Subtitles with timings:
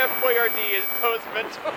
[0.00, 1.76] Chef Boyardee is Poe's mentor.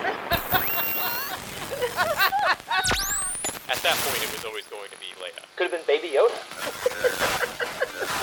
[3.68, 5.44] At that point, it was always going to be Leia.
[5.56, 6.32] Could have been Baby Yoda.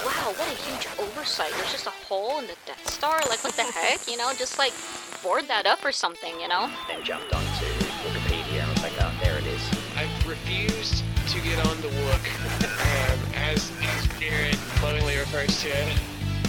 [0.04, 1.52] Wow, what a huge oversight.
[1.56, 3.20] There's just a hole in the Death Star.
[3.30, 4.08] Like, what the heck?
[4.08, 4.74] You know, just like
[5.22, 6.68] board that up or something, you know?
[6.88, 7.66] Then jumped onto
[8.02, 9.62] Wikipedia and was like, oh, there it is.
[9.96, 12.26] I refused to get on the Wook,
[12.58, 15.94] um, as, as Jared lovingly refers to it.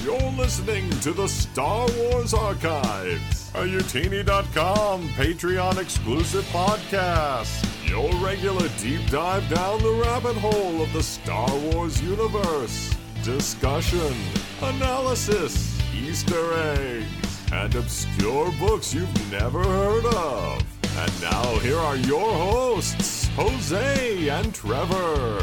[0.05, 7.69] You're listening to the Star Wars Archives, a Youtini.com Patreon exclusive podcast.
[7.88, 12.95] Your regular deep dive down the rabbit hole of the Star Wars universe.
[13.23, 14.15] Discussion,
[14.62, 20.62] analysis, Easter eggs, and obscure books you've never heard of.
[20.97, 25.41] And now here are your hosts, Jose and Trevor.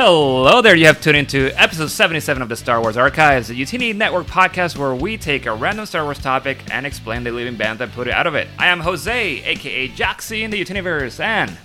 [0.00, 3.92] Hello there, you have tuned into episode 77 of the Star Wars Archives, a Youtini
[3.92, 7.80] Network podcast where we take a random Star Wars topic and explain the living band
[7.80, 8.46] that put it out of it.
[8.60, 11.58] I am Jose, aka Joxy in the Youtiniverse, and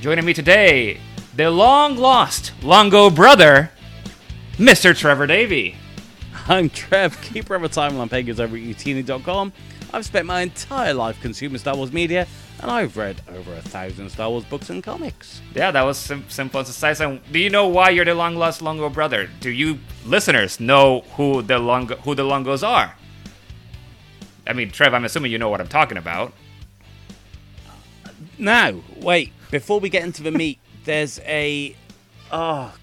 [0.00, 0.98] joining me today,
[1.34, 3.70] the long lost Longo brother,
[4.54, 4.96] Mr.
[4.96, 5.76] Trevor Davey.
[6.48, 9.52] I'm Trev, keeper of a timeline pages over at youtini.com.
[9.92, 12.26] I've spent my entire life consuming Star Wars media,
[12.60, 15.40] and I've read over a thousand Star Wars books and comics.
[15.54, 17.00] Yeah, that was sim- simple and concise.
[17.00, 19.28] And do you know why you're the long lost Longo brother?
[19.40, 22.94] Do you listeners know who the Longo who the Longos are?
[24.46, 26.32] I mean, Trev, I'm assuming you know what I'm talking about.
[28.38, 31.74] Now, wait, before we get into the meat, there's a.
[32.30, 32.74] Oh,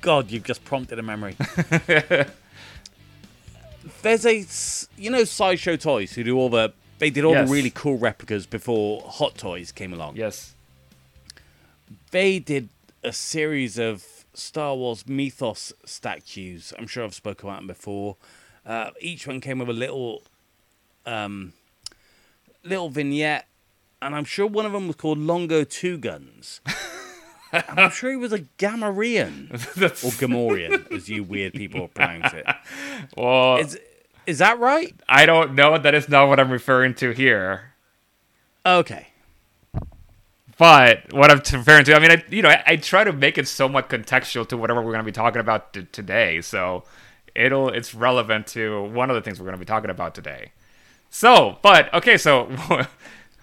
[0.00, 1.36] God, you've just prompted a memory.
[4.02, 4.44] there's a
[5.00, 6.72] You know, Sideshow Toys, who do all the.
[6.98, 7.48] They did all Yes.
[7.48, 10.16] the really cool replicas before Hot Toys came along.
[10.16, 10.54] Yes.
[12.10, 12.68] they did
[13.02, 16.72] a series of Star Wars mythos statues.
[16.78, 18.16] I'm sure I've spoken about them before.
[18.66, 20.22] Uh, each one came with a little,
[21.06, 21.52] um,
[22.62, 23.46] little vignette,
[24.02, 26.60] and I'm sure one of them was called Longo Two Guns.
[27.52, 32.46] I'm sure he was a Gamorrean or Gamorrean, as you weird people pronounce it.
[33.16, 33.78] Well, Is
[34.26, 34.94] is that right?
[35.08, 35.76] I don't know.
[35.78, 37.72] That is not what I'm referring to here.
[38.64, 39.08] Okay.
[40.58, 43.38] But what I'm referring to, I mean, I, you know, I, I try to make
[43.38, 46.42] it somewhat contextual to whatever we're going to be talking about t- today.
[46.42, 46.84] So
[47.34, 50.52] it'll it's relevant to one of the things we're going to be talking about today.
[51.08, 52.48] So, but okay, so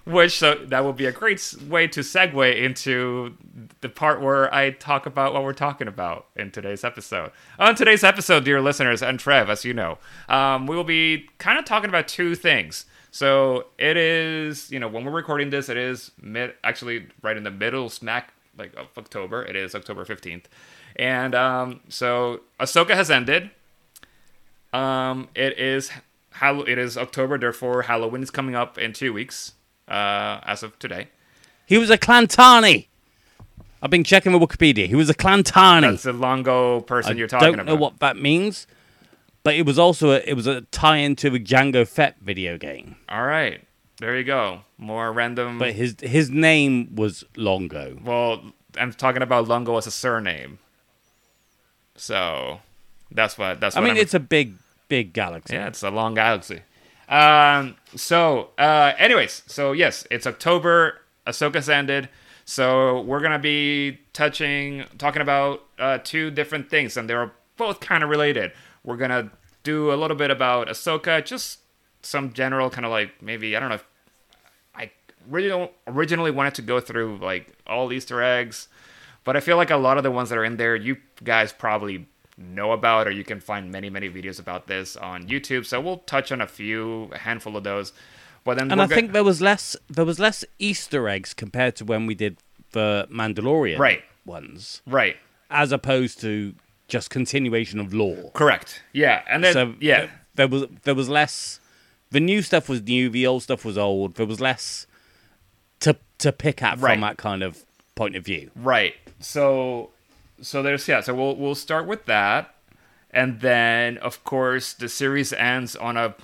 [0.08, 3.36] which so that will be a great way to segue into
[3.82, 7.32] the part where I talk about what we're talking about in today's episode.
[7.60, 9.98] On today's episode, dear listeners and Trev, as you know,
[10.30, 12.86] um, we will be kind of talking about two things.
[13.12, 17.44] So it is, you know, when we're recording this, it is mid, actually right in
[17.44, 19.44] the middle smack like of October.
[19.44, 20.48] It is October fifteenth,
[20.96, 23.52] and um, so Ahsoka has ended.
[24.74, 25.92] Um, it is
[26.42, 29.54] it is October, therefore Halloween is coming up in two weeks,
[29.88, 31.08] uh, as of today.
[31.66, 32.88] He was a Clantani.
[33.82, 34.88] I've been checking the Wikipedia.
[34.88, 35.82] He was a Clantani.
[35.82, 37.54] That's the Longo person I you're talking about.
[37.54, 38.66] I don't know what that means,
[39.44, 42.96] but it was also a, it was a tie-in to the Jango Fett video game.
[43.08, 43.62] All right,
[44.00, 44.62] there you go.
[44.78, 45.60] More random.
[45.60, 48.00] But his his name was Longo.
[48.04, 48.42] well,
[48.80, 50.60] I'm talking about Longo as a surname.
[51.96, 52.62] So
[53.12, 53.76] that's what that's.
[53.76, 54.56] I what mean, I'm- it's a big
[54.88, 55.54] big galaxy.
[55.56, 56.62] Yeah, it's a long galaxy.
[57.08, 61.02] Um, so, uh, anyways, so yes, it's October.
[61.26, 62.10] Ahsoka's ended.
[62.46, 68.04] So we're gonna be touching, talking about uh, two different things, and they're both kind
[68.04, 68.54] of related.
[68.84, 69.32] We're gonna
[69.64, 71.60] do a little bit about Ahsoka, just
[72.02, 73.76] some general kind of like maybe I don't know.
[73.76, 73.86] If,
[74.74, 74.92] I
[75.30, 78.70] original, originally wanted to go through like all Easter eggs,
[79.26, 81.52] but I feel like a lot of the ones that are in there, you guys
[81.52, 82.08] probably
[82.38, 85.66] know about, or you can find many, many videos about this on YouTube.
[85.66, 87.94] So we'll touch on a few, a handful of those.
[88.44, 91.86] But then and I think there was less there was less Easter eggs compared to
[91.86, 92.38] when we did
[92.72, 94.04] the Mandalorian Right.
[94.26, 95.18] ones, right,
[95.50, 96.54] as opposed to
[96.88, 98.32] just continuation of lore.
[98.34, 101.60] correct, yeah, and then so yeah, th- there was there was less.
[102.12, 103.10] The new stuff was new.
[103.10, 104.16] The old stuff was old.
[104.16, 104.88] There was less
[105.82, 106.94] to to pick at Right.
[106.94, 108.52] from that kind of point of view.
[108.56, 108.96] Right.
[109.20, 109.90] So
[110.42, 112.56] so there's yeah, so we'll we'll start with that.
[113.12, 116.16] And then of course the series ends on a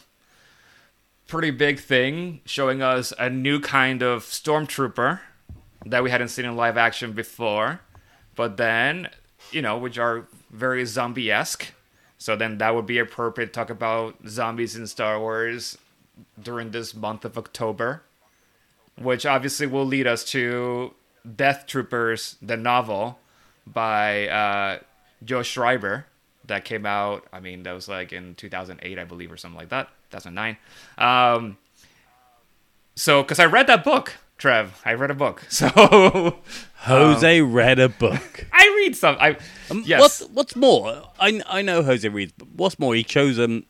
[1.27, 5.19] pretty big thing showing us a new kind of stormtrooper
[5.85, 7.81] that we hadn't seen in live action before.
[8.35, 9.09] But then,
[9.51, 11.71] you know, which are very zombie-esque.
[12.17, 15.77] So then that would be appropriate to talk about zombies in Star Wars
[16.41, 18.03] during this month of October
[18.97, 20.93] which obviously will lead us to
[21.35, 23.19] Death Troopers, the novel
[23.65, 24.79] by uh,
[25.23, 26.05] Joe Schreiber,
[26.45, 27.25] that came out.
[27.31, 30.57] I mean, that was like in 2008, I believe, or something like that, 2009.
[30.97, 31.57] Um,
[32.95, 35.43] so, because I read that book, Trev, I read a book.
[35.49, 36.37] So,
[36.77, 38.45] Jose read a book.
[38.53, 39.15] I read some.
[39.19, 39.37] I
[39.71, 41.09] Um, yes, What's what's more?
[41.19, 43.65] I I know Jose reads, but what's more, he chose um,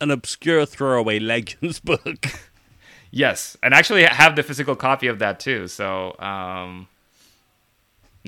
[0.00, 2.26] an obscure throwaway legends book.
[3.12, 5.68] yes, and actually have the physical copy of that too.
[5.68, 6.88] So, um,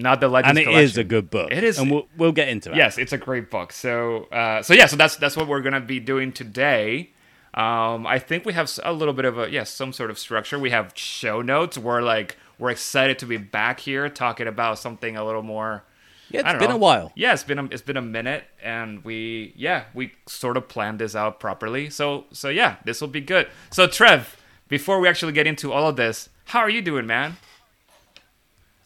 [0.00, 0.84] not the Legends and it collection.
[0.84, 1.50] is a good book.
[1.50, 2.76] It is- and we'll we'll get into it.
[2.76, 3.72] Yes, it's a great book.
[3.72, 7.10] So, uh, so yeah, so that's that's what we're gonna be doing today.
[7.52, 10.58] Um, I think we have a little bit of a yes, some sort of structure.
[10.58, 11.76] We have show notes.
[11.76, 15.82] We're like we're excited to be back here talking about something a little more.
[16.28, 16.48] yeah.
[16.48, 16.76] it's been know.
[16.76, 17.12] a while.
[17.16, 21.00] Yeah, it's been a, it's been a minute, and we yeah we sort of planned
[21.00, 21.90] this out properly.
[21.90, 23.48] So so yeah, this will be good.
[23.70, 24.36] So Trev,
[24.68, 27.36] before we actually get into all of this, how are you doing, man?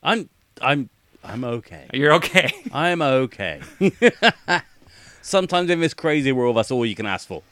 [0.02, 0.28] I'm
[0.62, 0.88] I'm
[1.25, 1.87] I'm okay.
[1.93, 2.53] You're okay.
[2.73, 3.61] I'm okay.
[5.23, 7.43] Sometimes in this crazy world, that's all you can ask for.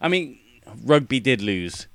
[0.00, 0.38] I mean,
[0.84, 1.86] rugby did lose.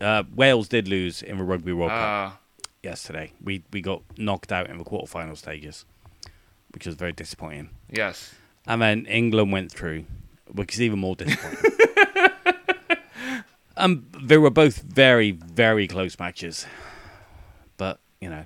[0.00, 2.36] Uh, Wales did lose in the Rugby World Cup Uh,
[2.82, 3.32] yesterday.
[3.42, 5.84] We we got knocked out in the quarterfinal stages,
[6.72, 7.70] which was very disappointing.
[7.88, 8.34] yes.
[8.66, 10.04] And then England went through,
[10.52, 11.70] which is even more disappointing.
[13.76, 16.66] um, they were both very, very close matches.
[17.76, 18.44] But you know,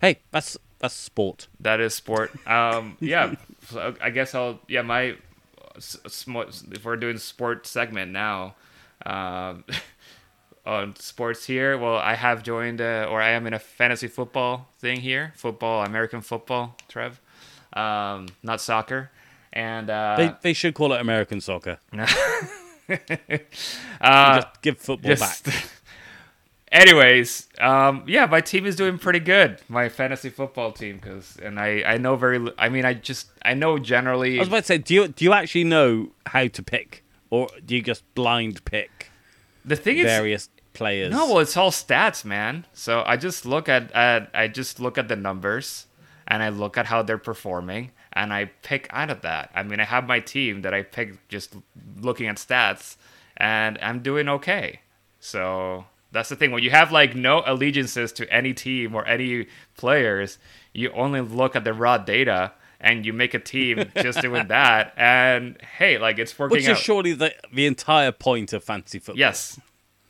[0.00, 1.48] hey, that's that's sport.
[1.60, 2.30] That is sport.
[2.46, 3.34] Um, yeah,
[3.68, 4.60] so I guess I'll.
[4.68, 5.16] Yeah, my
[5.76, 8.54] if we're doing sport segment now,
[9.06, 9.64] um,
[10.66, 11.78] on sports here.
[11.78, 15.32] Well, I have joined, uh, or I am in a fantasy football thing here.
[15.36, 17.20] Football, American football, Trev,
[17.72, 19.10] um, not soccer,
[19.52, 21.78] and uh, They they should call it American soccer.
[24.00, 25.64] uh, Just give football just- back.
[26.70, 29.60] Anyways, um, yeah, my team is doing pretty good.
[29.68, 32.46] My fantasy football team, because and I I know very.
[32.58, 34.36] I mean, I just I know generally.
[34.36, 37.48] I was about to say, do you do you actually know how to pick, or
[37.64, 39.10] do you just blind pick
[39.64, 41.12] the thing is, various players?
[41.12, 42.66] No, well, it's all stats, man.
[42.72, 45.86] So I just look at, at I just look at the numbers
[46.26, 49.50] and I look at how they're performing and I pick out of that.
[49.54, 51.54] I mean, I have my team that I pick just
[52.00, 52.96] looking at stats
[53.36, 54.80] and I'm doing okay.
[55.20, 56.52] So that's the thing.
[56.52, 59.46] When you have like no allegiances to any team or any
[59.76, 60.38] players,
[60.72, 64.94] you only look at the raw data and you make a team just doing that.
[64.96, 66.72] And hey, like it's working which out.
[66.72, 69.18] is surely the the entire point of fantasy football.
[69.18, 69.60] Yes.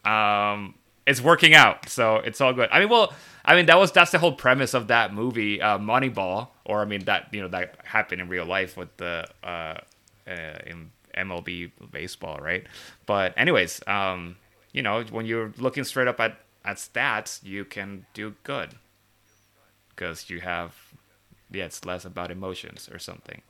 [0.04, 0.74] Um,
[1.06, 2.68] it's working out, so it's all good.
[2.70, 3.12] I mean, well,
[3.44, 6.84] I mean that was that's the whole premise of that movie, uh, Moneyball, or I
[6.84, 9.78] mean that you know that happened in real life with the uh,
[10.26, 12.64] uh, in MLB baseball, right?
[13.06, 14.36] But anyways, um,
[14.72, 18.74] you know, when you're looking straight up at at stats, you can do good
[19.90, 20.74] because you have
[21.50, 23.42] yeah, it's less about emotions or something.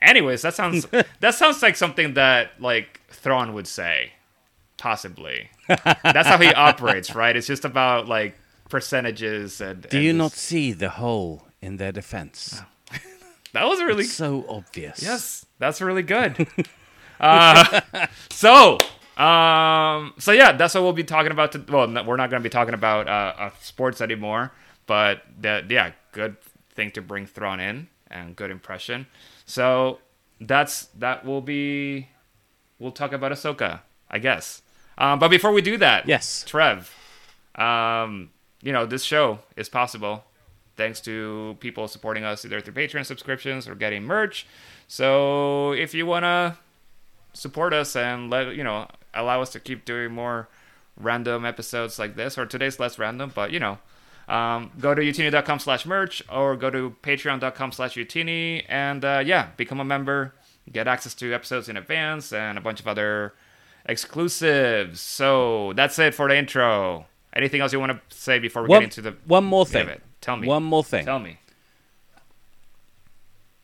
[0.00, 0.86] Anyways, that sounds
[1.20, 4.12] that sounds like something that like Thrawn would say,
[4.76, 5.50] possibly.
[5.68, 7.36] That's how he operates, right?
[7.36, 8.36] It's just about like
[8.68, 9.82] percentages and.
[9.82, 12.62] Do and you not see the hole in their defense?
[13.52, 15.02] That was really so obvious.
[15.02, 15.44] yes.
[15.58, 16.46] That's really good.
[17.20, 17.82] uh,
[18.30, 18.78] so.
[19.22, 20.14] Um.
[20.18, 21.52] So yeah, that's what we'll be talking about.
[21.52, 24.52] To, well, no, we're not going to be talking about uh, uh, sports anymore,
[24.86, 26.36] but the, yeah, good
[26.70, 29.06] thing to bring Thrawn in and good impression.
[29.46, 29.98] So
[30.40, 32.08] that's that will be.
[32.78, 33.80] We'll talk about Ahsoka,
[34.10, 34.62] I guess.
[34.98, 36.44] Um, but before we do that, Yes.
[36.46, 36.92] Trev,
[37.54, 38.30] um,
[38.60, 40.24] you know this show is possible
[40.76, 44.46] thanks to people supporting us either through Patreon subscriptions or getting merch.
[44.88, 46.58] So if you wanna
[47.34, 50.48] support us and let you know allow us to keep doing more
[50.96, 53.78] random episodes like this or today's less random but you know
[54.28, 59.48] um, go to youtini.com slash merch or go to patreon.com slash youtini and uh, yeah
[59.56, 60.34] become a member
[60.70, 63.34] get access to episodes in advance and a bunch of other
[63.86, 68.68] exclusives so that's it for the intro anything else you want to say before we
[68.68, 69.88] One, get into the one more thing.
[69.88, 70.02] it?
[70.20, 71.04] tell me One more thing.
[71.04, 71.38] tell me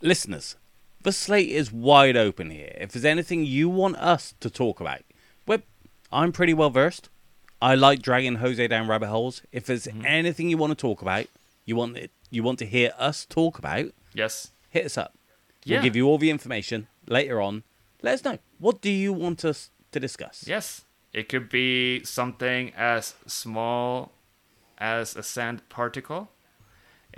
[0.00, 0.56] Listeners,
[1.02, 2.72] the slate is wide open here.
[2.80, 5.00] If there's anything you want us to talk about,
[5.48, 5.58] well,
[6.12, 7.08] I'm pretty well versed.
[7.60, 9.42] I like dragging Jose down rabbit holes.
[9.50, 10.06] If there's Mm-hmm.
[10.06, 11.26] anything you want to talk about,
[11.64, 15.14] you want it, you want to hear us talk about, yes hit us up.
[15.64, 15.76] Yeah.
[15.76, 17.62] We'll give you all the information later on.
[18.02, 18.38] Let us know.
[18.58, 20.44] What do you want us to discuss?
[20.46, 20.82] Yes.
[21.14, 24.12] It could be something as small
[24.76, 26.28] as a sand particle.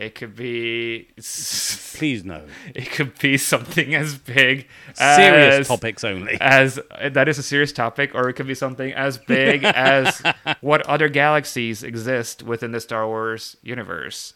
[0.00, 2.46] It could be Please no.
[2.74, 6.38] it could be something as big Serious as, topics only.
[6.40, 6.80] as
[7.12, 9.62] that is a serious topic or it could be something as big
[9.94, 10.22] as
[10.62, 14.32] what other galaxies exist within the Star Wars universe.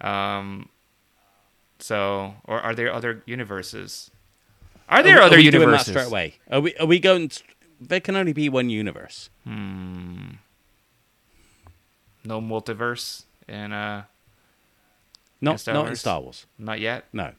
[0.00, 0.68] Um
[1.80, 4.10] so or are there other universes?
[4.88, 5.88] Are there are other we doing that universes?
[5.88, 6.34] straight away?
[6.50, 6.74] Are we?
[6.76, 7.30] Are we going?
[7.30, 7.50] st-
[7.80, 9.28] There can only be one universe.
[9.44, 10.36] No
[12.40, 14.04] multiverse in uh
[15.40, 16.46] Not not in Star Wars.
[16.58, 17.04] not yet.
[17.12, 17.32] No,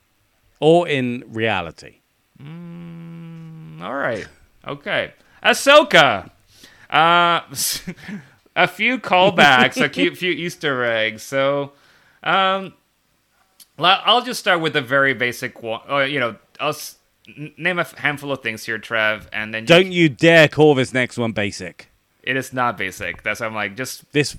[0.59, 1.97] or in reality.
[2.39, 4.27] All right.
[4.67, 5.13] Okay.
[5.43, 6.29] Ahsoka.
[6.89, 7.41] Uh,
[8.55, 11.23] a few callbacks, a few, few Easter eggs.
[11.23, 11.71] So,
[12.23, 12.73] um,
[13.79, 15.81] I'll just start with a very basic one.
[15.89, 16.75] Or, you know, I'll
[17.57, 20.93] name a handful of things here, Trev, and then you- Don't you dare call this
[20.93, 21.89] next one basic.
[22.23, 23.23] It is not basic.
[23.23, 24.37] That's why I'm like, just This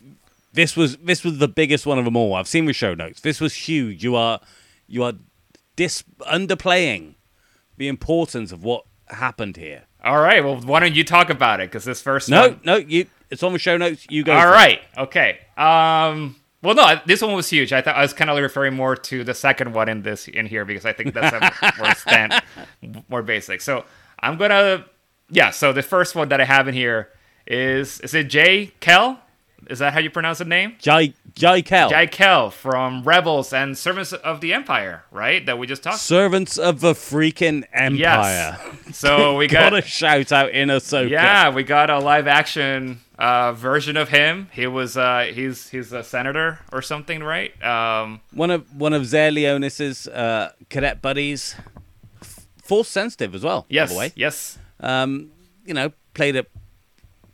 [0.53, 2.35] this was this was the biggest one of them all.
[2.35, 3.21] I've seen the show notes.
[3.21, 4.05] This was huge.
[4.05, 4.41] You are
[4.87, 5.15] you are
[5.77, 7.15] dis underplaying
[7.77, 9.85] the importance of what happened here.
[10.05, 10.45] all right.
[10.45, 11.71] Well, why don't you talk about it?
[11.71, 13.07] Because this first No, one, no, you.
[13.31, 14.07] It's on the show notes.
[14.11, 14.33] You go.
[14.35, 14.81] All right.
[14.97, 15.01] it.
[15.01, 15.39] Okay.
[15.57, 16.37] Um.
[16.63, 17.73] Well, no, this one was huge.
[17.73, 20.47] I thought I was kind of referring more to the second one in this in
[20.47, 22.35] here because I think that's a more stand
[23.09, 23.61] more basic.
[23.63, 23.85] So
[24.21, 24.85] I'm gonna
[25.31, 25.51] yeah.
[25.51, 27.09] So the first one that I have in here
[27.47, 29.19] is is it Jay Kell?
[29.71, 30.77] Is that how you pronounce the name?
[30.81, 31.89] Jai Jai Kell.
[31.89, 35.45] Jay Kell from Rebels and Servants of the Empire, right?
[35.47, 35.99] That we just talked.
[36.01, 37.97] Servants of the freaking empire.
[37.97, 38.97] Yes.
[38.97, 41.09] So we got Got a shout out in a Ahsoka.
[41.11, 44.49] Yeah, we got a live action uh, version of him.
[44.53, 47.53] He was uh, he's he's a senator or something, right?
[47.65, 51.55] Um, One of one of Zare Leonis's uh, cadet buddies,
[52.63, 53.67] force sensitive as well.
[53.69, 55.31] yes, By the way, yes, um,
[55.65, 56.45] you know, played a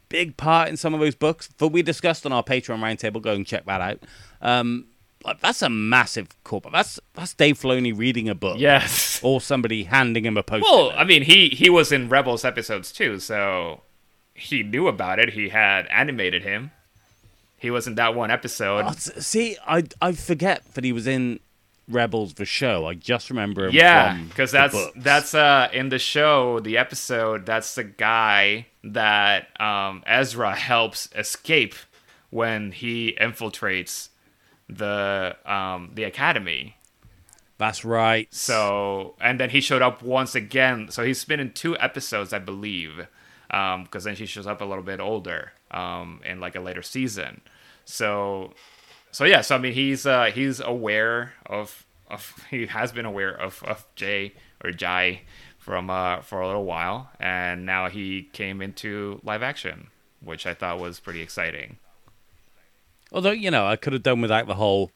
[0.09, 3.21] big part in some of those books that we discussed on our Patreon roundtable.
[3.23, 3.99] Go and check that out.
[4.41, 4.87] Um,
[5.25, 6.73] like, that's a massive corporate.
[6.73, 8.59] That's that's Dave Filoni reading a book.
[8.59, 9.21] yes.
[9.23, 10.63] Or somebody handing him a post.
[10.63, 13.83] Well, I mean, he he was in Rebels episodes too, so
[14.35, 15.31] he knew about it.
[15.31, 16.71] He had animated him.
[17.57, 18.85] He was in that one episode.
[18.87, 21.41] Oh, see, I I forget that he was in
[21.89, 22.87] Rebels the show.
[22.87, 23.75] I just remember him.
[23.75, 27.47] Yeah, because that's that's uh in the show, the episode.
[27.47, 31.75] That's the guy that um, Ezra helps escape
[32.31, 34.09] when he infiltrates
[34.69, 36.77] the um, the academy.
[37.57, 38.29] that's right.
[38.33, 40.91] So and then he showed up once again.
[40.91, 43.07] So he's been in two episodes, I believe,
[43.49, 47.41] because then she shows up a little bit older um, in like a later season.
[47.85, 48.53] So
[49.11, 53.33] so yeah, so I mean he's uh, he's aware of of he has been aware
[53.33, 54.35] of of Jay
[54.65, 55.23] or Jai
[55.59, 59.89] from uh, for a little while, and now he came into live action,
[60.21, 61.79] which I thought was pretty exciting.
[63.13, 64.91] Although, you know, I could have done without the whole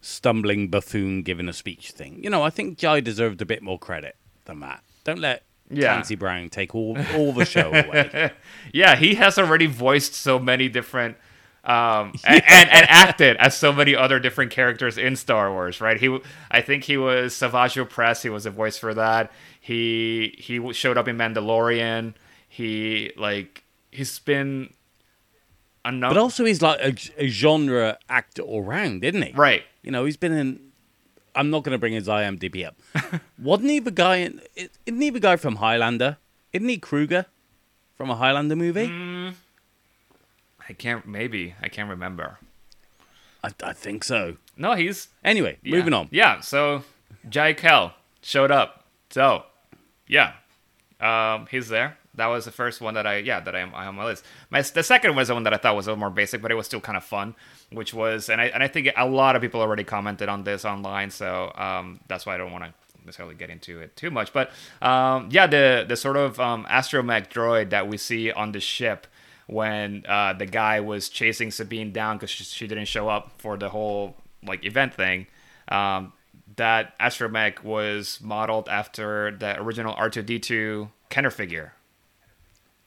[0.00, 2.22] stumbling buffoon giving a speech thing.
[2.22, 4.82] You know, I think Jai deserved a bit more credit than that.
[5.04, 5.94] Don't let Yeah.
[5.94, 8.32] Clancy Brown take all, all the show away.
[8.72, 11.16] yeah, he has already voiced so many different
[11.66, 15.98] um, and, and, and acted as so many other different characters in Star Wars, right?
[16.00, 16.18] He,
[16.50, 18.22] I think he was Savage Opress.
[18.22, 19.32] He was a voice for that.
[19.60, 22.14] He he showed up in Mandalorian.
[22.48, 24.72] He like he's been
[25.84, 26.14] a number.
[26.14, 29.32] but also, he's like a, a genre actor all round, isn't he?
[29.32, 29.62] right.
[29.82, 30.60] You know, he's been in.
[31.34, 32.76] I'm not going to bring his IMDb up.
[33.38, 34.40] Wasn't he the guy in.
[34.56, 36.16] Isn't he the guy from Highlander?
[36.52, 37.26] Isn't he Kruger
[37.96, 38.88] from a Highlander movie?
[38.88, 39.34] Mm.
[40.68, 41.06] I can't.
[41.06, 42.38] Maybe I can't remember.
[43.44, 44.36] I, I think so.
[44.56, 45.76] No, he's Anyway, Yeah.
[45.76, 46.08] moving on.
[46.10, 46.82] Yeah, so
[47.28, 48.84] Jai Kell showed up.
[49.10, 49.44] So,
[50.08, 50.32] yeah,
[51.00, 51.96] um, he's there.
[52.14, 54.24] That was the first one that I yeah that I am on my list.
[54.50, 56.50] My the second was the one that I thought was a little more basic, but
[56.50, 57.34] it was still kind of fun.
[57.70, 60.64] Which was and I and I think a lot of people already commented on this
[60.64, 62.72] online, so um, that's why I don't want to
[63.04, 64.32] necessarily get into it too much.
[64.32, 68.60] But um, yeah, the the sort of um, astromech droid that we see on the
[68.60, 69.06] ship
[69.46, 73.56] when uh, the guy was chasing Sabine down because she, she didn't show up for
[73.56, 75.26] the whole like event thing.
[75.68, 76.12] Um,
[76.56, 81.72] that astromech was modeled after the original R2D2 Kenner figure.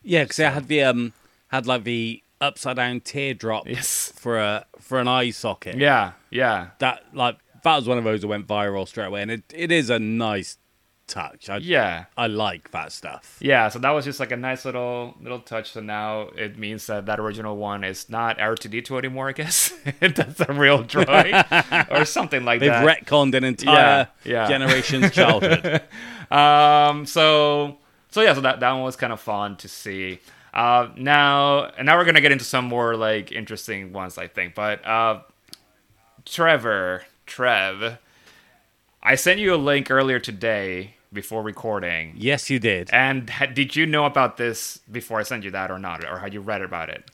[0.04, 1.14] Yeah, because it had the um
[1.50, 4.14] had like the upside down teardrop Yes.
[4.16, 5.78] for a for an eye socket.
[5.78, 9.32] Yeah, yeah, that like that was one of those that went viral straight away, and
[9.32, 10.58] it, it is a nice
[11.10, 11.50] touch.
[11.50, 13.38] I yeah, I like that stuff.
[13.42, 13.68] yeah.
[13.68, 15.72] So that was just like a nice little little touch.
[15.72, 19.28] So now it means that that original one is not R2D2 anymore.
[19.30, 22.86] I guess that's a real droid or something like that.
[22.86, 24.48] They've retconned an entire Yeah, yeah.
[24.48, 25.82] generation's childhood.
[26.32, 27.78] Um, so
[28.12, 30.20] so yeah, so that that one was kind of fun to see.
[30.54, 34.54] Uh, now and now we're gonna get into some more like interesting ones, I think.
[34.54, 35.22] But uh,
[36.26, 37.98] Trevor, Trev,
[39.02, 42.14] I sent you a link earlier today before recording.
[42.18, 42.90] yes, you did.
[42.92, 46.20] And ha- did you know about this before I sent you that or not, or
[46.20, 47.10] had you read about it?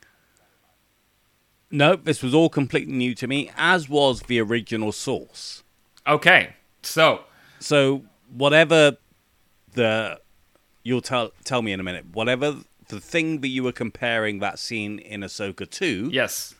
[1.72, 5.64] No, this was all completely new to me, as was the original source.
[6.08, 7.24] Okay, so
[7.60, 8.98] So whatever
[9.74, 10.20] the
[10.84, 12.06] you'll tell tell me in a minute.
[12.14, 16.54] Whatever the thing that you were comparing that scene in Ahsoka to, Yes.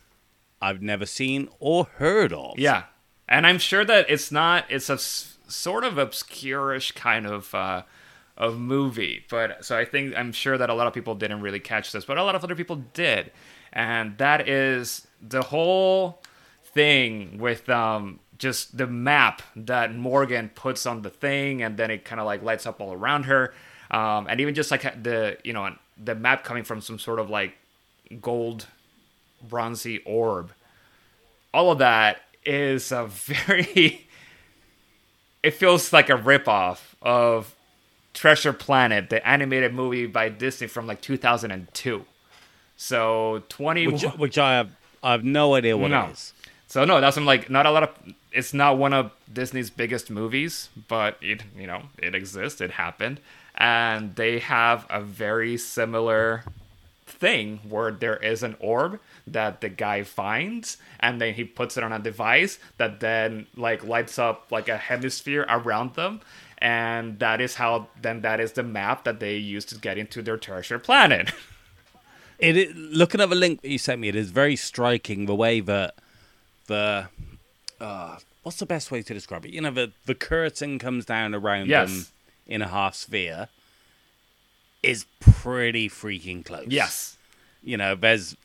[0.60, 2.58] I've never seen or heard of.
[2.58, 2.84] Yeah,
[3.28, 4.64] and I'm sure that it's not.
[4.68, 4.98] It's a
[5.48, 7.82] sort of obscure-ish kind of uh,
[8.36, 11.60] of movie, but so I think I'm sure that a lot of people didn't really
[11.60, 13.32] catch this, but a lot of other people did,
[13.72, 16.22] and that is the whole
[16.64, 22.04] thing with um just the map that Morgan puts on the thing, and then it
[22.04, 23.54] kind of like lights up all around her,
[23.90, 27.30] um, and even just like the you know the map coming from some sort of
[27.30, 27.56] like
[28.20, 28.66] gold
[29.48, 30.52] bronzy orb.
[31.54, 34.05] All of that is a very
[35.46, 37.54] it feels like a ripoff of
[38.14, 42.04] treasure planet the animated movie by disney from like 2002
[42.76, 44.70] so 20 which, which I have
[45.02, 46.06] I have no idea what No.
[46.06, 46.32] it is.
[46.66, 47.90] so no that's I'm like not a lot of
[48.32, 53.20] it's not one of disney's biggest movies but it you know it exists it happened
[53.54, 56.44] and they have a very similar
[57.06, 61.82] thing where there is an orb that the guy finds and then he puts it
[61.84, 66.20] on a device that then like lights up like a hemisphere around them
[66.58, 70.22] and that is how then that is the map that they use to get into
[70.22, 71.32] their treasure planet
[72.38, 75.34] It, i- looking at the link that you sent me, it is very striking the
[75.34, 75.94] way that
[76.66, 77.08] the
[77.80, 79.52] uh, what's the best way to describe it?
[79.52, 81.88] You know, the the curtain comes down around Yes.
[81.90, 82.06] them
[82.46, 83.48] in a half sphere
[84.82, 86.66] is pretty freaking close.
[86.68, 87.16] yes
[87.62, 88.36] you know, there's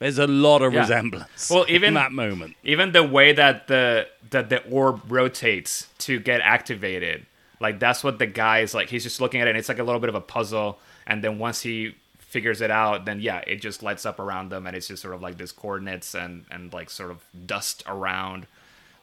[0.00, 0.80] there's a lot of Yeah.
[0.80, 1.48] resemblance.
[1.48, 6.18] Well, even- in that moment, even the way that the that the orb rotates to
[6.20, 7.26] get activated
[7.60, 9.78] like that's what the guy is like he's just looking at it and it's like
[9.80, 13.38] a little bit of a puzzle and then once he figures it out then yeah
[13.46, 16.44] it just lights up around them and it's just sort of like this coordinates and
[16.50, 18.46] and like sort of dust around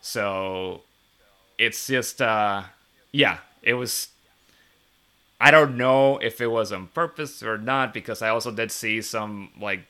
[0.01, 0.82] so
[1.58, 2.63] it's just uh
[3.12, 4.08] yeah it was
[5.42, 9.01] i don't know if it was on purpose or not because i also did see
[9.01, 9.82] some like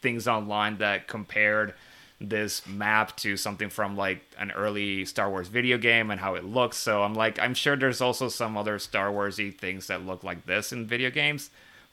[0.00, 1.74] things online that compared
[2.20, 6.44] this map to something from like an early Star Wars video game and how it
[6.44, 6.76] looks.
[6.76, 10.44] So I'm like, I'm sure there's also some other Star Warsy things that look like
[10.44, 11.50] this in video games,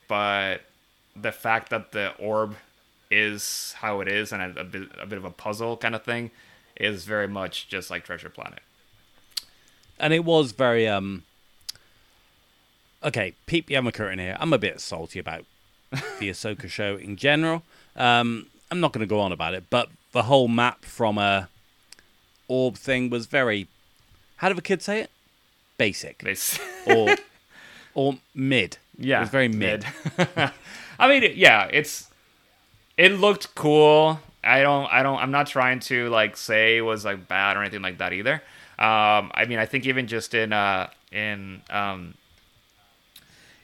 [0.07, 0.61] but
[1.15, 2.55] the fact that the orb
[3.09, 6.03] is how it is and a, a bit a bit of a puzzle kind of
[6.03, 6.29] thing
[6.75, 8.59] is very much just like Treasure Planet.
[9.99, 11.23] and it was very um.
[13.03, 14.35] Okay, peep the curtain here.
[14.39, 15.45] I'm a bit salty about
[15.91, 17.63] the Ahsoka show in general.
[17.97, 21.49] Um, I'm not going to go on about it, but the whole map from a
[22.47, 23.67] orb thing was very.
[24.37, 25.09] How do the kids say it?
[25.77, 27.15] Basic s- or
[27.93, 28.77] or mid.
[28.97, 29.85] Yeah, it was very mid.
[30.99, 32.09] I mean, yeah, it's
[32.97, 34.19] it looked cool.
[34.43, 37.61] I don't, I don't, I'm not trying to like say it was like bad or
[37.61, 38.35] anything like that either.
[38.79, 42.13] Um, I mean, I think even just in uh in um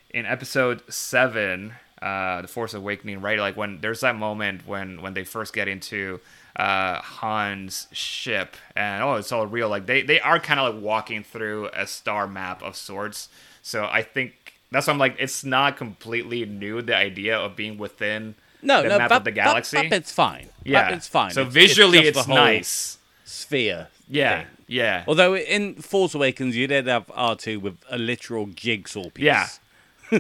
[0.09, 3.39] in episode seven, uh, the Force Awakening, right?
[3.39, 6.19] Like when there's that moment when when they first get into
[6.55, 10.83] uh Han's ship and oh it's all real like they they are kind of like
[10.83, 13.27] walking through a star map of sorts
[13.63, 17.79] so i think that's why i'm like it's not completely new the idea of being
[17.79, 20.49] within No, the no, map that, of the galaxy That, that bit's fine.
[20.63, 21.31] yeah that bit's fine.
[21.31, 23.87] so It's- visually it's, the nice Sphere.
[24.07, 24.47] yeah thing.
[24.67, 29.25] yeah Although in Force Awakens you did have R two with a literal jigsaw piece.
[29.25, 29.47] Yeah.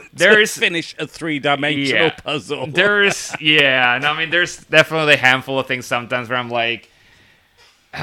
[0.13, 2.09] there's finish a three dimensional Yeah.
[2.11, 2.67] puzzle.
[2.67, 6.89] there's yeah and i mean there's definitely a handful of things sometimes where i'm like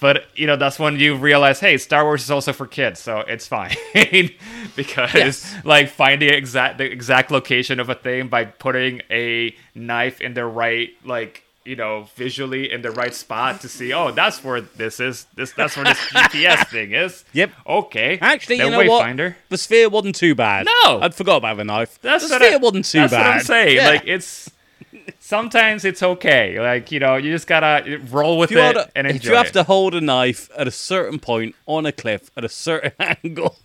[0.00, 3.20] but you know that's when you realize hey star wars is also for kids so
[3.20, 3.74] it's fine
[4.76, 5.54] because Yes.
[5.64, 10.44] like finding exact the exact location of a thing by putting a knife in the
[10.44, 14.98] right like you know visually in the right spot to see oh that's where this
[14.98, 17.50] is this that's where this gps thing is Yep.
[17.66, 19.34] okay Actually, The you know what?
[19.48, 20.66] The sphere wasn't too bad.
[20.84, 21.00] No.
[21.00, 21.98] I'd forgot about the knife.
[22.02, 23.26] That's the sphere I, wasn't too that's bad.
[23.26, 23.76] what I'm saying.
[23.76, 23.88] Yeah.
[23.88, 24.50] Like it's
[25.20, 26.58] sometimes it's okay.
[26.60, 29.46] Like you know, you just gotta roll with it a- and if enjoy you have
[29.46, 29.52] it.
[29.54, 32.92] to hold a knife at a certain point on a cliff at a certain
[33.24, 33.56] angle,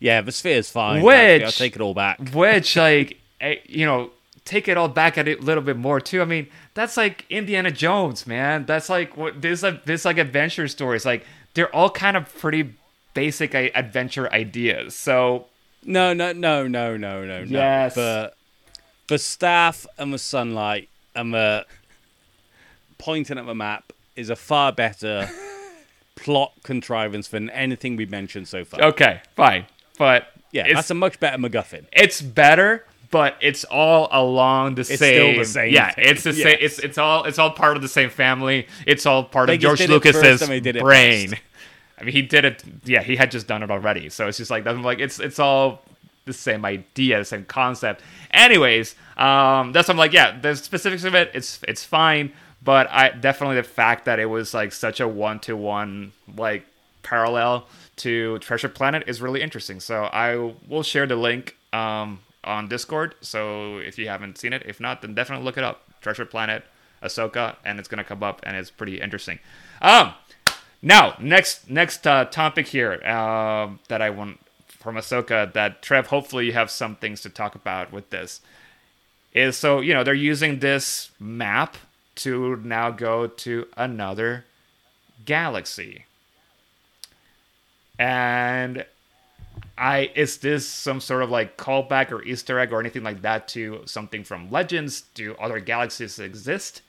[0.00, 1.02] yeah, the sphere's fine.
[1.02, 2.30] Which- Actually, I'll take it all back.
[2.30, 4.10] Which like eh, you know,
[4.44, 6.22] take it all back at it a little bit more too.
[6.22, 8.66] I mean, that's like Indiana Jones, man.
[8.66, 11.04] That's like what this like this like adventure stories.
[11.06, 12.74] Like they're all kind of pretty
[13.14, 14.94] basic adventure ideas.
[14.94, 15.46] So
[15.84, 17.58] No, no, no, no, no, no, no.
[17.58, 17.94] Yes.
[17.94, 18.32] The
[19.08, 21.66] the staff and the sunlight and the
[22.98, 25.28] pointing at the map is a far better
[26.16, 28.80] plot contrivance than anything we've mentioned so far.
[28.82, 29.66] okay, fine,
[29.98, 31.84] but yeah, it's, that's a much better MacGuffin.
[31.92, 35.38] it's better, but it's all along the still same.
[35.38, 36.04] the same Yeah, thing.
[36.04, 36.56] it's the same.
[36.60, 38.66] It's it's all it's all part of the same family.
[38.88, 40.42] It's all part They of George Lucas's
[40.80, 41.34] brain.
[41.96, 42.64] I mean, he did it.
[42.82, 44.08] Yeah, he had just done it already.
[44.08, 45.82] So it's just like I'm like it's it's all
[46.24, 48.02] the same idea, the same concept.
[48.32, 52.32] Anyways, um, that's I'm like, yeah, the specifics of it, it's it's fine,
[52.64, 56.66] but I definitely the fact that it was like such a one to one like
[57.04, 59.78] parallel to Treasure Planet is really interesting.
[59.78, 63.14] So I will share the link um, on Discord.
[63.20, 65.82] So if you haven't seen it, if not, then definitely look it up.
[66.00, 66.64] Treasure Planet,
[67.02, 69.38] Ahsoka, and it's gonna come up, and it's pretty interesting.
[69.80, 70.14] Um,
[70.82, 76.46] now next next uh, topic here um that I want from Ahsoka that Trev, hopefully
[76.46, 78.42] you have some things to talk about with this.
[79.32, 81.76] Is so you know they're using this map
[82.16, 84.44] to now go to another
[85.24, 86.04] galaxy.
[87.98, 88.84] And
[89.76, 93.48] I is this some sort of like callback or Easter egg or anything like that
[93.48, 95.02] to something from Legends?
[95.14, 96.82] Do other galaxies exist?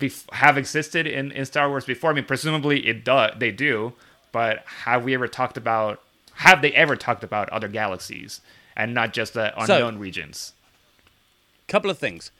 [0.00, 2.10] Bef- have existed in, in Star Wars before?
[2.10, 3.92] I mean, presumably it do they do,
[4.32, 6.02] but have we ever talked about?
[6.34, 8.40] Have they ever talked about other galaxies
[8.76, 10.52] and not just the So- unknown regions?
[11.66, 12.30] couple of things.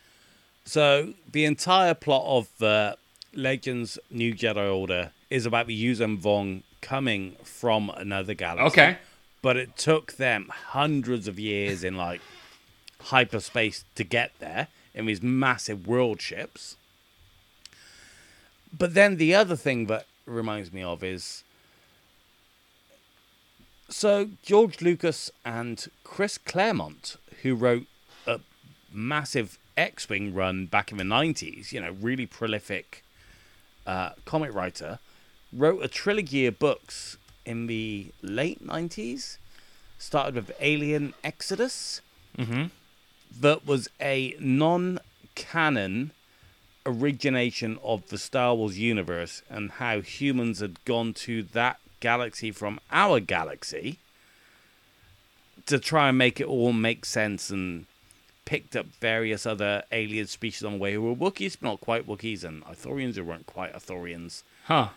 [0.67, 2.97] So the entire plot of uh,
[3.33, 8.67] Legends New Jedi Order is about the Yuuzhan Vong coming from another galaxy.
[8.81, 8.99] Okay.
[9.45, 12.23] But it took them hundreds of years in like
[12.99, 16.79] hyperspace to get there in these massive world ships.
[18.73, 21.45] But then the other thing that reminds me of is
[23.91, 27.87] so George Lucas and Chris Claremont, who wrote
[28.27, 28.41] a
[28.91, 33.05] massive X-wing run back in the '90s, you know, really prolific
[33.87, 35.01] uh, comic writer,
[35.53, 39.39] wrote a trilogy of books in the late '90s.
[39.99, 42.03] Started with Alien Exodus,
[42.37, 42.65] mm-hmm.
[43.41, 46.11] that was a non-canon
[46.85, 52.79] origination of the Star Wars universe and how humans had gone to that galaxy from
[52.91, 53.99] our galaxy
[55.67, 57.87] to try and make it all make sense and
[58.45, 62.07] picked up various other alien species on the way who were Wookiees, but not quite
[62.07, 64.89] Wookiees, and Ithorians who weren't quite Ithorians Huh.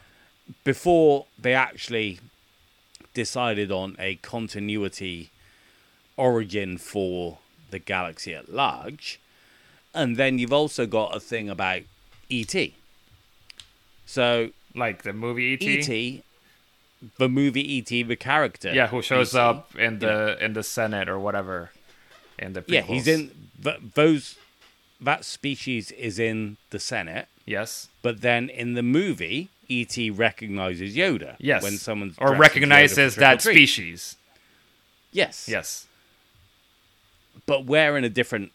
[0.66, 2.20] before they actually
[3.14, 5.32] decided on a continuity
[6.16, 7.38] origin for
[7.72, 9.20] the galaxy at large.
[9.94, 11.82] And then you've also got a thing about
[12.30, 12.76] E.T.
[14.06, 15.66] So, Like the movie E.T.
[15.80, 16.24] E.T.,
[17.18, 18.74] the movie E.T., the character.
[18.74, 21.72] Yeah, who shows E.T., up in the in the Senate or whatever,
[22.40, 23.32] in the Yeah, he's in.
[23.64, 24.36] th- Those.
[25.00, 27.28] That species is in the Senate.
[27.46, 30.10] Yes, But then in the movie, E.T.
[30.12, 31.36] recognizes Yoda.
[31.40, 31.64] yes.
[31.64, 34.16] When someone's or recognizes that species.
[35.12, 35.48] Yes.
[35.50, 35.86] Yes.
[37.46, 38.52] But we're in a different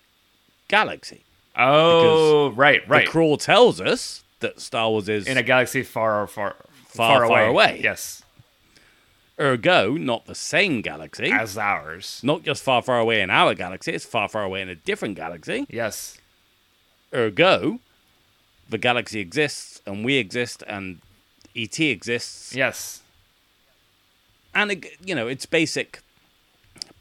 [0.68, 1.22] galaxy.
[1.56, 3.04] Oh, right, right.
[3.06, 7.46] The crawl tells us that Star Wars is in a galaxy far, far, Far, far
[7.46, 7.80] away.
[7.82, 8.22] Yes,
[9.40, 11.30] ergo not the same galaxy.
[11.30, 12.20] as ours.
[12.22, 13.92] not just far, far away in our galaxy.
[13.92, 15.66] It's far, far away in a different galaxy.
[15.70, 16.18] Yes,
[17.14, 17.78] Ergo,
[18.72, 20.98] the galaxy exists and we exist and
[21.54, 22.54] ET exists.
[22.56, 23.02] yes,
[24.54, 26.00] And it, you know, it's basic,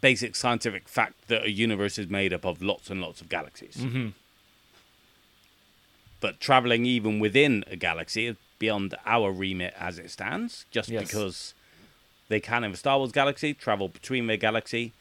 [0.02, 3.78] basic scientific fact that a universe is made up of lots and lots of galaxies.
[3.78, 4.10] Mm-hmm.
[6.20, 11.08] But traveling even within a galaxy is beyond our remit as it stands, just Yes.
[11.08, 11.54] because
[12.28, 14.94] they can in the Star Wars galaxy travel between their galaxy.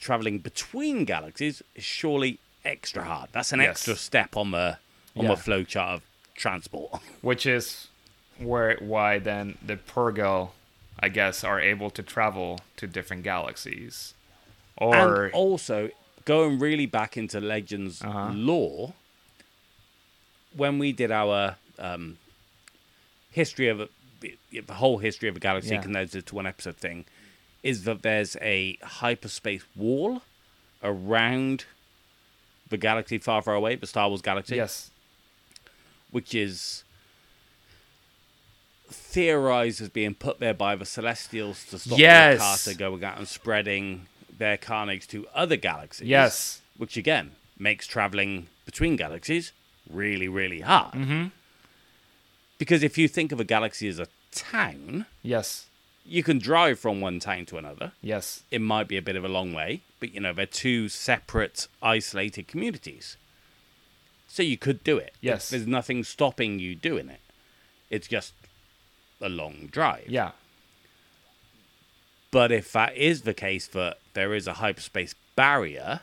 [0.00, 3.28] Traveling between galaxies is surely extra hard.
[3.32, 3.70] That's an Yes.
[3.70, 4.78] extra step on the
[5.16, 5.34] on Yeah.
[5.34, 6.02] the flowchart of
[6.34, 7.00] transport.
[7.20, 7.88] which is
[8.38, 10.50] where why then the Purrgil,
[10.98, 14.14] I guess, are able to travel to different galaxies,
[14.76, 15.90] or and also
[16.24, 18.30] going really back into legends Uh-huh.
[18.32, 18.94] lore
[20.54, 22.18] when we did our um,
[23.30, 23.88] history of a,
[24.20, 25.82] the whole history of a galaxy Yeah.
[25.82, 27.04] condensed into one episode thing
[27.62, 30.22] is that there's a hyperspace wall
[30.82, 31.64] around
[32.70, 34.90] the galaxy far far away the star wars galaxy yes,
[36.12, 36.84] which is
[38.88, 42.34] theorized as being put there by the Celestials to stop Yes.
[42.64, 46.08] the Carter going out and spreading their carnage to other galaxies.
[46.08, 49.52] yes, Which again makes traveling between galaxies
[49.88, 50.94] really, really hard.
[50.94, 51.26] mm-hmm.
[52.58, 55.66] Because if you think of a galaxy as a town, yes,
[56.04, 57.92] you can drive from one town to another.
[58.00, 60.88] yes, It might be a bit of a long way, but you know, they're two
[60.88, 63.16] separate, isolated communities.
[64.32, 65.12] So you could do it.
[65.20, 65.50] Yes.
[65.50, 67.20] There's nothing stopping you doing it.
[67.90, 68.32] It's just
[69.20, 70.06] a long drive.
[70.08, 70.30] yeah,
[72.30, 76.00] But if that is the case that there is a hyperspace barrier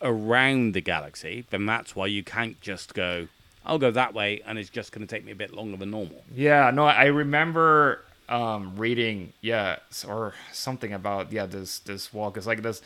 [0.00, 3.26] around the galaxy, then that's why you can't just go,
[3.66, 5.90] I'll go that way and it's just going to take me a bit longer than
[5.90, 6.22] normal.
[6.32, 6.70] yeah.
[6.70, 12.62] No, I remember um reading yeah or something about yeah this this wall because like
[12.62, 12.80] this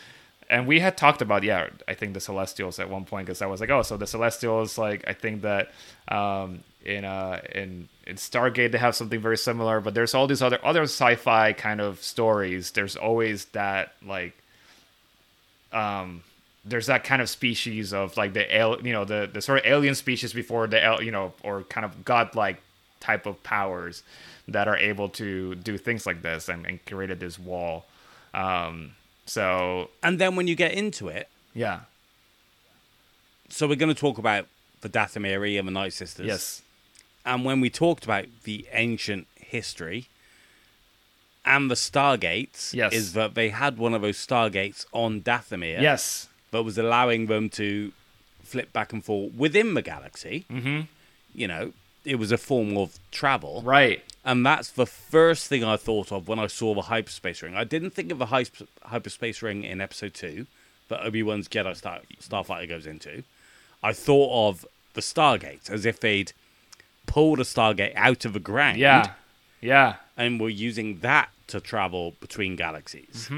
[0.48, 3.46] and we had talked about yeah i think the celestials at one point because i
[3.46, 5.72] was like oh so the celestials like i think that
[6.09, 10.40] um in uh in in stargate they have something very similar but there's all these
[10.40, 12.70] other other sci-fi kind of stories.
[12.70, 14.35] There's always that like
[15.72, 16.22] um
[16.64, 19.66] there's that kind of species of like the al- you know the the sort of
[19.66, 22.61] alien species before the al- you know or kind of godlike
[23.00, 24.02] type of powers
[24.48, 27.85] that are able to do things like this and, and created this wall.
[28.35, 28.92] Um
[29.27, 31.81] so And then when you get into it, yeah
[33.49, 34.47] so we're going to talk about
[34.81, 36.27] the Dathomiri and the Night Sisters.
[36.27, 36.62] yes
[37.25, 40.07] And when we talked about the ancient history
[41.45, 42.93] and the Stargates, Yes.
[42.93, 45.81] is that they had one of those Stargates on Dathomir.
[45.81, 47.93] yes But was allowing them to
[48.43, 50.45] flip back and forth within the galaxy.
[50.51, 50.83] mm-hmm
[51.35, 51.73] You know,
[52.05, 53.62] it was a form of travel.
[53.65, 57.55] right And that's the first thing I thought of when I saw the hyperspace ring.
[57.55, 60.47] I didn't think of the hyper- hyperspace ring in episode two
[60.89, 63.23] that Obi Wan's Jedi Star- Starfighter goes into.
[63.85, 66.33] I thought of the Stargate as if they'd
[67.07, 69.12] pulled a Stargate out of the ground yeah
[69.61, 73.31] yeah and were using that to travel between galaxies.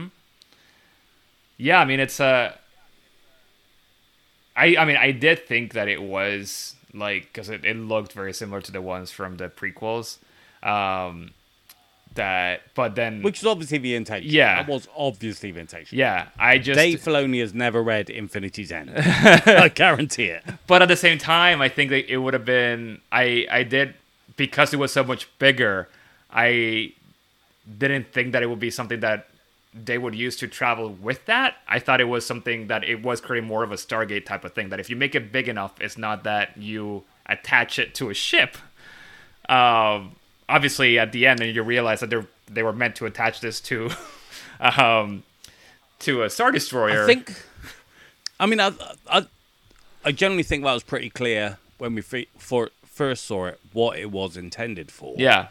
[1.59, 2.55] Yeah, I mean it's Uh,
[4.57, 8.33] I I mean I did think that it was like because it, it looked very
[8.33, 10.16] similar to the ones from the prequels.
[10.62, 11.30] Um,
[12.14, 14.30] that but then Which is obviously the intention.
[14.30, 14.56] Yeah.
[14.62, 15.96] That was obviously the intention.
[15.98, 18.90] yeah, I just Dave Filoni has never read Infinity's End.
[18.96, 20.42] I guarantee it.
[20.66, 23.94] but at the same time, I think that it would have been I I did
[24.36, 25.88] because it was so much bigger.
[26.30, 26.92] I
[27.78, 29.28] didn't think that it would be something that
[29.74, 31.56] they would use to travel with that.
[31.68, 34.54] I thought it was something that it was creating more of a Stargate type of
[34.54, 34.70] thing.
[34.70, 38.14] That if you make it big enough, it's not that you attach it to a
[38.14, 38.56] ship.
[39.48, 40.16] Um,
[40.48, 43.61] obviously, at the end, and you realize that they they were meant to attach this
[43.61, 43.90] to,
[44.61, 45.22] um,
[46.00, 47.04] to a star destroyer.
[47.04, 47.44] I think.
[48.40, 48.72] I mean, I,
[49.11, 49.26] I,
[50.04, 54.11] I generally think that was pretty clear when we for, first saw it what it
[54.12, 55.14] was intended for.
[55.18, 55.48] Yeah.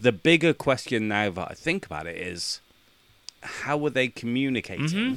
[0.00, 2.60] The bigger question now that I think about it is,
[3.42, 5.14] how were they communicating Mm-hmm.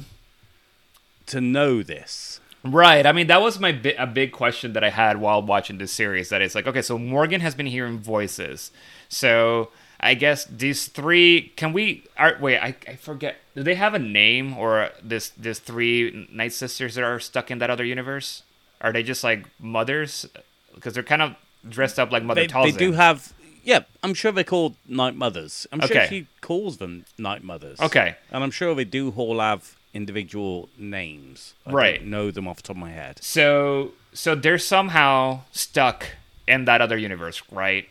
[1.26, 2.40] to know this?
[2.64, 3.06] Right.
[3.06, 5.92] I mean, that was my bi- a big question that I had while watching this
[5.92, 6.28] series.
[6.28, 8.70] That it's like, okay, so Morgan has been hearing voices.
[9.08, 9.70] So
[10.00, 12.04] I guess these three can we?
[12.16, 13.36] Are, wait, I, I forget.
[13.54, 17.58] Do they have a name or this this three night sisters that are stuck in
[17.58, 18.42] that other universe?
[18.80, 20.26] Are they just like mothers?
[20.74, 21.36] Because they're kind of
[21.68, 22.72] dressed up like Mother They, Talzin.
[22.72, 23.32] they do have.
[23.64, 25.68] Yeah, I'm sure they're called night mothers.
[25.70, 27.78] I'm sure she calls them night mothers.
[27.78, 28.16] Okay.
[28.32, 31.54] And I'm sure they do all have individual names.
[31.66, 32.00] I Right.
[32.00, 33.18] Don't know them off the top of my head.
[33.22, 36.06] So so they're somehow stuck
[36.46, 37.88] in that other universe, right?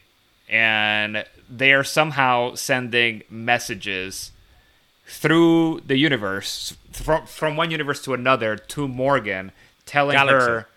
[0.50, 4.32] And they are somehow sending messages
[5.06, 9.52] through the universe from from one universe to another to Morgan,
[9.86, 10.48] telling Galaxy.
[10.48, 10.68] her,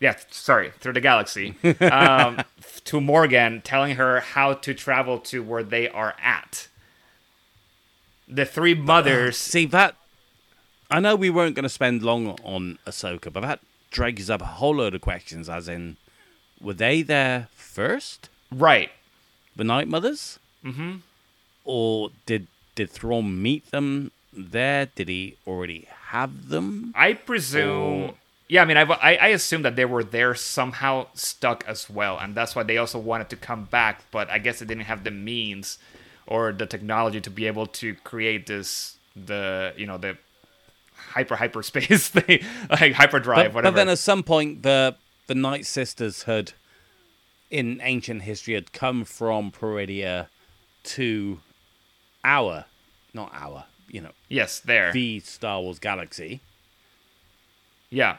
[0.00, 2.42] yeah, sorry, through the galaxy, um,
[2.84, 6.68] to Morgan, telling her how to travel to where they are at.
[8.28, 9.96] The three mothers, See that?
[10.90, 14.46] I know we weren't going to spend long on Ahsoka, but that drags up a
[14.46, 15.48] whole load of questions.
[15.48, 15.96] As in,
[16.60, 18.90] were they there first, right?
[19.56, 20.96] the Night Mothers, mm-hmm.
[21.64, 24.86] or did did Thrawn meet them there?
[24.94, 26.92] Did he already have them?
[26.96, 28.02] I presume.
[28.02, 28.14] Or-
[28.48, 32.18] Yeah, I mean, I, I I assume that they were there somehow stuck as well,
[32.18, 34.04] and that's why they also wanted to come back.
[34.10, 35.76] But I guess they didn't have the means
[36.26, 40.16] or the technology to be able to create this the you know the
[41.18, 43.72] hyper hyperspace thing like hyperdrive But, whatever.
[43.72, 46.52] but then at some point, the the Night Sisters had,
[47.50, 50.28] in ancient history, had come from Peridea
[50.84, 51.40] to
[52.24, 52.64] our,
[53.12, 54.92] not our, you know, yes, there.
[54.92, 56.40] the Star Wars galaxy.
[57.90, 58.18] yeah,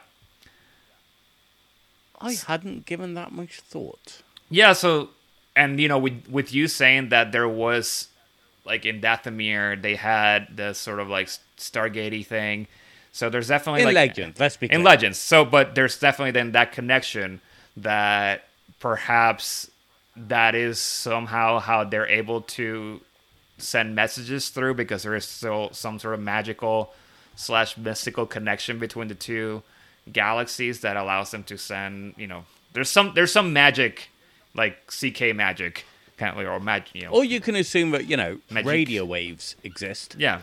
[2.21, 4.21] I hadn't given that much thought.
[4.49, 4.73] yeah.
[4.73, 5.09] So
[5.55, 8.09] and you know with with you saying that there was
[8.65, 12.67] like in Dathomir they had the sort of like Stargatey thing.
[13.11, 14.83] So there's definitely In like Legend, let's be in clear.
[14.83, 17.41] legends so but there's definitely then that connection
[17.77, 18.43] that
[18.79, 19.69] perhaps
[20.15, 23.01] that is somehow how they're able to
[23.57, 26.93] send messages through because there is still some sort of magical
[27.35, 29.61] slash mystical connection between the two
[30.11, 32.43] galaxies that allows them to send you know
[32.73, 34.09] there's some there's some magic
[34.55, 35.85] like ck magic
[36.21, 38.67] of or magic you know Or you can assume that, you know, Magic.
[38.69, 40.15] radio waves exist.
[40.17, 40.41] yeah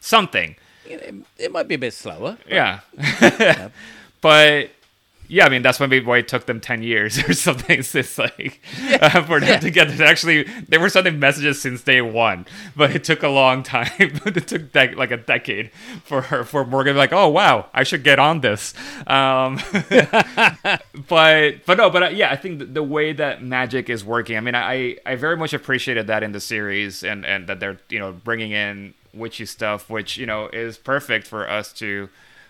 [0.00, 0.54] something
[0.90, 2.38] It, it might be a bit slower.
[2.48, 2.80] Yeah.
[4.20, 4.70] but
[5.30, 7.78] Yeah, I mean that's maybe why it took them ten years or something.
[7.80, 8.62] It's just like
[9.00, 10.00] uh, for them to get it.
[10.00, 13.90] Actually, they were sending messages since day one, but it took a long time.
[13.98, 15.70] it took dec- like a decade
[16.04, 18.72] for her for Morgan to be like, oh wow, I should get on this.
[19.06, 19.60] Um,
[21.08, 24.36] but but no, but uh, yeah, I think the, the way that magic is working.
[24.36, 27.78] I mean, I I very much appreciated that in the series, and and that they're
[27.88, 32.08] you know bringing in witchy stuff, which you know is perfect for us to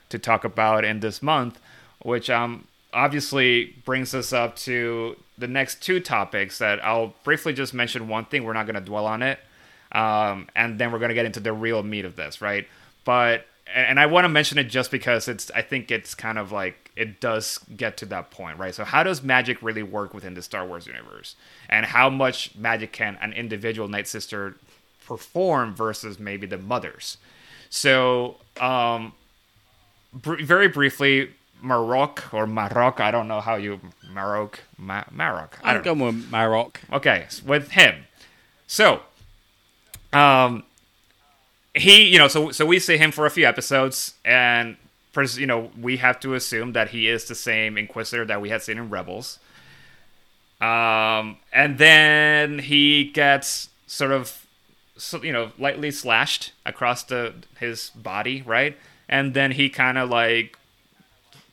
[0.08, 1.60] to talk about in this month,
[2.02, 7.74] which um obviously brings us up to the next two topics that I'll briefly just
[7.74, 8.44] mention one thing.
[8.44, 9.38] We're not going to dwell on it,
[9.92, 12.66] um, and then we're going to get into the real meat of this, right?
[13.04, 16.52] But and I want to mention it just because it's I think it's kind of
[16.52, 18.74] like it does get to that point, right?
[18.74, 21.36] So how does magic really work within the Star Wars universe,
[21.68, 24.56] and how much magic can an individual Night Sister
[25.08, 27.16] perform versus maybe the mothers?
[27.70, 29.12] So um,
[30.12, 31.30] br- very briefly,
[31.62, 33.80] Maroc or Maroc, I don't know how you
[34.12, 35.58] Maroc, Ma- Marrok.
[35.64, 36.04] I I'm don't know.
[36.04, 36.80] going with Marrok.
[36.92, 38.04] Okay, with him.
[38.66, 39.00] So,
[40.12, 40.62] um,
[41.74, 44.76] he, you know, so so we see him for a few episodes, and
[45.12, 48.50] pres- you know, we have to assume that he is the same Inquisitor that we
[48.50, 49.38] had seen in Rebels.
[50.60, 54.44] Um, and then he gets sort of,
[55.22, 58.76] you know, lightly slashed across the his body, right?
[59.08, 60.58] And then he kind of like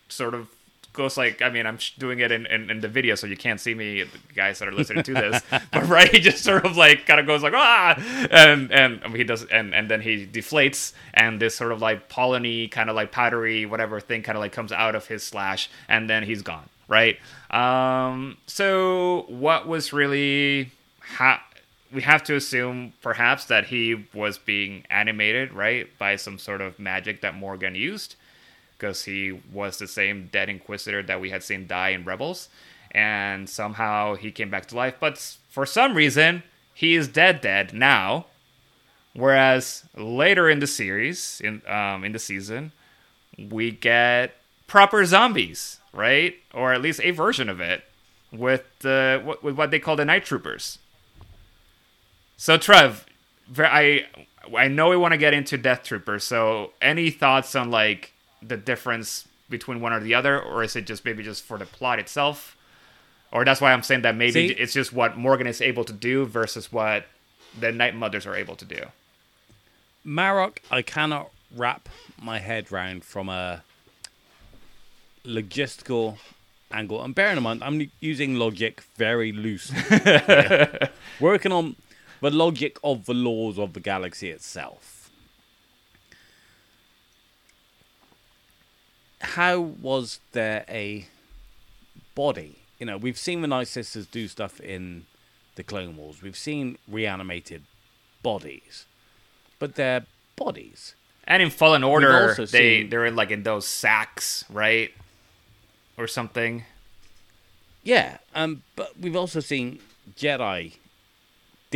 [0.09, 0.47] sort of
[0.95, 3.59] goes like I mean I'm doing it in, in, in the video so you can't
[3.59, 5.43] see me the guys that are listening to this.
[5.71, 7.95] But right he just sort of like kind of goes like ah!
[8.31, 12.71] And and he does and and then he deflates and this sort of like polleny
[12.71, 16.09] kind of like powdery whatever thing kind of like comes out of his slash and
[16.09, 17.19] then he's gone right?
[17.51, 21.43] Um so what was really ha-
[21.95, 26.77] we have to assume perhaps that he was being animated right by some sort of
[26.77, 28.15] magic that Morgan used
[28.77, 32.49] because he was the same dead Inquisitor that we had seen die in Rebels,
[32.91, 34.95] and somehow he came back to life.
[34.99, 35.17] But
[35.49, 38.25] for some reason, he is dead, dead now.
[39.13, 42.73] Whereas later in the series, in um, in the season,
[43.37, 44.35] we get
[44.67, 46.35] proper zombies, right?
[46.53, 47.85] Or at least a version of it
[48.33, 50.79] with the with what they call the Night Troopers.
[52.37, 53.05] So Trev,
[53.57, 54.05] I
[54.55, 56.23] I know we want to get into Death Troopers.
[56.23, 60.85] So any thoughts on like the difference between one or the other, or is it
[60.85, 62.57] just maybe just for the plot itself?
[63.31, 65.93] Or that's why I'm saying that maybe See- it's just what Morgan is able to
[65.93, 67.05] do versus what
[67.59, 68.85] the Night Mothers are able to do.
[70.03, 71.89] Marrok, I cannot wrap
[72.21, 73.63] my head round from a
[75.25, 76.17] logistical
[76.71, 77.03] angle.
[77.03, 79.71] And bearing in mind, I'm using logic very loose.
[81.19, 81.75] Working on
[82.25, 85.11] the logic of the laws of the galaxy itself.
[89.21, 91.05] How was there a
[92.15, 92.57] body?
[92.79, 95.05] You know, we've seen the Night Sisters do stuff in
[95.53, 96.23] the Clone Wars.
[96.23, 97.61] We've seen reanimated
[98.23, 98.85] bodies,
[99.59, 100.95] but they're bodies.
[101.25, 104.91] And in Fallen Order, they seen- they're in like in those sacks, right,
[105.95, 106.63] or something.
[107.83, 109.77] Yeah, um, but we've also seen
[110.17, 110.73] Jedi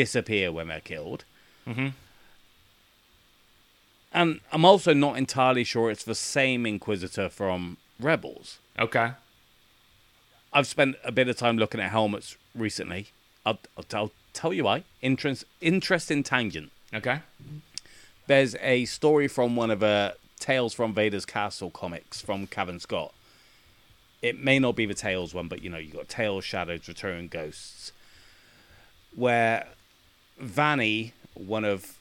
[0.04, 1.26] disappear when they're killed.
[1.68, 1.92] Mhm.
[4.14, 8.60] And I'm also not entirely sure it's the same Inquisitor from Rebels.
[8.78, 9.12] Okay.
[10.54, 13.08] I've spent a bit of time looking at helmets recently.
[13.46, 14.84] I'll, I'll, I'll tell you why.
[15.02, 16.72] Interest, interesting tangent.
[16.94, 17.20] Okay.
[18.28, 23.14] There's a story from one of the Tales from Vader's Castle comics from Cavan Scott.
[24.22, 27.28] It may not be the Tales one, but you know, you've got Tales, Shadows, Return,
[27.28, 27.92] Ghosts,
[29.14, 29.68] where
[30.42, 31.98] Vaneé, one of,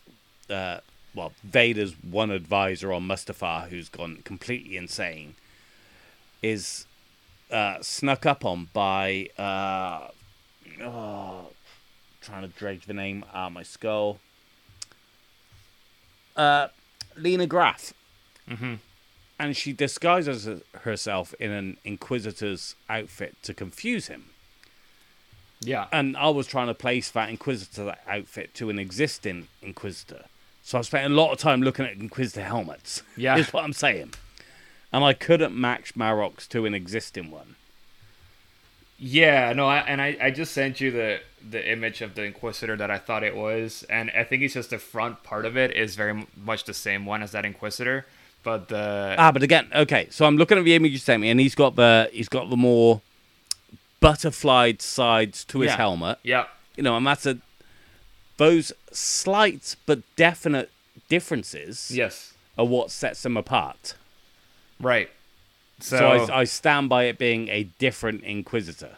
[0.51, 0.79] uh,
[1.15, 5.35] well, Vader's one advisor on Mustafar, who's gone completely insane,
[6.43, 6.87] is
[7.51, 10.09] uh, snuck up on by, uh,
[10.83, 11.49] oh,
[12.21, 14.21] trying to dredge the name out of my skull
[16.39, 16.69] uh,
[17.17, 17.93] Lina Graf.
[18.49, 18.75] Mm-hmm.
[19.41, 20.49] And she disguises
[20.81, 24.31] herself in an Inquisitor's outfit to confuse him.
[25.61, 25.87] Yeah.
[25.93, 30.25] And I was trying to place that Inquisitor outfit to an existing Inquisitor.
[30.63, 33.03] So I spent a lot of time looking at Inquisitor helmets.
[33.17, 33.37] Yeah.
[33.37, 34.15] Is what I'm saying.
[34.93, 37.57] And I couldn't match Marrok's to an existing one.
[38.99, 42.77] Yeah, no, I, and I, I just sent you the the image of the Inquisitor
[42.77, 45.77] that I thought it was, and I think it's just the front part of it
[45.77, 48.07] is very much the same one as that Inquisitor,
[48.43, 50.09] but the Ah, but again, okay.
[50.11, 52.51] So I'm looking at the image you sent me, and he's got the he's got
[52.51, 53.01] the more
[54.01, 55.77] butterflied sides to his Yeah.
[55.77, 56.19] helmet.
[56.23, 56.45] yeah,
[56.77, 57.39] you know, and that's a
[58.37, 60.71] those slight but definite
[61.09, 63.95] differences yes, are what sets them apart.
[64.81, 65.11] right.
[65.81, 65.97] So,
[66.27, 68.97] So, I, I stand by it being a different Inquisitor.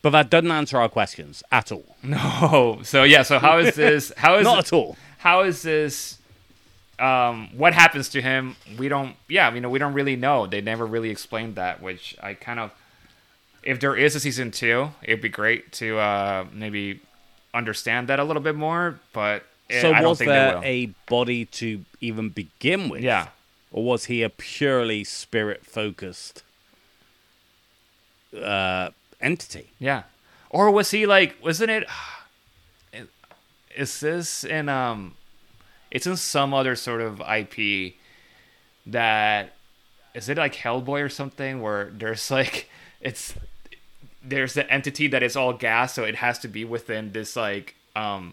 [0.00, 1.96] But that doesn't answer our questions at all.
[2.02, 2.80] no.
[2.82, 3.22] So yeah.
[3.24, 4.10] So how is this?
[4.16, 4.96] How is Not at all.
[5.18, 6.18] how is this
[6.98, 10.60] um what happens to him we don't yeah you know we don't really know they
[10.60, 12.70] never really explained that which i kind of
[13.64, 17.00] if there is a season two it'd be great to uh maybe
[17.52, 20.86] understand that a little bit more but eh, So i don't was think there a
[21.08, 23.02] body to even begin with?
[23.02, 23.28] yeah
[23.72, 26.42] Or was he a purely spirit focused
[28.36, 28.90] uh,
[29.20, 29.70] entity?
[29.78, 30.02] yeah
[30.50, 31.84] or was he like wasn't it
[33.76, 35.14] is this in um
[35.90, 37.94] it's in some other sort of ip
[38.86, 39.52] that
[40.14, 42.68] is it like hellboy or something where there's like
[43.00, 43.34] it's
[44.26, 47.74] there's the entity that is all gas so it has to be within this like
[47.94, 48.32] um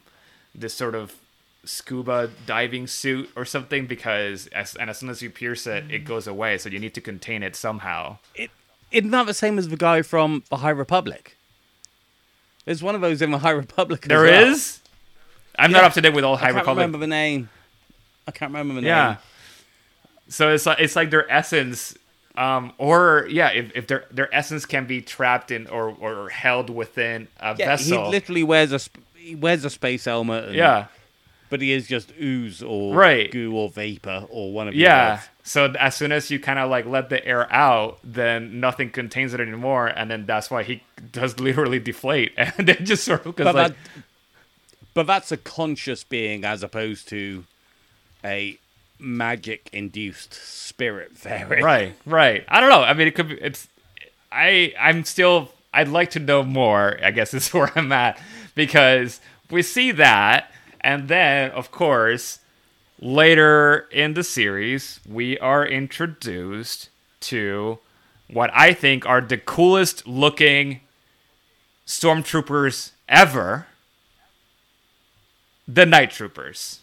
[0.55, 1.15] this sort of
[1.63, 5.99] scuba diving suit or something because as and as soon as you pierce it it
[6.05, 8.49] goes away so you need to contain it somehow It,
[8.91, 11.37] isn't that the same as the guy from the High Republic?
[12.65, 14.01] There's one of those in the High Republic.
[14.01, 14.79] There as is.
[15.57, 16.55] i'm not up to date with all High Republic.
[16.55, 17.49] I can't republic remember the name.
[18.27, 19.07] I can't remember the Yeah.
[19.07, 19.17] name.
[20.29, 21.95] So it's like it's like their essence,
[22.35, 26.69] um, or yeah, if, if their their essence can be trapped in or or held
[26.69, 28.05] within a Yeah, vessel.
[28.05, 28.79] he literally wears a
[29.15, 30.45] he wears a space helmet.
[30.45, 30.85] And, yeah,
[31.49, 33.29] but he is just ooze or Right.
[33.31, 35.21] goo or vapor or one of yeah.
[35.43, 39.33] So as soon as you kind of like let the air out, then nothing contains
[39.33, 43.35] it anymore, and then that's why he does literally deflate, and then just sort of
[43.35, 43.77] because like that,
[44.93, 47.43] but that's a conscious being as opposed to
[48.23, 48.57] a
[49.01, 51.61] magic induced spirit fairy.
[51.63, 52.45] right, right.
[52.47, 52.83] I don't know.
[52.83, 53.35] I mean, it could be.
[53.41, 53.67] It's.
[54.31, 55.51] I I'm still.
[55.73, 56.97] I'd like to know more.
[57.03, 58.19] I guess is where I'm at
[58.55, 62.39] because we see that, and then of course
[63.01, 66.89] later in the series we are introduced
[67.19, 67.79] to
[68.29, 70.81] what I think are the coolest looking
[71.85, 73.67] stormtroopers ever.
[75.67, 76.80] The night troopers.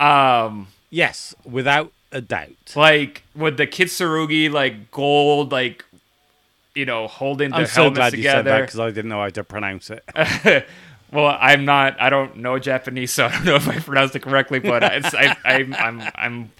[0.00, 2.74] Um Yes, without a doubt.
[2.76, 5.84] like with the Kitsurugi like gold like
[6.74, 8.64] you know holding the I'm so helmets glad you said that together.
[8.64, 10.04] because I didn't know how to pronounce it.
[11.12, 12.00] well, I'm not.
[12.00, 14.58] I don't know Japanese, so I don't know if I pronounced it correctly.
[14.58, 16.50] But it's I, I'm I'm I'm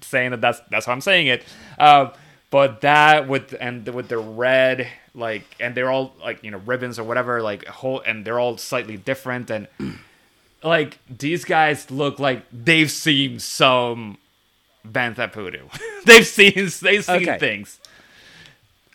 [0.00, 1.44] saying that that's that's how I'm saying it.
[1.78, 2.10] Uh,
[2.50, 6.98] but that with and with the red like and they're all like you know ribbons
[6.98, 9.66] or whatever like whole and they're all slightly different and
[10.66, 14.18] like these guys look like they've seen some
[14.86, 15.68] Bantha Poodoo.
[16.04, 16.52] they've seen
[16.82, 17.38] they've seen Okay.
[17.38, 17.80] things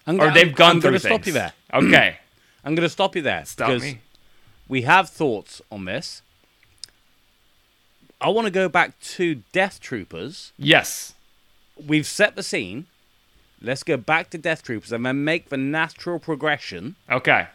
[0.05, 1.13] I'm or they've I'm- gone I'm through gonna things.
[1.15, 1.53] stop you there.
[1.73, 2.17] Okay,
[2.65, 3.99] I'm going to stop you there stop because me.
[4.67, 6.21] we have thoughts on this.
[8.19, 10.51] I want to go back to Death Troopers.
[10.57, 11.13] Yes.
[11.87, 12.87] We've set the scene.
[13.61, 17.47] Let's go back to Death Troopers and then make the natural progression Okay.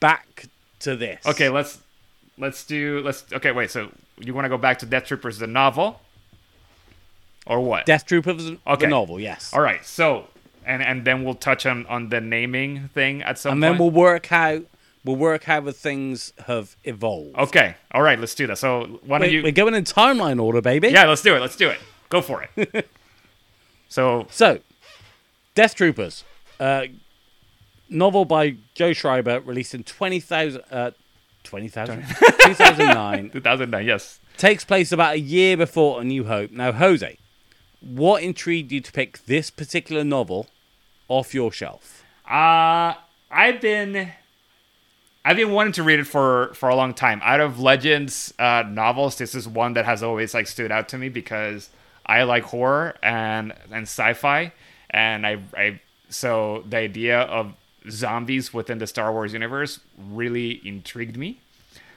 [0.00, 0.46] back
[0.80, 1.24] to this.
[1.24, 1.78] Okay, let's
[2.38, 5.46] let's do let's okay, wait, so you want to go back to Death Troopers the
[5.46, 6.00] novel?
[7.46, 7.86] Or what?
[7.86, 8.86] Death Troopers, Okay.
[8.86, 9.52] the novel, yes.
[9.54, 9.84] All right.
[9.84, 10.26] So,
[10.64, 13.72] and and then we'll touch on on the naming thing at some and point.
[13.72, 14.62] then we'll work how
[15.04, 17.36] we'll work how the things have evolved.
[17.36, 17.76] Okay.
[17.92, 18.58] All right, let's do that.
[18.58, 20.88] So, why don't Wait, you We're going in timeline order, baby.
[20.88, 21.40] Yeah, let's do it.
[21.40, 21.78] Let's do it.
[22.08, 22.88] Go for it.
[23.88, 24.58] so, So,
[25.54, 26.24] Death Troopers,
[26.58, 26.86] uh,
[27.88, 30.90] novel by Joe Schreiber, released in 20,000, uh,
[31.46, 32.02] 20,000?
[32.06, 34.20] 2009, 2009, yes.
[34.36, 36.50] takes place about a year before A New Hope.
[36.50, 37.18] Now, Jose,
[37.80, 40.48] what intrigued you to pick this particular novel
[41.08, 42.04] off your shelf?
[42.28, 42.94] Uh
[43.30, 44.12] I've been
[45.24, 47.20] I've been wanting to read it for for a long time.
[47.24, 50.98] Out of Legends uh, novels, this is one that has always like stood out to
[50.98, 51.70] me because
[52.06, 54.52] I like horror and and sci-fi,
[54.90, 57.54] and I I so the idea of
[57.90, 61.40] zombies within the Star Wars universe really intrigued me.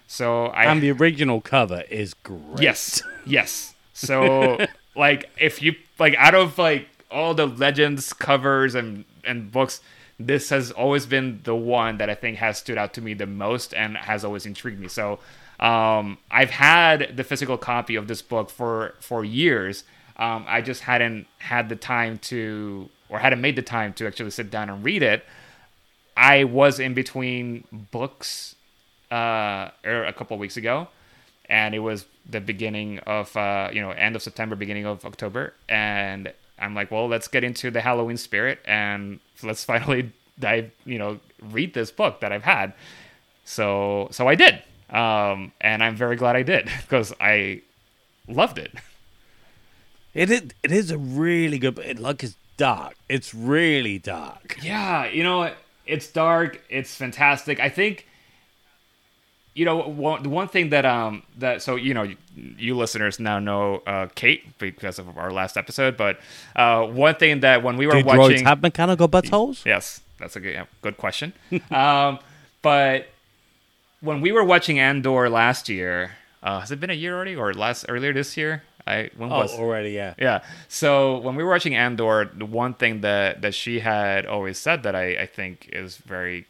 [0.07, 2.61] So I And the original cover is great.
[2.61, 3.03] Yes.
[3.25, 3.75] Yes.
[3.93, 4.57] So
[4.95, 9.81] like if you like out of like all the legends covers and and books
[10.19, 13.25] this has always been the one that I think has stood out to me the
[13.25, 14.87] most and has always intrigued me.
[14.87, 15.19] So
[15.59, 19.83] um I've had the physical copy of this book for for years.
[20.17, 24.31] Um I just hadn't had the time to or hadn't made the time to actually
[24.31, 25.23] sit down and read it.
[26.19, 28.55] I was in between books
[29.09, 30.89] uh, er, a couple of weeks ago,
[31.47, 35.53] and it was the beginning of uh, you know end of September, beginning of October,
[35.69, 40.99] and I'm like, well, let's get into the Halloween spirit and let's finally dive, you
[40.99, 42.73] know, read this book that I've had.
[43.45, 47.61] So so I did, um, and I'm very glad I did because I
[48.27, 48.73] loved it.
[50.11, 50.41] It is.
[50.63, 51.77] It is a really good.
[51.77, 52.95] It, like it's dark.
[53.07, 54.57] It's really dark.
[54.59, 55.53] Yeah, you know,
[55.89, 56.61] it's dark.
[56.69, 57.59] It's fantastic.
[57.59, 58.07] I think,
[59.53, 62.17] you know, one, the one thing that um that so you know you,
[62.57, 66.19] you listeners now know uh, Kate because of our last episode, but
[66.55, 69.65] uh, one thing that when we were Do watching, have mechanical buttholes?
[69.65, 71.33] yes, that's a good good question.
[71.71, 72.19] um,
[72.61, 73.07] but
[74.01, 76.11] when we were watching Andor last year,
[76.41, 78.63] uh, has it been a year already or last earlier this year?
[78.89, 80.13] I when Oh, was already, yeah.
[80.17, 80.39] yeah.
[80.67, 84.83] So when we were watching Andor, the one thing that that she had always said
[84.83, 86.45] that I, I think is very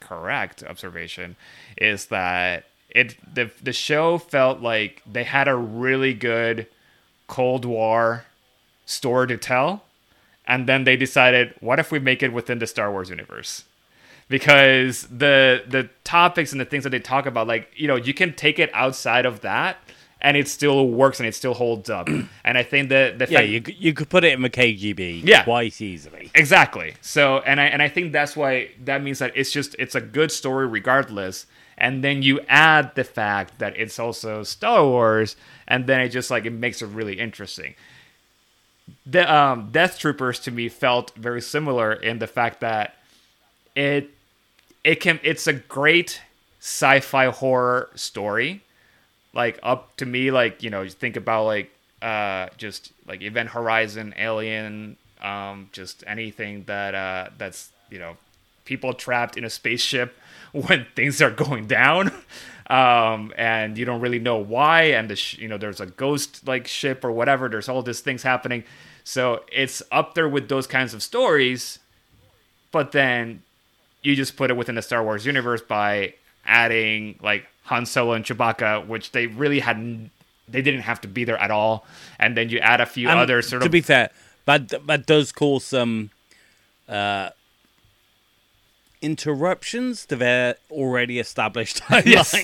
[0.00, 1.36] correct observation
[1.76, 6.66] is that it the the show felt like they had a really good
[7.26, 8.24] Cold War
[8.84, 9.84] story to tell,
[10.46, 13.64] and then they decided, what if we make it within the Star Wars universe?
[14.28, 18.14] Because the the topics and the things that they talk about, like you know, you
[18.14, 19.76] can take it outside of that,
[20.22, 22.08] and it still works and it still holds up.
[22.44, 25.22] and I think that the Yeah, fact, you you could put it in the KGB
[25.24, 25.42] Yeah.
[25.44, 26.30] quite easily.
[26.34, 26.94] Exactly.
[27.02, 30.00] So, and I and I think that's why that means that it's just it's a
[30.00, 31.46] good story regardless.
[31.76, 35.34] And then you add the fact that it's also Star Wars,
[35.66, 37.74] and then it just like it makes it really interesting.
[39.06, 42.94] The um, Death Troopers to me felt very similar in the fact that
[43.74, 44.10] it
[44.84, 46.20] it can it's a great
[46.60, 48.60] sci-fi horror story
[49.34, 51.70] like up to me like you know you think about like
[52.02, 58.16] uh just like event horizon alien um just anything that uh that's you know
[58.64, 60.16] people trapped in a spaceship
[60.52, 62.12] when things are going down.
[62.68, 66.46] Um and you don't really know why and the sh- you know there's a ghost
[66.46, 68.62] like ship or whatever there's all these things happening.
[69.04, 71.80] So it's up there with those kinds of stories
[72.70, 73.42] but then
[74.02, 76.14] you just put it within the Star Wars universe by
[76.46, 80.10] adding like Han Solo and Chewbacca, which they really hadn't.
[80.48, 81.86] They didn't have to be there at all,
[82.18, 84.10] and then you add a few And other sort to of be fair,
[84.44, 86.10] that that does cause some
[86.88, 87.30] uh,
[89.00, 92.06] interruptions to their already established timeline.
[92.06, 92.34] yes,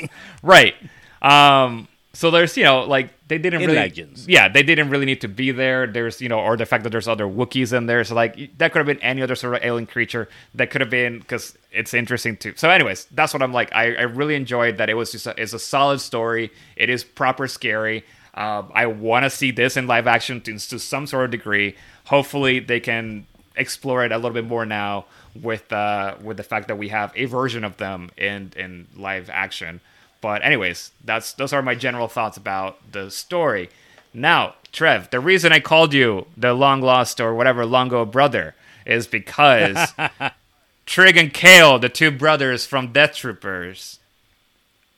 [0.42, 0.74] right.
[1.20, 4.26] Um, so there's you know like they didn't In really Legends.
[4.26, 5.86] yeah they didn't really need to be there.
[5.86, 8.02] There's you know or the fact that there's other Wookiees in there.
[8.04, 10.28] So like that could have been any other sort of alien creature.
[10.54, 12.54] That could have been because it's interesting too.
[12.56, 13.72] So anyways, that's what I'm like.
[13.74, 14.88] I, I really enjoyed that.
[14.90, 16.50] It was just a, it's a solid story.
[16.76, 18.04] It is proper scary.
[18.34, 21.74] Um, I want to see this in live action to, to some sort of degree.
[22.06, 23.26] Hopefully they can
[23.56, 27.12] explore it a little bit more now with uh, with the fact that we have
[27.16, 29.80] a version of them in in live action.
[30.28, 33.70] But anyways, that's those are my general thoughts about the story.
[34.12, 38.54] Now, Trev, the reason I called you the long lost or whatever Longo brother
[38.84, 39.94] is because
[40.84, 44.00] Trig and Kale, the two brothers from Death Troopers,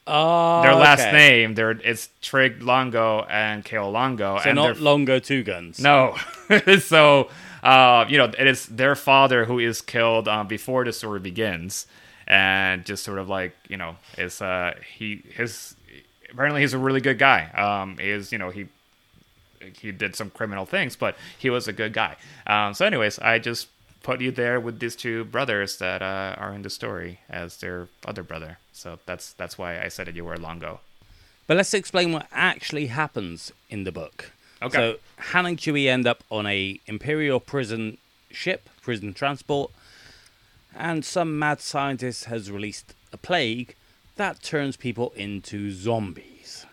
[0.04, 1.12] Oh, their last okay.
[1.12, 5.78] name, they're it's Trig Longo and Kale Longo, So and not Longo Two Guns.
[5.78, 6.16] no.
[6.80, 7.30] so,
[7.62, 11.86] uh, you know, it is their father who is killed um, before the story begins,
[12.30, 15.74] and just sort of like you know, is uh, he his
[16.30, 17.50] apparently he's a really good guy.
[17.50, 18.68] Um, he is you know he
[19.76, 22.16] he did some criminal things, but he was a good guy.
[22.46, 23.66] Um, so, anyways, I just
[24.04, 27.88] put you there with these two brothers that uh, are in the story as their
[28.06, 28.58] other brother.
[28.72, 30.80] So that's that's why I said that you were Longo.
[31.48, 34.30] But let's explain what actually happens in the book.
[34.62, 34.76] Okay.
[34.76, 34.96] So
[35.32, 37.98] Han and Chewie end up on a Imperial prison
[38.30, 39.72] ship, prison transport,
[40.76, 43.74] and some mad scientist has released a plague
[44.16, 46.66] that turns people into zombies.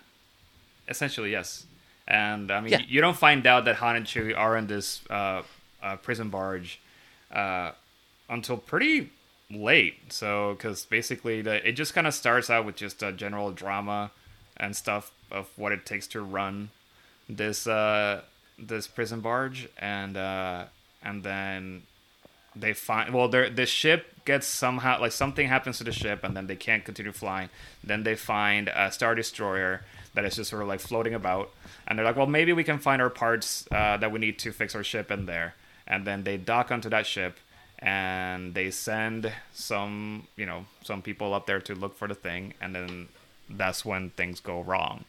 [0.87, 1.65] Essentially, yes.
[2.07, 2.81] And I mean, Yeah.
[2.87, 5.41] you don't find out that Han and Chewie are in this uh,
[5.83, 6.79] uh, prison barge
[7.31, 7.71] uh,
[8.29, 9.09] until pretty
[9.51, 10.11] late.
[10.13, 14.11] So, because basically, the, it just kind of starts out with just a general drama
[14.55, 16.69] and stuff of what it takes to run
[17.29, 18.21] this uh,
[18.57, 20.65] this prison barge, and uh,
[21.03, 21.83] and then
[22.59, 26.35] they find well, their the ship gets somehow like something happens to the ship, and
[26.35, 27.49] then they can't continue flying.
[27.83, 29.83] Then they find a star destroyer
[30.13, 31.51] that is just sort of like floating about,
[31.87, 34.51] and they're like, well, maybe we can find our parts uh, that we need to
[34.51, 35.55] fix our ship in there.
[35.87, 37.37] And then they dock onto that ship,
[37.79, 42.53] and they send some you know some people up there to look for the thing,
[42.59, 43.07] and then
[43.49, 45.05] that's when things go wrong.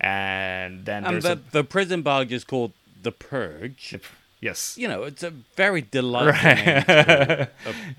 [0.00, 2.72] And then there's the, a, the prison bug is called
[3.02, 3.98] the Purge.
[4.42, 6.84] Yes, You know, it's a very delightful Right.
[6.88, 7.48] a,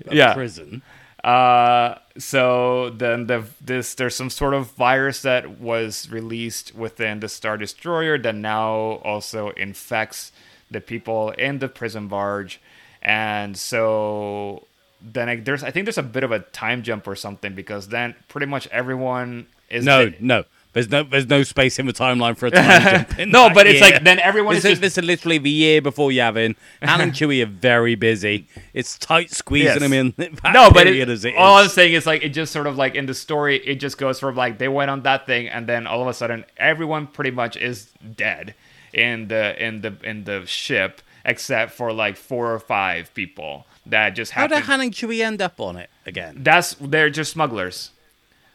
[0.06, 0.34] a Yeah.
[0.34, 0.82] prison.
[1.24, 7.28] Uh, so then the this there's some sort of virus that was released within the
[7.28, 10.32] Star Destroyer that now also infects
[10.70, 12.60] the people in the prison barge,
[13.00, 14.66] and so
[15.00, 17.88] then I, there's I think there's a bit of a time jump or something because
[17.88, 20.44] then pretty much everyone is No, no.
[20.74, 23.18] There's no there's no space in the timeline for a time jump.
[23.18, 23.90] In No, but it's year.
[23.92, 26.56] like then everyone This is just this is literally the year before Yavin.
[26.82, 28.46] Han and Chewie are very busy.
[28.74, 29.78] It's tight squeezing Yes.
[29.80, 30.14] them in.
[30.52, 33.06] No, but it, it all I'm saying is like it just sort of like in
[33.06, 36.02] the story, it just goes from like they went on that thing, and then all
[36.02, 38.54] of a sudden everyone pretty much is dead
[38.92, 44.10] in the in the in the ship, except for like four or five people that
[44.10, 46.38] just How did Han and Chewie end up on it again?
[46.42, 47.90] That's they're just smugglers.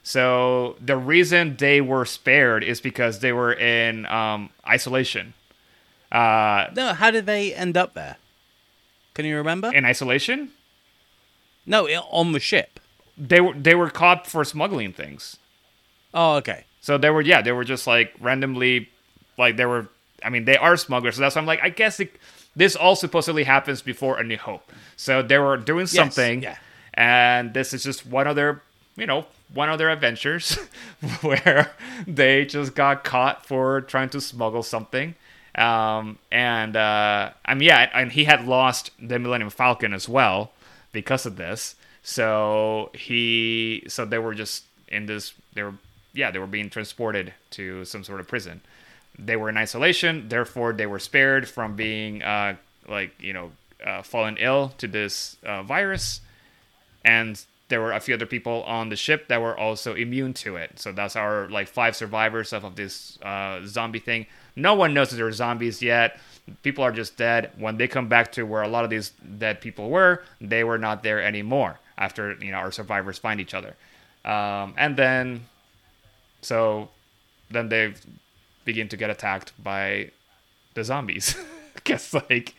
[0.10, 5.36] So the reason they were spared is because they were in um, isolation.
[6.12, 8.18] Uh, No, how did they end up there?
[9.14, 9.72] Can you remember?
[9.72, 10.50] in isolation,
[11.68, 12.80] no, on the ship.
[13.16, 15.38] they were they were caught for smuggling things.
[16.12, 16.66] Oh, okay.
[16.82, 18.90] So they were, yeah, they were just like randomly,
[19.38, 19.90] like they were.
[20.26, 22.14] I mean, they are smugglers, so that's why I'm like, I guess it,
[22.56, 24.72] this all supposedly happens before A New Hope.
[24.98, 26.58] So they were doing something, yeah.
[26.96, 28.64] and this is just one of their,
[28.96, 30.58] you know, one of their adventures
[31.22, 31.72] where
[32.06, 35.16] they just got caught for trying to smuggle something.
[35.56, 40.52] Um, and uh, I mean, yeah, and he had lost the Millennium Falcon as well
[40.92, 41.76] because of this.
[42.04, 45.34] So he, so they were just in this.
[45.54, 45.74] They were,
[46.14, 48.62] yeah, they were being transported to some sort of prison.
[49.18, 52.56] They were in isolation, therefore they were spared from being, uh,
[52.88, 53.52] like you know,
[53.86, 56.22] uh, fallen ill to this uh, virus,
[57.04, 60.56] and there were a few other people on the ship that were also immune to
[60.56, 60.80] it.
[60.80, 64.26] So that's our like five survivors of, this uh, zombie thing.
[64.56, 66.20] No one knows that there are zombies yet.
[66.64, 67.52] People are just dead.
[67.58, 70.78] When they come back to where a lot of these dead people were, they were
[70.78, 71.80] not there anymore.
[71.98, 73.76] After you know our survivors find each other,
[74.24, 75.42] um, and then
[76.42, 76.90] so
[77.52, 77.94] then they
[78.64, 80.12] begin to get attacked by
[80.76, 81.36] the zombies.
[81.84, 82.56] Guess like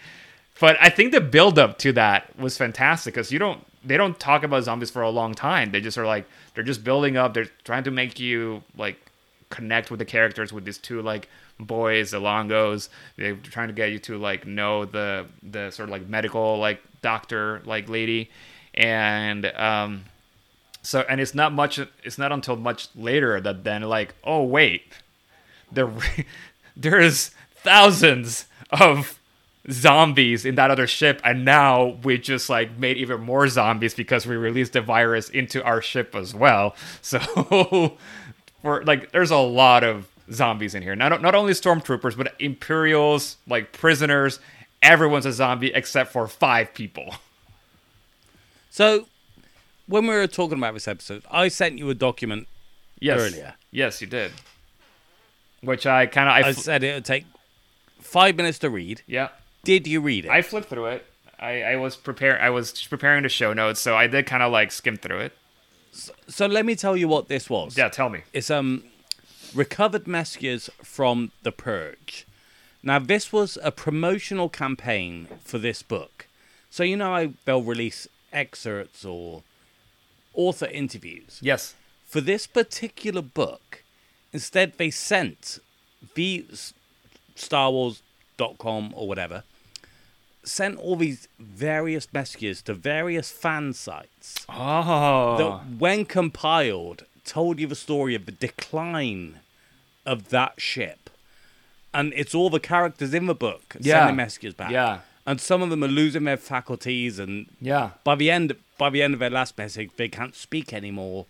[0.60, 4.18] but I think the build up to that was fantastic because you don't they don't
[4.18, 5.70] talk about zombies for a long time.
[5.70, 7.34] They just are like they're just building up.
[7.34, 8.98] They're trying to make you like
[9.48, 11.28] connect with the characters with these two like
[11.58, 12.88] boys, the Longos.
[13.16, 16.80] They're trying to get you to like know the the sort of like medical like
[17.02, 18.30] doctor like lady,
[18.74, 20.04] and um,
[20.82, 21.78] so and it's not much.
[22.02, 24.92] It's not until much later that then like oh wait,
[25.72, 25.90] there
[26.76, 27.30] there's
[27.62, 29.19] thousands of
[29.70, 34.26] zombies in that other ship and now we just like made even more zombies because
[34.26, 37.96] we released the virus into our ship as well so
[38.62, 43.36] for like there's a lot of zombies in here not, not only stormtroopers but imperials
[43.46, 44.40] like prisoners
[44.82, 47.14] everyone's a zombie except for five people
[48.72, 49.06] So,
[49.88, 52.46] when we were talking about this episode, I sent you a document.
[53.00, 53.54] yes Earlier.
[53.72, 54.30] yes you did
[55.62, 57.24] which i kind of I, I fl- said it would take
[58.00, 59.02] five minutes to read.
[59.06, 59.28] yeah
[59.64, 60.30] Did you read it?
[60.30, 61.06] I flipped through it.
[61.38, 64.52] I, I was prepare I was preparing the show notes, so I did kind of
[64.52, 65.32] like skim through it.
[66.28, 67.76] so let me tell you what this was.
[67.76, 68.22] Yeah, tell me.
[68.32, 68.84] It's um
[69.54, 72.26] recovered messages from the purge.
[72.82, 76.26] Now this was a promotional campaign for this book.
[76.70, 79.42] So you know how they'll release excerpts or
[80.34, 81.38] author interviews.
[81.42, 81.74] Yes.
[82.06, 83.82] For this particular book,
[84.32, 85.58] instead they sent
[86.14, 86.46] the
[87.34, 87.70] Star Star
[88.50, 89.44] Wars.com or whatever
[90.42, 95.36] sent all these various messages to various fan sites Oh.
[95.36, 99.40] that, when compiled, told you the story of the decline
[100.06, 101.10] of that ship.
[101.92, 103.98] And it's all the characters in the book Yeah.
[104.00, 104.70] sending messages back.
[104.70, 105.00] Yeah.
[105.26, 107.90] And some of them are losing their faculties, and Yeah.
[108.02, 111.26] by the end, by the end of their last message, they can't speak anymore.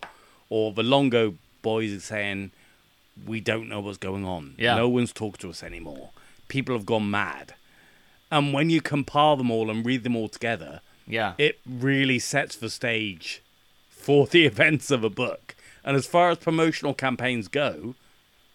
[0.49, 2.51] Or the Longo boys are saying,
[3.25, 4.55] "We don't know what's going on.
[4.57, 4.75] Yeah.
[4.75, 6.11] No one's talked to us anymore.
[6.51, 7.53] People have gone mad."
[8.29, 11.33] And when you compile them all and read them all together, Yeah.
[11.37, 13.41] it really sets the stage
[13.89, 15.55] for the events of a book.
[15.83, 17.95] And as far as promotional campaigns go,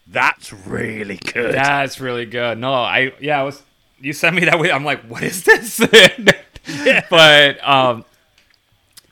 [0.07, 1.55] that's really good.
[1.55, 2.59] That's really good.
[2.59, 3.62] No, I yeah, I was
[4.01, 4.70] you sent me that way.
[4.70, 5.80] I'm like, what is this?
[7.11, 8.05] But um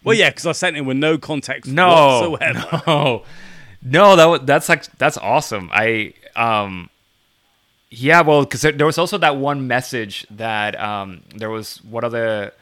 [0.04, 1.88] well, yeah, because I sent it with no context no,
[2.30, 2.82] whatsoever.
[2.86, 3.22] no,
[3.82, 4.16] no.
[4.36, 5.70] That that's like that's awesome.
[5.72, 6.90] I um,
[7.94, 8.20] yeah.
[8.22, 12.12] Well, because there, there was also that one message that um, there was one of
[12.12, 12.52] the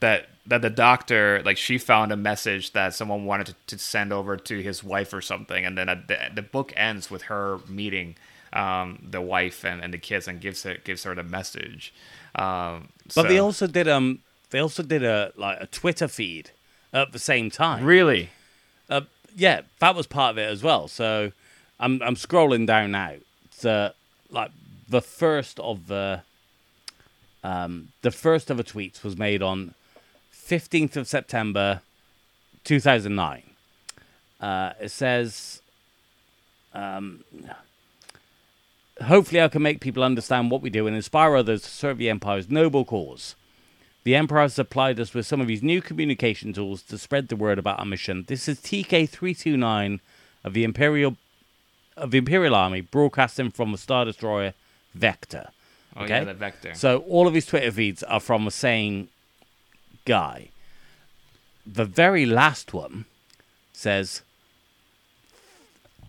[0.00, 4.12] that that the doctor like she found a message that someone wanted to, to send
[4.12, 7.58] over to his wife or something, and then at the the book ends with her
[7.68, 8.16] meeting
[8.52, 11.92] um the wife and, and the kids and gives it gives her the message.
[12.34, 14.20] Um, But they also did um
[14.50, 16.50] they also did a like a Twitter feed
[16.92, 17.84] at the same time.
[17.84, 18.30] really
[18.88, 19.02] Uh,
[19.36, 20.88] yeah, that was part of it as well.
[20.88, 21.32] So
[21.78, 23.14] I'm I'm scrolling down now.
[23.44, 23.92] It's uh,
[24.30, 24.50] like
[24.90, 26.22] the first of the
[27.42, 29.74] um the first of the tweets was made on
[30.34, 31.80] 15th of September
[32.64, 33.42] 2009.
[34.40, 35.62] Uh, it says
[36.72, 37.24] Um,
[39.02, 42.10] hopefully, I can make people understand what we do and inspire others to serve the
[42.10, 43.34] Empire's noble cause.
[44.04, 47.36] The Emperor has supplied us with some of his new communication tools to spread the
[47.36, 48.24] word about our mission.
[48.28, 50.00] This is TK329
[50.44, 51.16] of the Imperial
[51.96, 54.54] of the Imperial Army, broadcasting from the Star Destroyer
[54.94, 55.50] Vector.
[55.96, 56.18] Oh Okay.
[56.18, 56.74] yeah, the vector.
[56.74, 59.08] So all of his Twitter feeds are from the same
[60.04, 60.48] guy.
[61.66, 63.04] The very last one
[63.72, 64.22] says,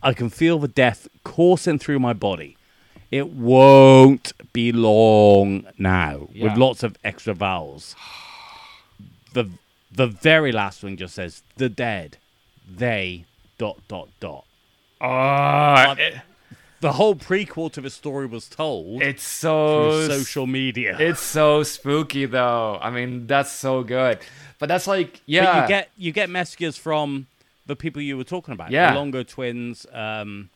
[0.03, 2.57] I can feel the death coursing through my body.
[3.11, 7.95] It won't be long now, with lots of extra vowels.
[9.33, 9.49] The
[9.91, 12.17] the very last one just says, the dead,
[12.69, 13.25] they
[13.57, 14.45] dot dot dot.
[15.01, 16.21] Ah, oh, it-
[16.81, 20.97] The whole prequel to the story was told it's so social media.
[20.99, 22.79] It's so spooky though.
[22.81, 24.19] I mean, that's so good.
[24.59, 27.27] But that's like, yeah, But you get you get messages from
[27.65, 28.71] the people you were talking about.
[28.71, 28.93] Yeah.
[28.93, 29.85] The Longo twins.
[29.93, 30.49] Um,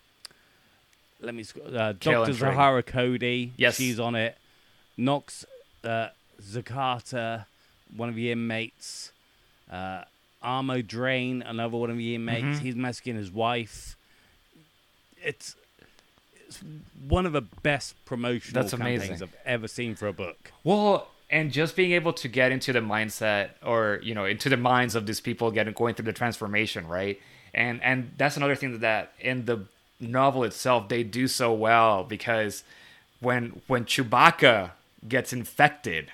[1.22, 1.46] let me.
[1.74, 3.54] Uh, Doctor Zahara Cody.
[3.58, 3.76] Yes.
[3.76, 4.38] she's on it.
[4.98, 5.46] Nox
[5.84, 6.10] uh,
[6.42, 7.46] Zakata,
[7.96, 9.12] one of the inmates.
[9.72, 10.04] Uh,
[10.44, 12.46] Armo Drain, another one of the inmates.
[12.46, 12.66] Mm-hmm.
[12.66, 13.96] He's messaging his wife.
[15.24, 15.56] It's.
[16.64, 19.28] It's one of the best promotional That's campaigns amazing.
[19.28, 20.52] I've ever seen for a book.
[20.64, 24.58] Well, and just being able to get into the mindset or, you know, into the
[24.58, 27.20] minds of these people getting going through the transformation, right?
[27.54, 29.66] And and that's another thing that in the
[30.00, 32.64] novel itself they do so well because
[33.22, 34.72] when when Chewbacca
[35.08, 36.12] gets infected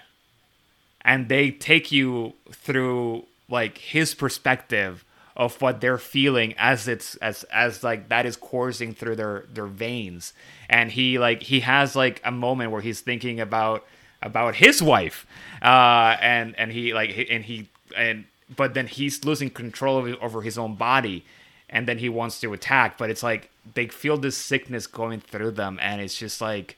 [1.01, 5.03] and they take you through like his perspective
[5.35, 9.67] of what they're feeling as it's as as like that is coursing through their their
[9.67, 10.33] veins.
[10.69, 13.85] And he like he has like a moment where he's thinking about
[14.21, 15.25] about his wife.
[15.61, 18.25] Uh and and he like and he and
[18.55, 21.25] but then he's losing control of, over his own body
[21.69, 22.97] and then he wants to attack.
[22.97, 26.77] But it's like they feel this sickness going through them and it's just like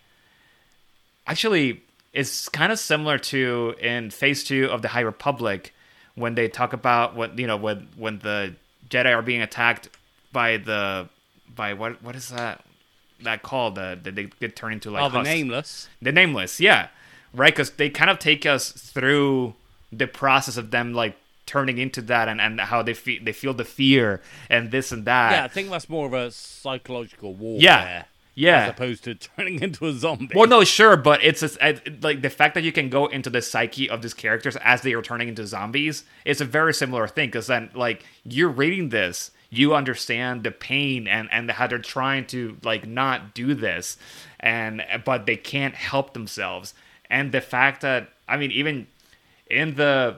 [1.25, 1.81] actually
[2.13, 5.73] it's kind of similar to in phase two of the high republic
[6.15, 8.55] when they talk about what you know when when the
[8.89, 9.89] jedi are being attacked
[10.31, 11.07] by the
[11.55, 12.63] by what what is that
[13.23, 15.89] that called the that they get turned into like oh, the nameless.
[16.01, 16.87] the nameless yeah.
[17.33, 19.55] Right because they kind of take us through
[19.91, 23.53] the process of them like turning into that and, and how they feel they feel
[23.53, 25.31] the fear and this and that.
[25.31, 28.03] Yeah, I think that's more of a psychological war yeah
[28.35, 30.33] yeah As opposed to turning into a zombie.
[30.35, 33.29] Well, no, sure, but it's a, it- like the fact that you can go into
[33.29, 37.07] the psyche of these characters as they are turning into zombies is a very similar
[37.07, 37.29] thing.
[37.29, 42.25] Because then, like, you're reading this, you understand the pain and and how they're trying
[42.27, 43.97] to like not do this,
[44.39, 46.73] and but they can't help themselves.
[47.09, 48.87] And the fact that I mean, even
[49.49, 50.17] in the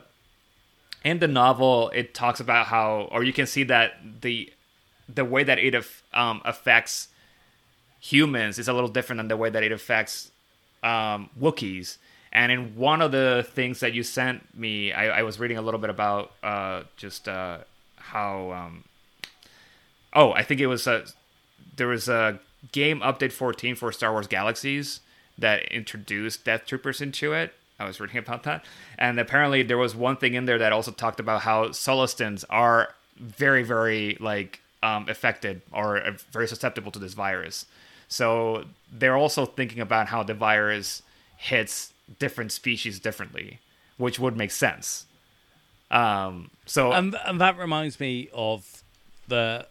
[1.04, 4.52] in the novel, it talks about how, or you can see that the
[5.14, 7.10] the way that it aff- um, affects
[8.06, 10.32] humans is a little different than the way that it affects
[10.84, 11.98] um, Wookiees.
[12.32, 15.62] And in one of the things that you sent me, I, I was reading a
[15.62, 17.60] little bit about uh, just uh,
[17.98, 18.52] how.
[18.52, 18.84] Um,
[20.14, 21.06] oh, I think it was a,
[21.78, 22.40] there was a
[22.72, 25.00] game update 14 for Star Wars Galaxies
[25.38, 27.54] that introduced Death Troopers into it.
[27.80, 28.64] I was reading about that,
[28.98, 32.94] and apparently there was one thing in there that also talked about how Sullustans are
[33.18, 37.66] very, very like um, affected or uh, very susceptible to this virus.
[38.08, 41.02] So they're also thinking about how the virus
[41.38, 43.60] hits different species differently,
[43.98, 45.06] which would make sense.
[45.92, 48.84] Um, so and, and that reminds me of
[49.28, 49.68] the.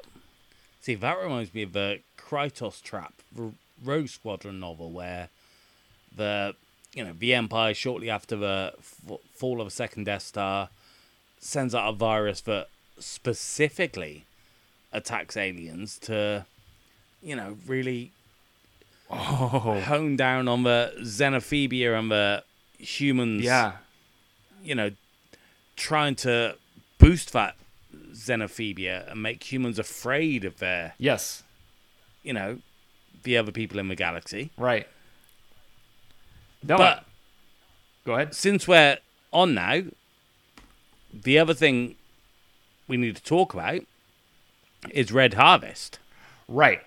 [0.80, 5.28] See, that reminds me of the Krytos Trap R- Rogue Squadron novel where
[6.14, 6.55] the
[6.93, 10.68] you know the Empire shortly after the f- fall of a second Death Star
[11.41, 12.68] sends out a virus that
[12.99, 14.24] specifically
[14.93, 16.47] attacks aliens to
[17.22, 18.12] you know really
[19.11, 22.43] oh hone down on the xenophobia and the
[22.79, 23.73] humans yeah,
[24.63, 24.91] you know,
[25.77, 26.57] trying to
[26.99, 27.55] boost that
[28.13, 31.43] xenophobia and make humans afraid of their, yes,
[32.23, 32.59] you know,
[33.23, 34.51] the other people in the galaxy.
[34.57, 34.87] right.
[36.67, 37.05] No, But
[38.07, 38.35] go ahead.
[38.35, 38.97] since we're
[39.35, 39.83] on now,
[41.13, 41.97] the other thing
[42.89, 43.83] we need to talk about
[44.91, 45.99] is Red Harvest.
[46.49, 46.81] Right.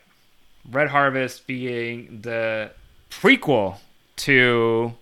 [0.69, 2.71] Red Harvest being the
[3.09, 3.77] prequel
[4.17, 4.93] to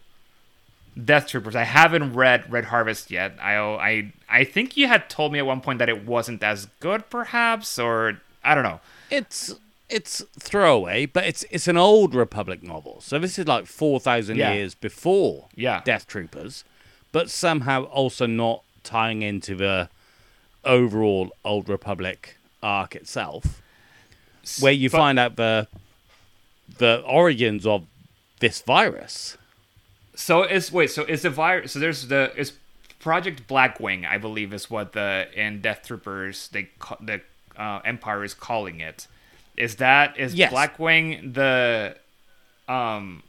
[1.04, 1.56] Death Troopers.
[1.56, 3.36] I haven't read Red Harvest yet.
[3.42, 6.68] I I I think you had told me at one point that it wasn't as
[6.80, 8.80] good, perhaps, or I don't know.
[9.10, 9.56] It's
[9.90, 13.02] it's throwaway, but it's it's an old Republic novel.
[13.02, 14.54] So this is like four thousand Yeah.
[14.54, 15.82] years before Yeah.
[15.84, 16.64] Death Troopers,
[17.12, 19.90] but somehow also not tying into the
[20.64, 23.62] overall Old Republic arc itself.
[24.60, 25.68] Where you but- find out the
[26.78, 27.86] the origins of
[28.40, 29.38] this virus.
[30.16, 31.74] So is wait, so is the virus?
[31.74, 32.54] So there's the is
[33.00, 36.70] Project Blackwing, I believe, is what the in Death Troopers they
[37.02, 37.22] the
[37.58, 39.08] uh, Empire is calling it.
[39.58, 40.52] Is that is Yes.
[40.52, 41.98] Blackwing the
[42.68, 43.24] um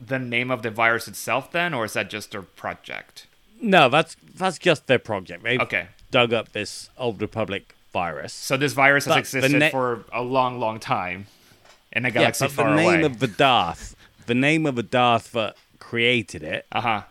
[0.00, 3.26] the name of the virus itself then, or is that just a project?
[3.60, 5.42] No, that's that's just their project.
[5.42, 5.86] They Okay.
[6.10, 8.32] dug up this old Republic virus.
[8.32, 11.26] So this virus has But existed na- for a long, long time
[11.92, 13.02] in a yeah, galaxy but the name away.
[13.02, 17.02] of the Darth, the name of the Darth that created it, uh huh.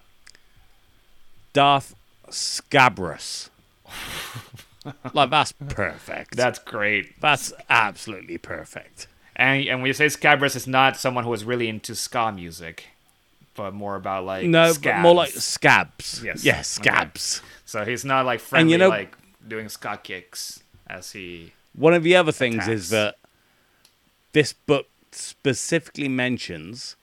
[1.54, 1.96] Darth
[2.30, 3.50] Scabrous.
[5.14, 6.36] like that's perfect.
[6.36, 7.20] That's great.
[7.20, 9.08] that's absolutely perfect.
[9.36, 12.86] And and when you say Scabrous, it's not someone who is really into ska music,
[13.56, 16.22] but more about like No, more like scabs.
[16.24, 16.44] Yes.
[16.44, 16.90] Yes, Okay.
[16.90, 17.42] scabs.
[17.66, 19.16] So he's not like friendly, you know- like
[19.48, 21.54] doing ska kicks as he.
[21.74, 23.16] One of the other things is that
[24.34, 26.96] this book specifically mentions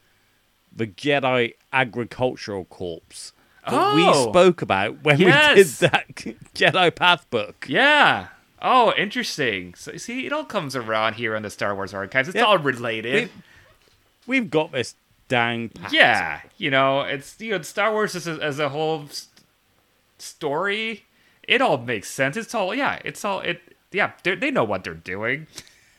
[0.75, 3.33] the Jedi Agricultural Corps
[3.69, 4.31] that we Oh!
[4.31, 5.57] spoke about when Yes!
[5.57, 6.09] we did that
[6.55, 7.67] Jedi Path book.
[7.69, 8.29] Yeah.
[8.61, 9.75] Oh, interesting.
[9.75, 12.29] So see, it all comes around here on the Star Wars archives.
[12.29, 12.45] It's Yeah.
[12.45, 13.31] all related.
[14.27, 14.95] We, we've got this
[15.29, 15.93] down pat.
[15.93, 19.29] yeah, you know, it's you know, Star Wars as a, as a whole s-
[20.19, 21.05] story.
[21.47, 22.37] It all makes sense.
[22.37, 23.01] It's all yeah.
[23.05, 23.61] It's all it.
[23.95, 25.47] Yeah, they they know what they're doing.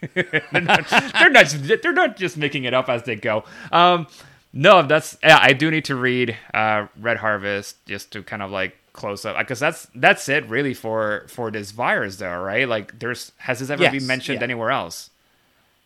[0.14, 1.46] they're, not, they're not.
[1.48, 3.44] just- They're not just making it up as they go.
[3.72, 4.06] Um,
[4.54, 5.40] no, that's yeah.
[5.42, 9.38] I do need to read uh, Red Harvest just to kind of like close up
[9.38, 12.68] because that's that's it really for for this virus though, right?
[12.68, 14.44] Like, there's has this ever Yes, been mentioned yeah.
[14.44, 15.10] anywhere else?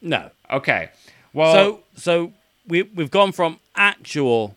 [0.02, 0.32] No.
[0.52, 0.90] Okay,
[1.34, 2.34] well, So so
[2.68, 4.56] we we've gone from actual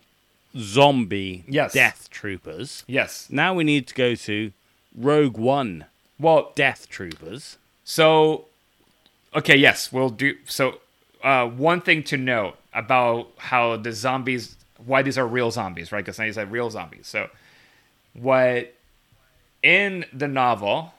[0.57, 1.73] zombie Yes.
[1.73, 2.83] death troopers.
[2.87, 4.51] yes, Now we need to go to
[4.95, 5.85] Rogue One
[6.23, 7.57] well, death troopers.
[7.83, 8.45] So,
[9.35, 10.35] okay, yes, we'll do.
[10.45, 10.79] So,
[11.23, 16.03] uh, one thing to note about how the zombies, why these are real zombies, right?
[16.03, 17.07] Because now you said real zombies.
[17.07, 17.29] So,
[18.13, 18.73] what
[19.61, 20.93] in the novel,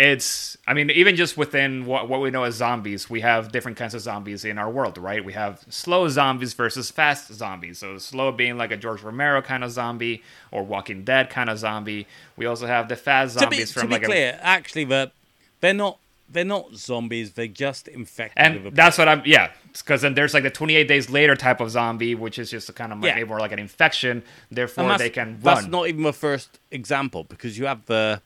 [0.00, 3.76] it's, I mean, even just within what, what we know as zombies, we have different
[3.76, 5.22] kinds of zombies in our world, right?
[5.22, 7.80] We have slow zombies versus fast zombies.
[7.80, 11.58] So, slow being like a George Romero kind of zombie or Walking Dead kind of
[11.58, 12.06] zombie.
[12.36, 14.84] We also have the fast To be, zombies to from be like a clear, actually,
[14.84, 15.12] the
[15.60, 15.98] they're not
[16.32, 17.32] they're not zombies.
[17.32, 18.38] They're just infected.
[18.38, 21.70] And that's what I'm, yeah, because then there's like the 28 days later type of
[21.70, 23.24] zombie, which is just a kind of like, Yeah.
[23.24, 24.22] more like an infection.
[24.50, 28.22] Therefore, they can run That's not even the first example because you have the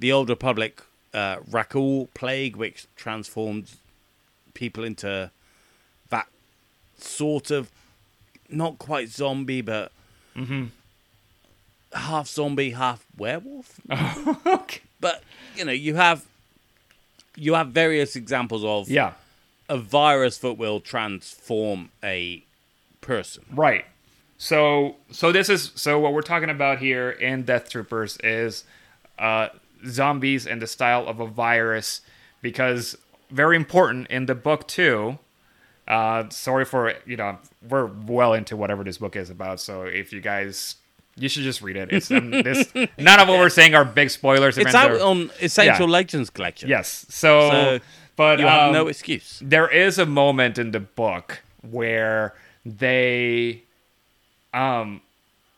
[0.00, 0.80] the old Republic
[1.14, 3.72] uh, Rakghoul plague, which transformed
[4.54, 5.30] people into
[6.10, 6.26] that
[6.98, 7.70] sort of
[8.48, 9.92] not quite zombie, but
[10.36, 10.66] Mm-hmm.
[11.92, 13.80] half zombie, half werewolf.
[14.46, 14.80] okay.
[15.00, 15.22] But
[15.56, 16.24] you know, you have
[17.36, 19.12] you have various examples of Yeah,
[19.68, 22.44] a virus that will transform a
[23.00, 23.44] person.
[23.52, 23.84] right.
[24.40, 28.62] So, so this is so what we're talking about here in Death Troopers is
[29.18, 29.48] uh,
[29.86, 32.00] zombies in the style of a virus,
[32.42, 32.96] because
[33.30, 35.18] very important in the book too.
[35.86, 39.58] Uh, sorry for you know we're well into whatever this book is about.
[39.60, 40.76] So if you guys,
[41.16, 41.90] you should just read it.
[41.92, 42.70] It's um, this.
[42.98, 44.58] None of what we're saying are big spoilers.
[44.58, 45.92] It's out on Essential Yeah.
[45.92, 46.68] Legends collection.
[46.68, 47.06] Yes.
[47.08, 47.78] So, So
[48.16, 49.40] but you have um, no excuse.
[49.42, 52.34] there is a moment in the book where
[52.66, 53.62] they,
[54.52, 55.00] um,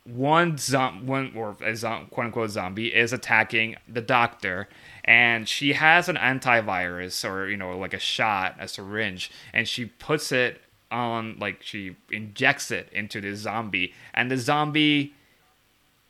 [0.05, 4.69] one zom one or a zom- quote unquote zombie is attacking the doctor,
[5.05, 9.87] and she has an antivirus or you know like a shot, a syringe, and she
[9.87, 15.15] puts it on like she injects it into the zombie, and the zombie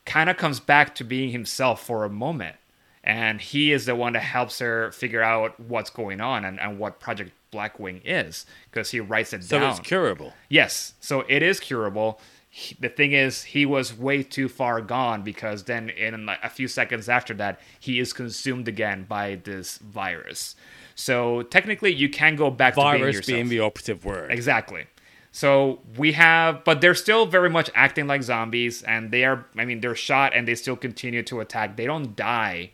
[0.06, 2.56] kind of comes back to being himself for a moment.
[3.02, 6.78] And he is the one that helps her figure out what's going on and, and
[6.78, 9.46] what Project Blackwing is because he writes it down.
[9.48, 9.70] So down.
[9.70, 10.32] it's curable.
[10.48, 12.20] Yes, so it is curable.
[12.52, 16.50] He- The thing is, he was way too far gone because then, in like a
[16.50, 20.56] few seconds after that, he is consumed again by this virus.
[20.96, 24.32] So technically, you can go back to being Virus being the operative word.
[24.32, 24.86] Exactly.
[25.32, 29.46] So we have, but they're still very much acting like zombies, and they are.
[29.56, 31.76] I mean, they're shot and they still continue to attack.
[31.76, 32.72] They don't die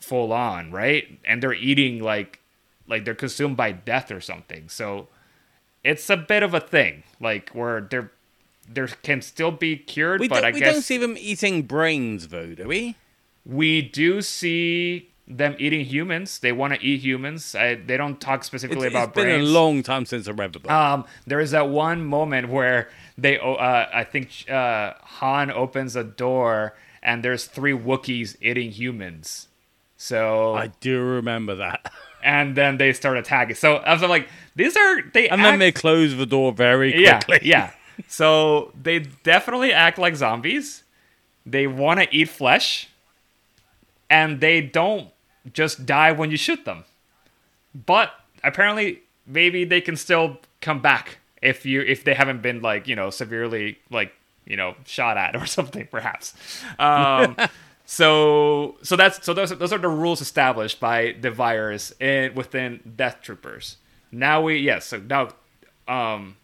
[0.00, 1.18] full on, right?
[1.26, 2.40] And they're eating like,
[2.88, 4.70] like they're consumed by death or something.
[4.70, 5.08] So
[5.84, 8.10] it's a bit of a thing, like where they're
[8.68, 11.62] there can still be cured, We, but I we guess We don't see them eating
[11.62, 12.96] brains, though, do we?
[13.46, 16.38] we do see them eating humans.
[16.38, 17.54] They want to eat humans.
[17.54, 19.42] I, they don't talk specifically it's about been brains.
[19.42, 20.70] It's been a long time since I read the book.
[20.70, 22.88] Um, there is that one moment where
[23.18, 23.54] they, uh,
[23.92, 29.48] I think uh, Han opens a door and there's three Wookiees eating humans.
[29.96, 31.90] So I do remember that.
[32.22, 33.56] and then they start attacking.
[33.56, 37.02] So I was like, these are they And act- then they close the door very
[37.02, 37.48] yeah, quickly.
[37.48, 37.72] yeah.
[38.08, 40.82] So they definitely act like zombies.
[41.46, 42.88] They want to eat flesh,
[44.08, 45.10] and they don't
[45.52, 46.84] just die when you shoot them.
[47.74, 52.88] But apparently, maybe they can still come back if you if they haven't been like
[52.88, 54.12] you know severely like
[54.46, 56.34] you know shot at or something, perhaps.
[56.78, 57.36] Um,
[57.84, 62.34] so so that's so those are, those are the rules established by the virus in
[62.34, 63.76] within Death Troopers.
[64.10, 65.28] Now we yes so now
[65.86, 66.36] um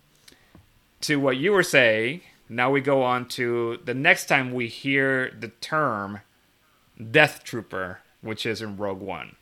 [1.03, 5.31] to what you were saying, now we go on to the next time we hear
[5.39, 6.21] the term
[7.11, 9.37] Death Trooper, which is in Rogue One.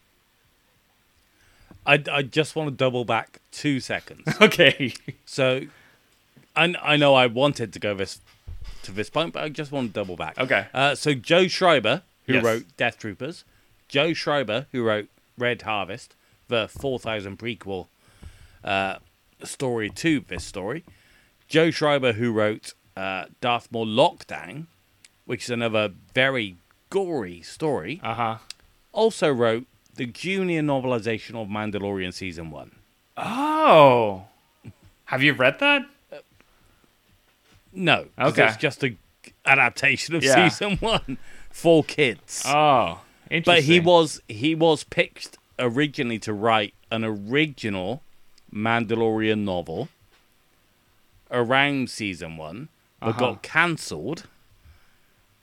[1.87, 4.23] I, I just want to double back two seconds.
[4.41, 4.93] Okay.
[5.25, 5.63] So,
[6.55, 8.21] I, I know I wanted to go this
[8.83, 10.39] to this point, but I just want to double back.
[10.39, 10.67] Okay.
[10.73, 12.45] Uh, so Joe Schreiber, who Yes.
[12.45, 13.45] wrote Death Troopers,
[13.89, 16.15] Joe Schreiber, who wrote Red Harvest,
[16.49, 17.87] the 4000 prequel
[18.65, 18.97] uh,
[19.43, 20.85] story to this story,
[21.49, 24.67] Joe Schreiber, who wrote uh, Darth Maul Lockdown,
[25.25, 26.57] which is another very
[26.91, 28.39] gory story, Uh huh.
[28.93, 32.73] also wrote the junior novelization of Mandalorian season one.
[33.17, 34.25] Oh.
[35.07, 35.83] Have you read that?
[37.73, 38.47] No, Okay.
[38.47, 38.99] it's just an
[39.45, 40.49] adaptation of Yeah.
[40.49, 41.19] season one
[41.51, 42.43] for kids.
[42.47, 43.01] Oh.
[43.31, 43.43] Interesting.
[43.45, 48.03] but he was he was picked originally to write an original
[48.53, 49.89] Mandalorian novel
[51.31, 52.69] around season one,
[53.01, 53.19] but Uh-huh.
[53.19, 54.27] got cancelled.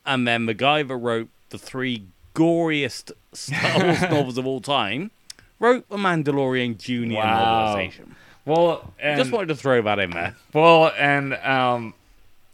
[0.06, 2.04] And then that wrote the three
[2.36, 5.12] goriest Star Wars novels of all time
[5.60, 7.76] wrote the Mandalorian Junior Wow.
[7.76, 8.12] novelization.
[8.46, 10.36] well, and, Just wanted to throw that in there.
[10.54, 11.94] Well, and um,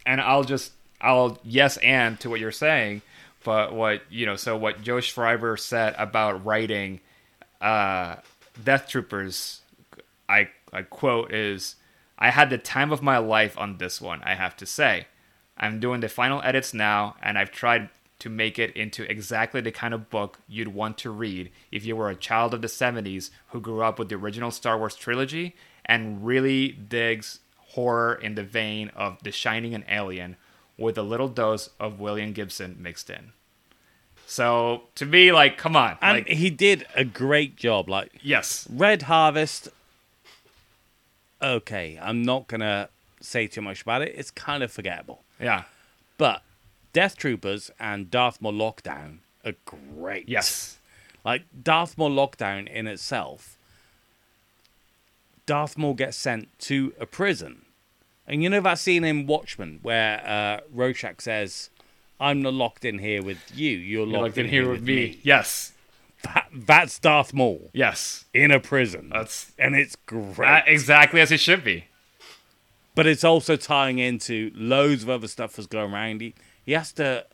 [0.06, 3.02] and I'll just I'll yes and to what you're saying,
[3.44, 7.00] but what you know, so what Joe Schreiber said about writing
[7.60, 8.16] uh,
[8.64, 9.60] Death Troopers,
[10.28, 11.74] I I quote is,
[12.18, 14.22] "I had the time of my life on this one.
[14.22, 15.06] I have to say,
[15.56, 17.88] I'm doing the final edits now, and I've tried."
[18.18, 21.96] To make it into exactly the kind of book you'd want to read if you
[21.96, 25.56] were a child of the 70s who grew up with the original Star Wars trilogy
[25.84, 30.36] and really digs horror in the vein of The Shining and Alien
[30.78, 33.32] with a little dose of William Gibson mixed in.
[34.24, 37.88] So to me, like, come on, And like, he did a great job.
[37.88, 39.68] Like yes, Red Harvest.
[41.42, 42.88] Okay, I'm not gonna
[43.20, 44.14] say too much about it.
[44.16, 45.22] It's kind of forgettable.
[45.40, 45.64] yeah,
[46.18, 46.42] But
[46.92, 50.28] Death Troopers and Darth Maul Lockdown are great.
[50.28, 50.78] yes,
[51.24, 53.56] Like Darth Maul Lockdown in itself.
[55.46, 57.62] Darth Maul gets sent to a prison.
[58.26, 61.70] And you know that scene in Watchmen where uh, Rorschach says,
[62.20, 63.70] I'm not locked in here with you.
[63.70, 65.18] You're, you're locked like in here with me.
[65.24, 65.71] Yes,
[66.24, 69.10] That, that's Darth Maul yes, in a prison.
[69.12, 70.48] that's and it's great.
[70.48, 71.86] uh, exactly as it should be.
[72.94, 76.20] but it's also tying into loads of other stuff that's going around.
[76.20, 77.26] He, he has to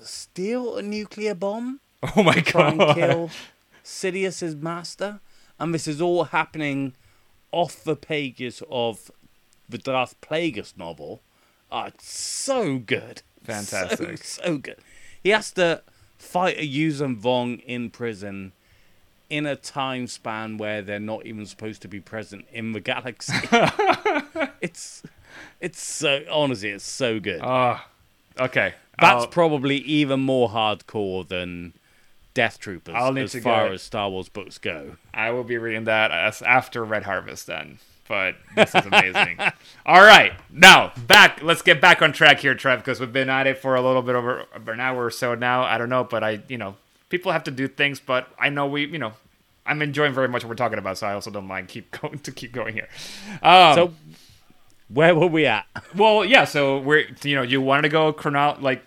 [0.00, 1.80] steal a nuclear bomb,
[2.16, 3.30] Oh my try and god, kill
[3.82, 5.20] Sidious's master,
[5.58, 6.94] and this is all happening
[7.52, 9.10] off the pages of
[9.68, 11.22] the Darth Plagueis novel.
[11.72, 14.18] Ah, it's so good, Fantastic.
[14.24, 14.76] so, so good.
[15.22, 15.82] He has to
[16.24, 18.52] fight a Yuuzhan Vong in prison
[19.30, 23.34] in a time span where they're not even supposed to be present in the galaxy.
[24.60, 25.02] it's
[25.60, 27.40] it's so honestly, it's so good.
[27.42, 27.80] Oh,
[28.38, 28.74] okay.
[29.00, 31.72] That's I'll- probably even more hardcore than
[32.34, 34.96] Death Troopers I'll need as to far as Star Wars books go.
[35.12, 37.78] I will be reading that as after Red Harvest then.
[38.06, 39.38] But this is amazing.
[39.86, 41.42] All right, now back.
[41.42, 44.02] Let's get back on track here, Trev, because we've been at it for a little
[44.02, 45.62] bit over, over an hour or so now.
[45.62, 46.76] I don't know, but I, you know,
[47.08, 49.12] people have to do things, but I know we, you know,
[49.66, 52.18] I'm enjoying very much what we're talking about, so I also don't mind keep going
[52.18, 52.88] to keep going here.
[53.42, 53.92] Um, So
[54.88, 55.66] where were we at?
[55.96, 56.44] well, yeah.
[56.44, 58.82] So we're you know you wanted to go chrono like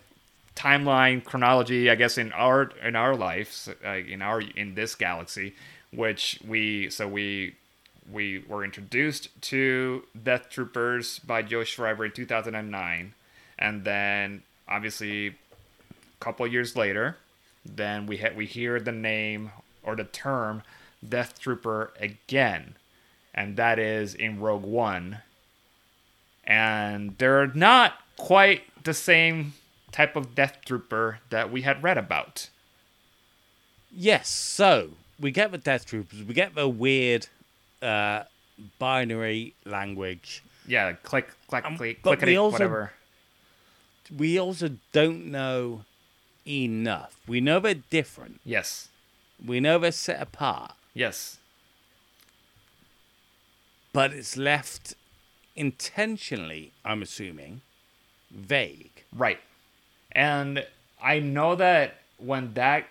[0.56, 5.56] timeline chronology, I guess in our in our lives, uh, in our in this galaxy,
[5.92, 7.56] which we so we
[8.12, 13.14] we were introduced to Death Troopers by Joe Schreiber in 2009,
[13.60, 15.34] and then obviously a
[16.20, 17.18] couple years later,
[17.66, 19.52] then we ha- we hear the name
[19.84, 20.64] or the term
[21.08, 22.76] Death Trooper again,
[23.34, 25.20] and that is in Rogue One.
[26.44, 29.54] And they're not quite the same
[29.92, 32.50] type of death trooper that we had read about.
[33.92, 37.28] Yes, so we get the Death Troopers, we get the weird
[37.82, 38.24] uh,
[38.80, 40.44] binary language.
[40.68, 42.94] Yeah, click, click, Um, click, but clickety, we also- whatever.
[44.16, 45.84] We also don't know
[46.48, 47.16] enough.
[47.28, 48.40] We know they're different.
[48.46, 48.90] Yes,
[49.46, 50.74] We know they're set apart.
[50.94, 51.38] Yes.
[53.94, 54.94] but it's left
[55.56, 57.62] intentionally, I'm assuming,
[58.32, 59.04] vague.
[59.12, 59.40] Right.
[60.12, 60.66] And
[61.02, 62.88] I know that when that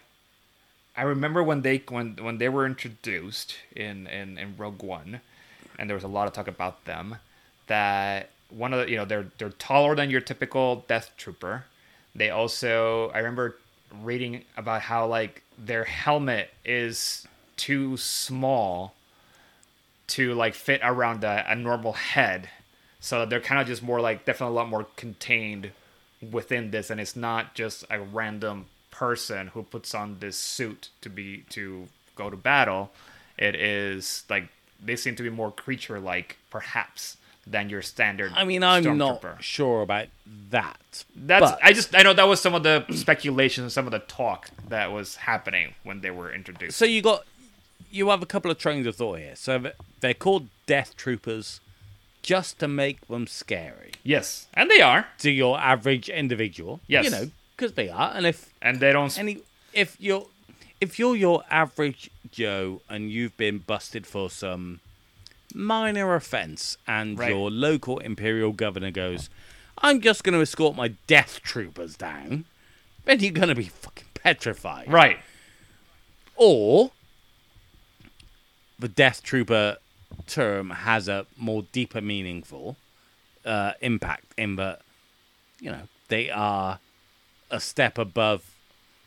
[0.96, 5.20] I remember when they when when they were introduced in in, in Rogue One
[5.78, 7.16] and there was a lot of talk about them
[7.66, 11.64] that one of the you know they're they're taller than your typical death trooper.
[12.14, 13.56] They also I remember
[14.02, 17.26] reading about how like their helmet is
[17.56, 18.94] too small
[20.08, 22.48] to like fit around a, a normal head.
[23.00, 25.70] So they're kind of just more like definitely a lot more contained
[26.30, 28.66] within this, and it's not just a random
[28.96, 32.90] person who puts on this suit to be to go to battle.
[33.36, 34.48] It is like
[34.82, 38.32] they seem to be more creature like, perhaps, than your standard.
[38.34, 40.06] I mean, I'm not sure about
[40.50, 41.04] that.
[41.14, 43.92] That's but I just I know that was some of the speculation and some of
[43.92, 46.78] the talk that was happening when they were introduced.
[46.78, 47.24] so you got
[47.90, 49.36] you have a couple of trains of thought here.
[49.36, 51.60] So they're called Death Troopers
[52.22, 56.80] just to make them scary yes, and they are, to your average individual.
[56.86, 57.04] Yes.
[57.04, 58.12] you know, because they are.
[58.14, 59.16] And if and they don't.
[59.18, 59.38] any
[59.72, 60.26] if you're
[60.80, 64.80] if you're your average Joe and you've been busted for some
[65.54, 67.30] minor offense and Right.
[67.30, 69.30] your local imperial governor goes,
[69.78, 72.44] I'm just going to escort my death troopers down,
[73.04, 74.90] then you're going to be fucking petrified.
[74.92, 75.18] right.
[76.34, 76.90] Or
[78.78, 79.78] the death trooper
[80.26, 82.76] term has a more deeper meaningful
[83.46, 84.82] uh, impact in that,
[85.60, 86.78] you know, they are
[87.50, 88.42] a step above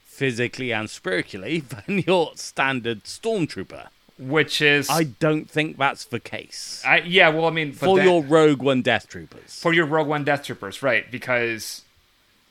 [0.05, 3.87] physically and spiritually than your standard stormtrooper.
[4.17, 7.29] Which is I don't think that's the case I yeah.
[7.29, 9.59] Well, I mean, for that- your Rogue One Death Troopers.
[9.61, 11.09] for your Rogue One Death Troopers, right?
[11.09, 11.83] Because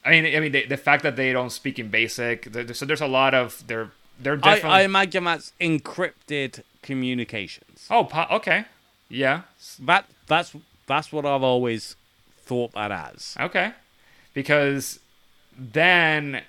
[0.03, 2.87] I mean, I mean, the, the fact that they don't speak in basic, th- so
[2.87, 4.71] there's a lot of they're they're I, definitely.
[4.71, 7.87] I imagine that's encrypted communications.
[7.91, 8.65] oh, po- okay,
[9.11, 9.43] yeah,
[9.81, 10.55] That that's
[10.87, 11.97] that's what I've always
[12.47, 13.37] thought that as.
[13.39, 13.73] okay,
[14.33, 15.01] because
[15.59, 16.43] then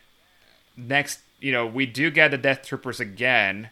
[0.77, 3.69] next, you know, we do get the Death Troopers again.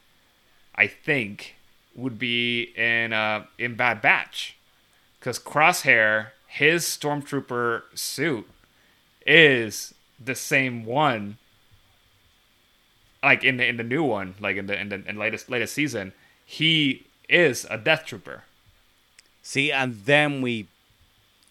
[0.76, 1.56] I think
[1.96, 4.58] would be in uh in Bad Batch,
[5.20, 8.48] because Crosshair, his stormtrooper suit
[9.26, 11.38] is the same one
[13.24, 15.74] like in the in the new one like in the in the in latest latest
[15.74, 16.14] season
[16.46, 18.44] he is a death trooper
[19.48, 20.68] See, and then we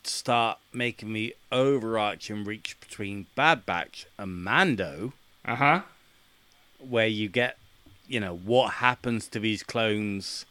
[0.07, 5.13] start making the overarching reach between Bad Batch and Mando,
[5.45, 5.83] uh-huh
[6.79, 7.57] where you get,
[8.07, 10.47] you know, what happens to these clones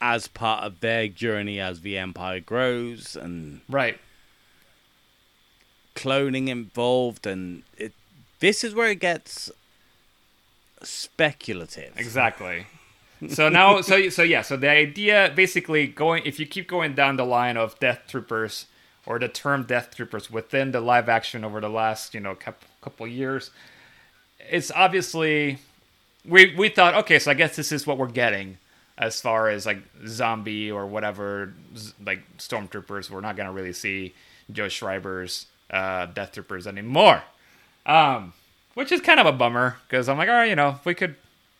[0.00, 3.98] as part of their journey as the Empire grows and right
[5.94, 7.92] cloning involved, and it.
[8.40, 9.50] This is where it gets
[10.82, 11.92] speculative.
[11.96, 12.66] exactly
[13.28, 17.16] so now so so yeah so the idea basically going if you keep going down
[17.16, 18.66] the line of death troopers
[19.06, 22.54] or the term death troopers within the live action over the last you know coup-
[22.80, 23.50] couple years
[24.50, 25.58] it's obviously
[26.24, 28.56] we we thought okay so i guess this is what we're getting
[28.98, 31.54] as far as like zombie or whatever
[32.04, 33.08] like stormtroopers.
[33.10, 34.12] We're not gonna really see
[34.50, 37.22] joe schreiber's uh death troopers anymore.
[37.86, 38.32] Um
[38.74, 40.94] which is kind of a bummer because i'm like all right you know if we
[40.94, 41.14] could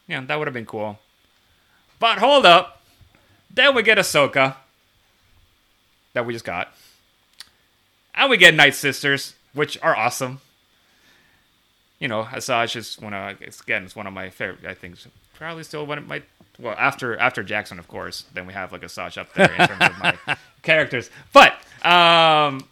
[0.06, 0.98] you know that would have been cool
[1.98, 2.82] but hold up
[3.52, 4.56] then we get ahsoka
[6.12, 6.72] that we just got
[8.14, 10.40] and we get night sisters which are awesome
[11.98, 14.64] you know, Asajj is one of again, it's one of my favorite.
[14.66, 14.96] I think
[15.34, 16.22] probably still one of my
[16.58, 18.24] well after after Jackson, of course.
[18.32, 21.10] Then we have like Asajj up there in terms of my characters.
[21.32, 21.54] But
[21.84, 22.68] um,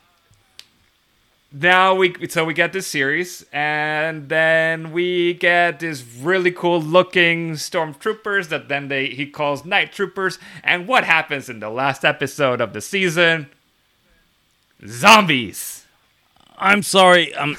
[1.53, 7.53] now we so we get this series, and then we get this really cool looking
[7.53, 10.39] stormtroopers that then they he calls night troopers.
[10.63, 13.49] And what happens in the last episode of the season?
[14.87, 15.85] Zombies.
[16.59, 17.35] I'm sorry.
[17.35, 17.57] Um,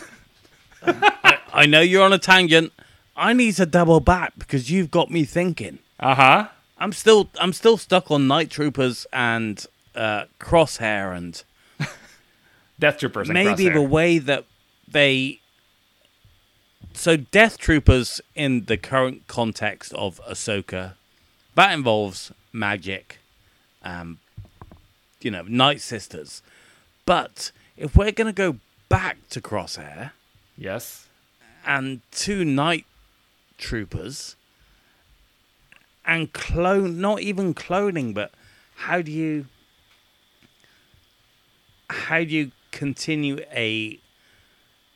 [0.84, 2.74] I, I know you're on a tangent.
[3.16, 5.80] I need to double back because you've got me thinking.
[6.00, 6.48] Uh huh.
[6.78, 9.66] I'm still I'm still stuck on Night Troopers and
[9.96, 11.44] uh, Crosshair and
[12.80, 13.30] Death troopers.
[13.30, 14.46] And maybe the way that
[14.88, 15.40] they
[16.94, 20.94] so Death Troopers in the current context of Ahsoka
[21.56, 23.20] that involves magic,
[23.84, 24.20] um,
[25.22, 26.42] you know, Night Sisters.
[27.06, 28.58] But if we're gonna go
[28.90, 30.12] back to Crosshair
[30.58, 31.08] Yes.
[31.66, 32.86] and two Night
[33.58, 34.36] Troopers
[36.06, 38.32] and clone not even cloning, but
[38.76, 39.48] how do you
[41.90, 44.00] how do you continue a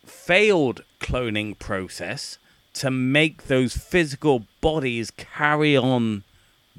[0.06, 2.38] failed cloning process
[2.76, 6.24] to make those physical bodies carry on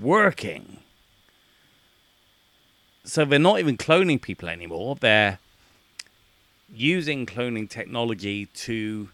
[0.00, 0.78] working.
[3.02, 4.94] So they're not even cloning people anymore.
[4.94, 5.40] They're
[6.72, 9.08] using cloning technology to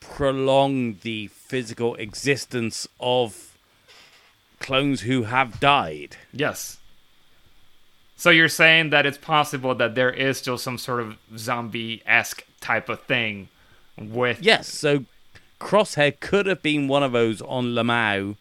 [0.00, 3.56] prolong the physical existence of
[4.60, 6.18] clones who have died.
[6.30, 6.76] Yes.
[8.18, 12.44] So you're saying that it's possible that there is still some sort of zombie esque
[12.60, 13.48] type of thing
[13.96, 15.04] with Yes, so
[15.60, 18.34] Crosshair could have been one of those on Lah'mu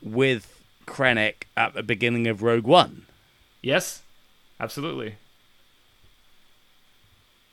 [0.00, 3.04] with Krennic at the beginning of Rogue One.
[3.60, 4.00] Yes,
[4.58, 5.16] absolutely.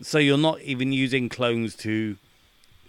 [0.01, 2.15] So you're not even using clones to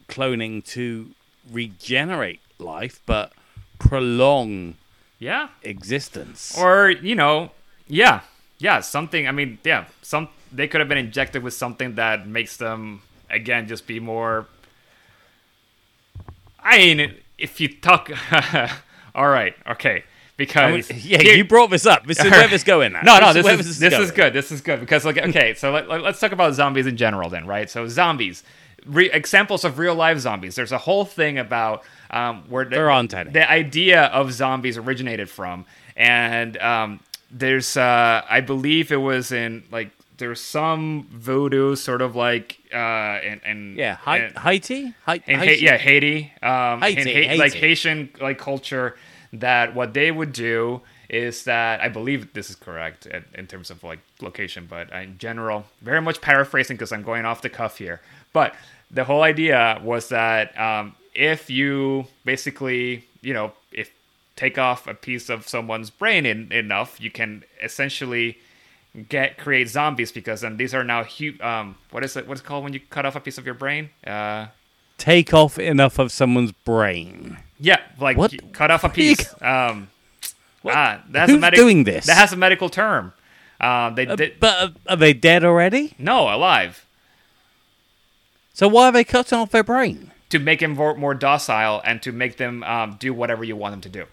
[0.08, 1.10] cloning to
[1.50, 3.32] regenerate life, but
[3.80, 4.76] prolong
[5.18, 5.48] Yeah.
[5.62, 6.56] existence.
[6.56, 7.50] Or you know,
[7.88, 8.20] yeah,
[8.60, 9.26] yeah, something.
[9.26, 13.66] I mean, yeah, some they could have been injected with something that makes them again
[13.68, 14.46] just be more.
[16.62, 18.10] I mean, if you talk,
[19.14, 22.06] all right, okay, I mean, because yeah, here- you brought this up.
[22.06, 23.04] This is where this going at.
[23.04, 24.32] No, no, this where is this is good.
[24.32, 27.46] This is good because like okay, so let, us talk about zombies in general then,
[27.46, 27.68] right?
[27.70, 28.42] So zombies,
[28.84, 30.54] re- examples of real life zombies.
[30.54, 33.30] There's a whole thing about um, where the, There aren't any.
[33.30, 35.64] the idea of zombies originated from,
[35.96, 37.00] and um,
[37.30, 42.76] there's uh, I believe it was in like there's some voodoo sort of like uh,
[42.76, 44.94] and and Yeah, and- Haiti?
[45.06, 45.64] Ha- Haiti?
[45.64, 48.96] yeah Haiti, um, Haiti, Ha- like Haitian like culture,
[49.32, 53.70] that what they would do is that I believe this is correct in, in terms
[53.70, 57.78] of like location, but in general, very much paraphrasing because I'm going off the cuff
[57.78, 58.00] here.
[58.32, 58.54] But
[58.92, 63.90] the whole idea was that um, if you basically, you know, if
[64.40, 68.38] take off a piece of someone's brain in, enough, you can essentially
[69.08, 72.44] get create zombies because then these are now hu- um what is it what's it
[72.48, 74.46] called when you cut off a piece of your brain uh
[74.98, 77.38] Take off enough of someone's brain.
[77.58, 78.34] Yeah, like What?
[78.52, 79.24] cut off a What piece.
[79.40, 79.88] Um,
[80.66, 82.04] ah, that's a Who's medic- doing this?
[82.06, 83.12] That has a medical term.
[83.60, 85.94] Um, they Uh, did but uh, are they dead already?
[85.98, 86.84] no alive
[88.54, 90.10] So why are they cutting off their brain?
[90.30, 93.72] to make them more, more docile and to make them um, do whatever you want
[93.72, 94.04] them to do.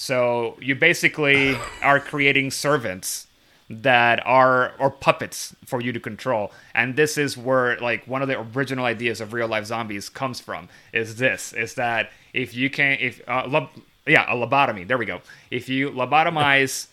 [0.00, 3.26] So you basically are creating servants
[3.68, 6.52] that are or puppets for you to control.
[6.74, 10.40] And this is where like one of the original ideas of real life zombies comes
[10.40, 13.68] from is this is that if you can if uh, lob-
[14.06, 15.20] yeah a lobotomy there we go.
[15.50, 16.86] If you lobotomize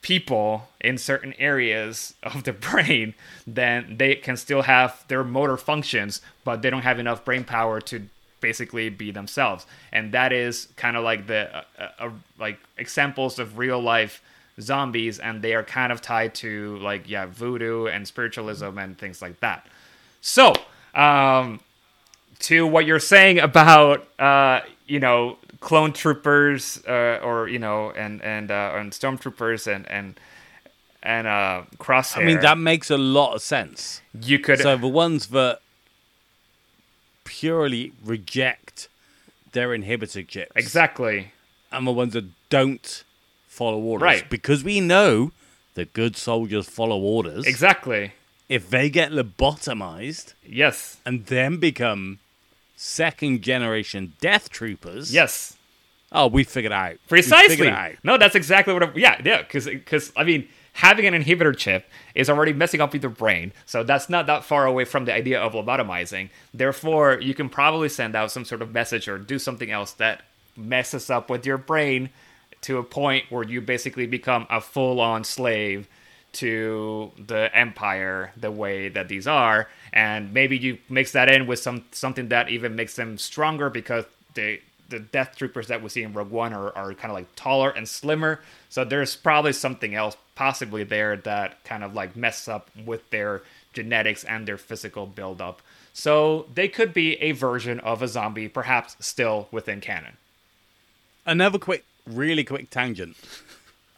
[0.00, 3.14] people in certain areas of the brain,
[3.44, 7.80] then they can still have their motor functions, but they don't have enough brain power
[7.80, 8.08] to
[8.48, 9.66] basically be themselves.
[9.96, 14.22] And that is kind of like the uh, uh, uh, like examples of real life
[14.60, 19.18] zombies, and they are kind of tied to like yeah voodoo and spiritualism and things
[19.20, 19.66] like that.
[20.20, 20.52] So,
[20.94, 21.60] um,
[22.48, 28.22] to what you're saying about uh, you know clone troopers uh, or you know and
[28.22, 30.20] and uh, and stormtroopers and and
[31.02, 32.22] and uh, crosshair.
[32.22, 34.02] I mean, that makes a lot of sense.
[34.22, 35.60] you could So the ones that
[37.26, 38.88] purely reject
[39.52, 41.32] their inhibitor chips, exactly
[41.70, 43.04] and the ones that don't
[43.48, 44.30] follow orders, Right.
[44.30, 45.32] Because we know
[45.74, 47.44] the good soldiers follow orders.
[47.46, 48.12] exactly
[48.48, 52.18] If they get lobotomized yes and then become
[52.76, 55.56] second generation death troopers, yes
[56.12, 56.96] oh, we figured it out.
[57.08, 57.92] Precisely figured out.
[58.04, 61.88] no that's exactly what I, yeah yeah because because I mean having an inhibitor chip
[62.14, 63.52] is already messing up with your brain.
[63.64, 66.28] So that's not that far away from the idea of lobotomizing.
[66.52, 70.22] Therefore you can probably send out some sort of message or do something else that
[70.56, 72.10] messes up with your brain
[72.62, 75.88] to a point where you basically become a full-on slave
[76.32, 79.68] to the empire the way that these are.
[79.94, 84.04] And maybe you mix that in with some something that even makes them stronger because
[84.34, 87.34] they the death troopers that we see in Rogue One are, are kind of like
[87.34, 88.40] taller and slimmer.
[88.68, 93.42] So there's probably something else possibly there that kind of like messes up with their
[93.72, 95.60] genetics and their physical buildup.
[95.92, 100.16] So they could be a version of a zombie perhaps still within canon.
[101.24, 103.16] Another quick, really quick tangent.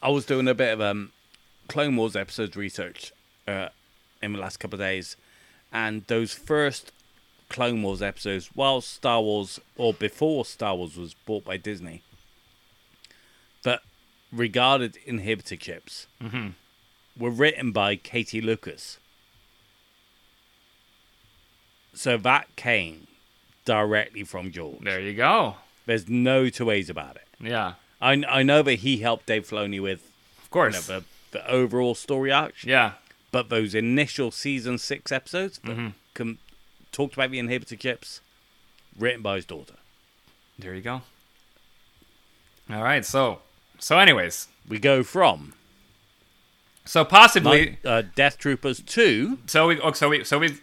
[0.02, 1.12] I was doing a bit of um,
[1.68, 3.12] Clone Wars episodes research
[3.46, 3.68] uh,
[4.22, 5.16] in the last couple of days,
[5.72, 6.92] and those first
[7.48, 12.02] Clone Wars episodes, while Star Wars or before Star Wars was bought by Disney,
[13.62, 13.80] that
[14.32, 16.06] regarded inhibitor chips
[17.18, 18.98] were written by Katie Lucas.
[21.94, 23.06] So that came
[23.64, 24.80] directly from George.
[24.82, 25.56] there you go
[25.86, 27.26] There's no two ways about it.
[27.40, 30.00] yeah I, I know that he helped Dave Filoni with
[30.38, 32.92] of you course know, the, the overall story arc, yeah
[33.30, 35.88] but those initial season six episodes Mm-hmm.
[36.14, 36.38] com-
[36.92, 38.20] talked about the inhibitor chips,
[38.98, 39.74] written by his daughter.
[40.58, 41.02] There you go.
[42.70, 43.40] All right, so
[43.78, 45.54] So, anyways, We go from
[46.88, 50.56] so possibly, uh, Death Troopers to so we, oh, so we, so we,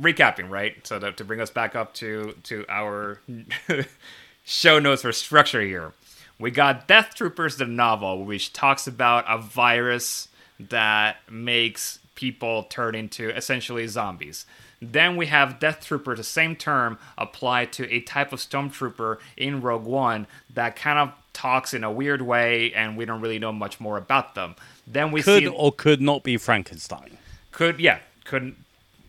[0.00, 0.74] recapping, right?
[0.86, 3.20] So that, to bring us back up to to our
[4.44, 5.92] show notes for structure here,
[6.38, 10.28] we got Death Troopers, the novel, which talks about a virus
[10.58, 14.46] that makes people turn into essentially zombies.
[14.80, 19.60] Then we have Death Trooper, the same term applied to a type of stormtrooper in
[19.60, 23.52] Rogue One that kind of talks in a weird way, and we don't really know
[23.52, 24.54] much more about them.
[24.86, 27.18] Then we could see or could not be Frankenstein.
[27.52, 28.56] could yeah couldn't.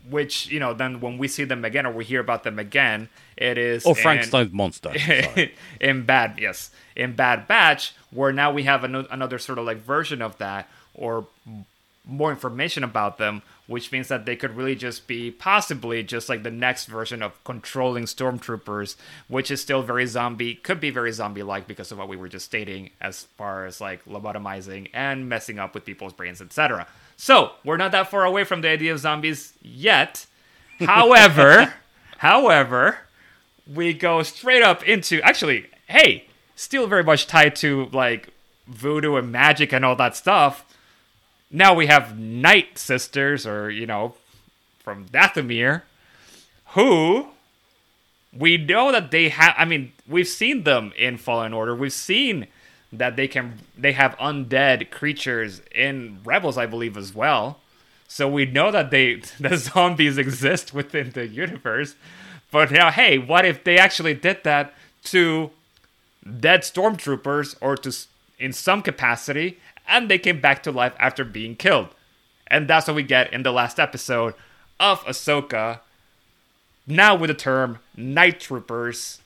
[0.10, 3.10] which you know then when we see them again or we hear about them again
[3.36, 4.92] it is Or Frankenstein's monster.
[5.82, 9.78] In bad yes in bad batch where now we have ano- another sort of like
[9.78, 11.28] version of that or
[12.06, 16.44] more information about them which means that they could really just be possibly just like
[16.44, 18.96] the next version of controlling stormtroopers
[19.28, 22.30] which is still very zombie could be very zombie like because of what we were
[22.30, 26.88] just stating as far as like lobotomizing and messing up with people's brains etc
[27.18, 30.28] so we're not that far away from the idea of zombies yet.
[30.80, 31.74] However
[32.18, 32.98] however
[33.72, 36.26] we go straight up into actually hey
[36.56, 38.30] still very much tied to like
[38.68, 40.66] voodoo and magic and all that stuff
[41.50, 44.16] now we have night sisters or you know
[44.80, 45.84] from dathomir
[46.70, 47.28] who
[48.34, 51.76] we know that they have i mean we've seen them in fallen order.
[51.76, 52.48] We've seen
[52.92, 57.60] that they can they have undead creatures in rebels i believe as well.
[58.08, 61.96] So we know that they the zombies exist within the universe.
[62.52, 64.74] But now hey what if they actually did that
[65.06, 65.52] to
[66.40, 67.94] dead stormtroopers or to
[68.40, 71.88] in some capacity and they came back to life after being killed
[72.48, 74.34] and that's what we get in the last episode
[74.80, 75.80] of ahsoka
[76.86, 79.22] now with the term night troopers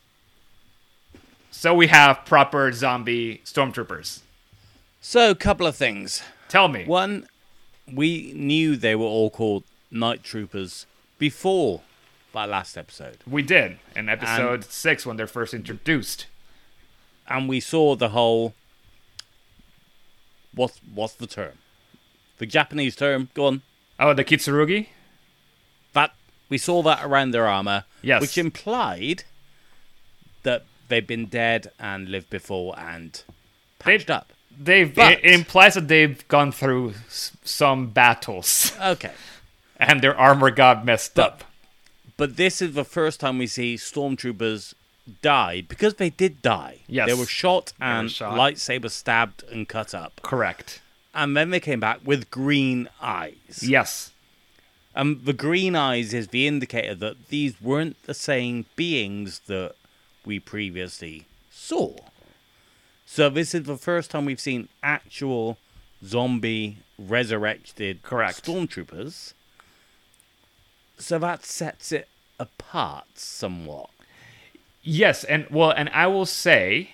[1.49, 4.21] so we have proper zombie stormtroopers
[5.03, 6.21] so, a couple of things.
[6.47, 7.27] tell me One,
[7.91, 10.85] we knew they were all called Night Troopers
[11.17, 11.81] before
[12.33, 13.17] that last episode.
[13.25, 16.27] we did in episode 6 when they're first introduced
[17.27, 18.53] And we saw the whole.
[20.53, 21.53] What's, what's the term?
[22.37, 23.61] The Japanese term, go on.
[23.99, 24.87] oh the kintsugi
[25.93, 26.13] That
[26.49, 28.21] we saw that around their armor, Yes.
[28.21, 29.23] which implied
[30.43, 33.21] that they've been dead and lived before and
[33.79, 34.33] patched They- up.
[34.57, 39.13] they've But- it implies that they've gone through s- some battles Okay,
[39.77, 41.43] and their armor got messed up
[42.17, 44.73] but this is the first time we see stormtroopers
[45.21, 46.79] die because they did die.
[46.87, 47.07] Yes.
[47.07, 48.37] they were shot and shot.
[48.37, 50.81] lightsaber stabbed and cut up, correct
[51.13, 53.59] and then they came back with green eyes.
[53.61, 54.11] yes
[54.95, 59.73] And the green eyes is the indicator that these weren't the same beings that
[60.25, 61.95] we previously saw.
[63.05, 65.57] So this is the first time we've seen actual
[66.05, 68.45] zombie resurrected Correct.
[68.45, 69.33] stormtroopers.
[70.97, 72.07] So that sets it
[72.39, 73.89] apart somewhat.
[74.83, 76.91] Yes, and well, and I will say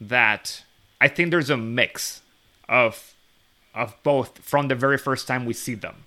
[0.00, 0.62] that
[1.00, 2.22] I think there's a mix
[2.68, 3.14] of
[3.74, 6.04] of both from the very first time we see them,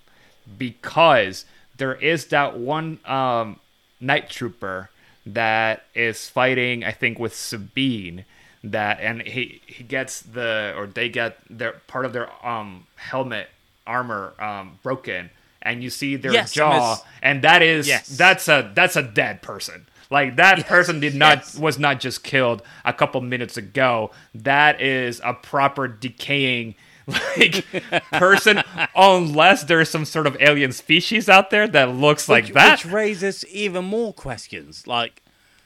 [0.58, 1.44] because
[1.76, 3.60] there is that one um,
[4.00, 4.90] night trooper
[5.24, 8.24] that is fighting, I think, with Sabine.
[8.64, 13.48] That and he he gets the or they get their part of their um helmet
[13.88, 15.30] armor um broken,
[15.60, 18.16] and you see their Yes, jaw, and that is Yes.
[18.16, 19.86] that's a that's a dead person.
[20.12, 21.58] Like that person did not yes.
[21.58, 24.10] was not just killed a couple minutes ago.
[24.34, 26.74] That is a proper decaying
[27.06, 27.64] like
[28.12, 28.62] person
[28.94, 32.84] unless there's some sort of alien species out there that looks like which, that.
[32.84, 34.86] Which raises even more questions.
[34.86, 35.22] Like,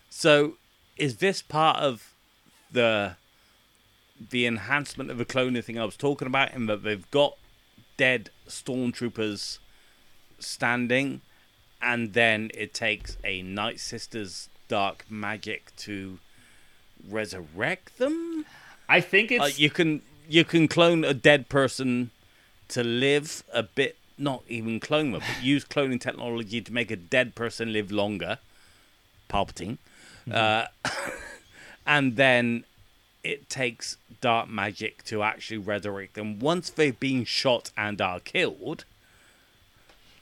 [0.08, 0.54] so
[0.96, 2.14] is this part of
[2.70, 3.16] the
[4.30, 7.36] the enhancement of the cloning thing I was talking about, in that they've got
[7.96, 9.58] dead stormtroopers
[10.38, 11.20] standing,
[11.80, 16.18] and then it takes a Night Sisters dark magic to
[17.08, 18.44] resurrect them?
[18.88, 22.10] I think it's Like you can you can clone a dead person
[22.68, 26.96] to live a bit not even clone them, but use cloning technology to make a
[26.96, 28.38] dead person live longer.
[29.28, 29.78] Palpatine.
[30.30, 30.66] Uh,
[31.86, 32.64] and then
[33.22, 38.84] it takes dark magic to actually resurrect them once they've been shot and are killed.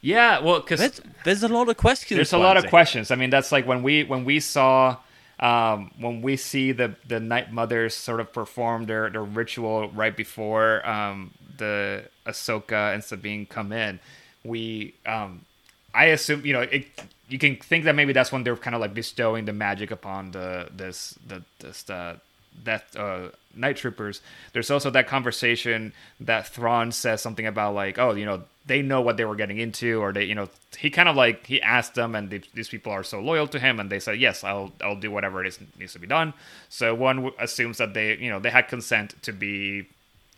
[0.04, 2.18] Yeah, well, because There's, a lot of questions.
[2.18, 3.10] there's a lot of questions.
[3.10, 4.98] I mean, that's like when we when we saw
[5.40, 10.14] um, when we see the the night mothers sort of perform their their ritual right
[10.14, 13.98] before um, the Ahsoka and Sabine come in.
[14.44, 15.46] We um,
[15.94, 16.86] I assume you know it.
[17.30, 20.32] You can think that maybe that's when they're kind of like bestowing the magic upon
[20.32, 22.18] the this the this uh,
[22.62, 24.20] Death uh, Night Troopers,
[24.52, 29.00] there's also that conversation that Thrawn says something about like, oh, you know, they know
[29.02, 30.48] what they were getting into, or they, you know,
[30.78, 33.58] he kind of like he asked them, and they, these people are so loyal to
[33.58, 36.32] him, and they said, yes, I'll I'll do whatever it is needs to be done.
[36.70, 39.86] So one assumes that they, you know, they had consent to be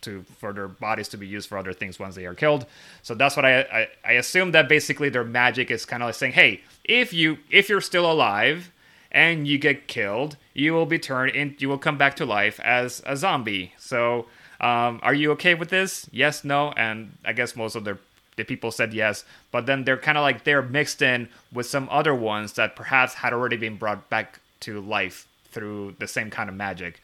[0.01, 2.65] to for their bodies to be used for other things once they are killed.
[3.01, 6.15] So that's what I I, I assume that basically their magic is kind of like
[6.15, 8.71] saying, hey, if you if you're still alive
[9.17, 11.55] and you get killed, you will be turned in.
[11.57, 13.73] You will come back to life as a zombie.
[13.79, 14.27] So,
[14.61, 16.07] um, are you okay with this?
[16.11, 17.97] Yes, no, and I guess most of the
[18.35, 19.25] the people said yes.
[19.51, 23.15] But then they're kind of like they're mixed in with some other ones that perhaps
[23.15, 27.01] had already been brought back to life through the same kind of magic,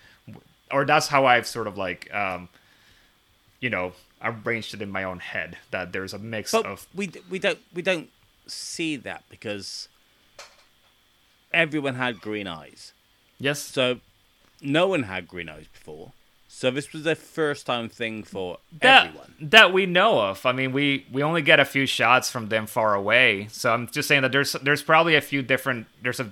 [0.72, 2.48] or that's how I've sort of like, um,
[3.60, 7.10] you know, arranged it in my own head that there's a mix But of we
[7.28, 8.10] we don't we don't
[8.46, 9.88] see that because
[11.54, 12.94] everyone had green eyes.
[13.40, 14.00] yes, So
[14.62, 16.12] no one had green eyes before.
[16.48, 19.34] So this was a first time thing for that everyone.
[19.42, 20.46] that we know of.
[20.46, 23.88] I mean, we we only get a few shots from them far away, so I'm
[23.88, 26.30] just saying that there's there's probably a few different there's a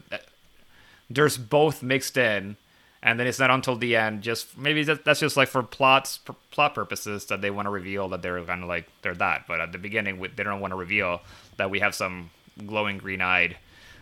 [1.10, 2.56] there's both mixed in,
[3.02, 4.22] and then it's not until the end.
[4.22, 8.08] Just maybe that's just like for plots for plot purposes that they want to reveal
[8.10, 10.78] that they're kind of like they're that, but at the beginning they don't want to
[10.78, 11.22] reveal
[11.58, 12.30] that we have some
[12.66, 13.58] glowing green eyed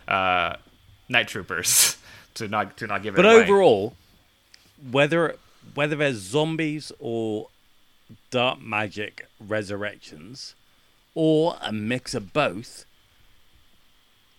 [0.07, 0.55] uh,
[1.09, 1.97] night troopers
[2.35, 3.39] to not to not give it away.
[3.39, 3.93] But overall,
[4.91, 5.35] whether
[5.73, 7.49] whether there's zombies or
[8.31, 10.55] dark magic resurrections
[11.15, 12.85] or a mix of both,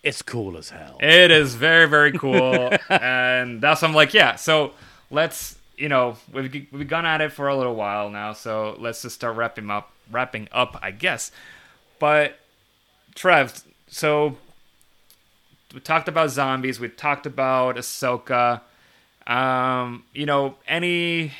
[0.02, 0.98] it's cool as hell.
[1.01, 4.36] It is very very cool, and that's I'm like yeah.
[4.36, 4.72] So
[5.10, 9.02] let's you know we've we've gone at it for a little while now, so let's
[9.02, 11.30] just start wrapping up wrapping up, I guess.
[11.98, 12.38] But
[13.14, 14.36] Trev, so
[15.72, 18.60] we talked about zombies, we talked about Ahsoka.
[19.26, 21.32] Um, you know, any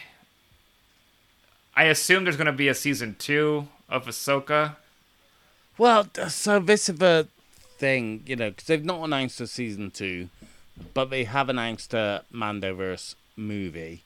[1.75, 4.77] I assume there's gonna be a season two of Ahsoka.
[5.79, 7.27] Well, so this is the
[7.79, 10.29] thing, you know, because they've not announced a season two,
[10.93, 14.05] but they have announced a Mandoverse movie.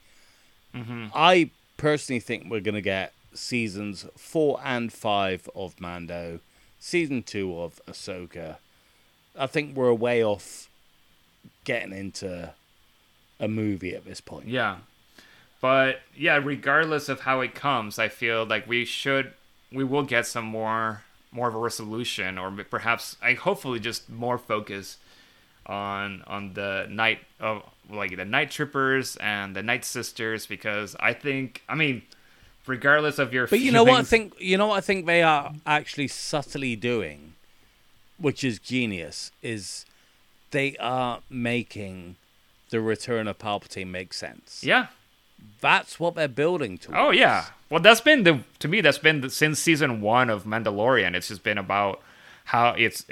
[1.15, 6.41] I personally think we're going to get seasons four and five of Mando,
[6.79, 8.57] season two of Ahsoka.
[9.39, 10.69] I think we're a way off
[11.65, 12.53] getting into
[13.41, 14.49] a movie at this point.
[14.49, 14.77] Yeah.
[15.61, 19.33] But yeah, regardless of how it comes, I feel like we should
[19.73, 21.03] we will get some more
[21.33, 24.99] more of a resolution or perhaps I hopefully just more focus
[25.67, 31.13] on on the night of like the night troopers and the night sisters because I
[31.13, 32.03] think I mean
[32.67, 34.35] regardless of your But you know what I think?
[34.39, 37.34] You know what I think they are actually subtly doing,
[38.25, 39.31] which is genius.
[39.43, 39.85] Is
[40.51, 42.17] they are making
[42.71, 44.65] the return of Palpatine make sense.
[44.65, 44.87] Yeah.
[45.61, 46.99] That's what they're building to.
[46.99, 47.47] Oh yeah.
[47.69, 51.15] Well, that's been the to me that's been the, since season one of Mandalorian.
[51.15, 52.01] It's just been about
[52.45, 53.05] how it's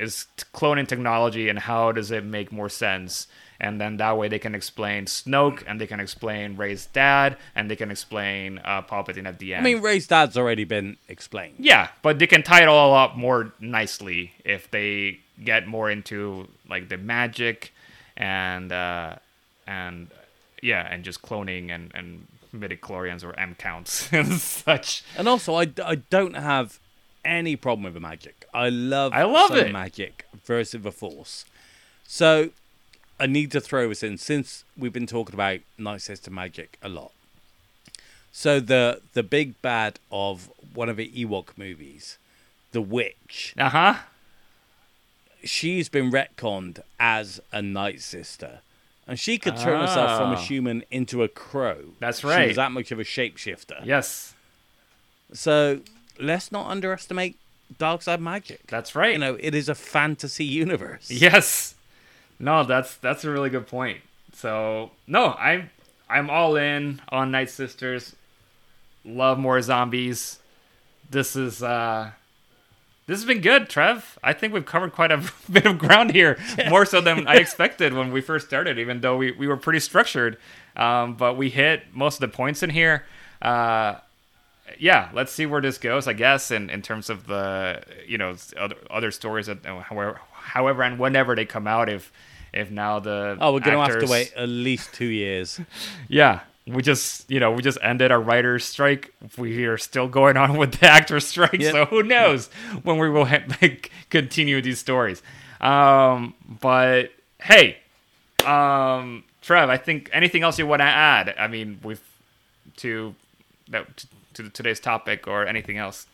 [0.52, 3.26] cloning technology and how does it make more sense.
[3.58, 7.70] And then that way they can explain Snoke and they can explain Rey's dad and
[7.70, 9.64] they can explain uh, Palpatine at the end.
[9.66, 11.54] I mean, Rey's dad's already been explained.
[11.58, 16.48] yeah, but they can tie it all up more nicely if they get more into
[16.68, 17.72] like the magic
[18.16, 19.16] and uh,
[19.66, 20.08] and
[20.60, 25.04] yeah, and just cloning and and midi-chlorians or M counts and such.
[25.16, 26.78] And also, I, I don't have
[27.24, 28.44] any problem with the magic.
[28.52, 29.72] I love I love it.
[29.72, 31.44] magic versus the Force.
[32.06, 32.50] So
[33.20, 36.88] I need to throw this in since we've been talking about Night Sister magic a
[36.88, 37.12] lot.
[38.32, 42.18] So the the big bad of one of the Ewok movies,
[42.72, 43.94] the witch, Uh huh.
[45.44, 48.60] she's been retconned as a Night Sister.
[49.06, 50.40] And she could turn herself from a Ah.
[50.44, 51.94] human into a crow.
[51.98, 52.46] That's She right.
[52.48, 53.84] was that much of a shapeshifter.
[53.84, 54.34] Yes,
[55.34, 55.80] So
[56.22, 57.36] let's not underestimate
[57.78, 58.66] dark side magic.
[58.66, 59.12] that's right.
[59.12, 61.10] You know, it is a fantasy universe.
[61.10, 61.74] Yes.
[62.38, 64.00] No, that's that's a really good point.
[64.32, 65.70] So no, I'm
[66.08, 68.16] I'm all in on Night Sisters.
[69.04, 70.38] Love more zombies.
[71.10, 72.10] This is uh
[73.06, 74.18] this has been good, Trev.
[74.22, 76.38] I think we've covered quite a bit of ground here,
[76.68, 78.78] more so than I expected when we first started.
[78.78, 80.38] Even though we, we were pretty structured,
[80.76, 83.04] um, but we hit most of the points in here.
[83.40, 83.96] Uh,
[84.78, 86.06] yeah, let's see where this goes.
[86.06, 90.82] I guess in, in terms of the you know other other stories that however however
[90.82, 91.88] and whenever they come out.
[91.88, 92.12] If
[92.52, 95.60] if now the Oh, we're going to have to wait at least two years.
[96.08, 99.12] yeah, we just you know we just ended our writers' strike.
[99.38, 101.72] We are still going on with the actors' strike, Yep.
[101.72, 102.48] so who knows
[102.82, 105.22] when we will ha- like, continue these stories.
[105.60, 107.78] Um, but hey,
[108.44, 111.34] um, Trev, I think anything else you want to add?
[111.38, 112.00] I mean, we've
[112.78, 113.14] to
[113.68, 116.06] that to, to today's topic or anything else.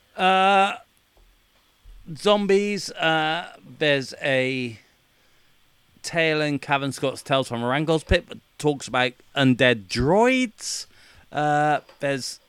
[2.16, 2.90] Zombies.
[2.92, 4.78] Uh, there's a
[6.02, 10.86] tale in Cavan Scott's Tales from Arangol's Pit that talks about undead droids.
[11.30, 12.40] Uh, there's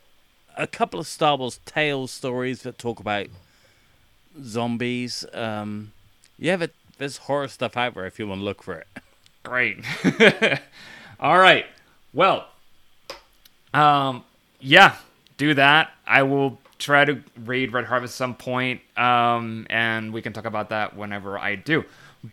[0.56, 3.26] a couple of Star Wars Tales stories that talk about
[4.42, 5.24] zombies.
[5.32, 5.92] Um,
[6.38, 8.86] yeah, but there's horror stuff out there if you want to look for it.
[9.42, 9.84] Great.
[11.20, 11.66] All right.
[12.12, 12.46] Well,
[13.74, 14.24] um,
[14.58, 14.96] yeah,
[15.40, 15.90] do that.
[16.06, 20.44] I will try to read Red Harvest at some point, um, and we can talk
[20.44, 21.84] about that whenever I do.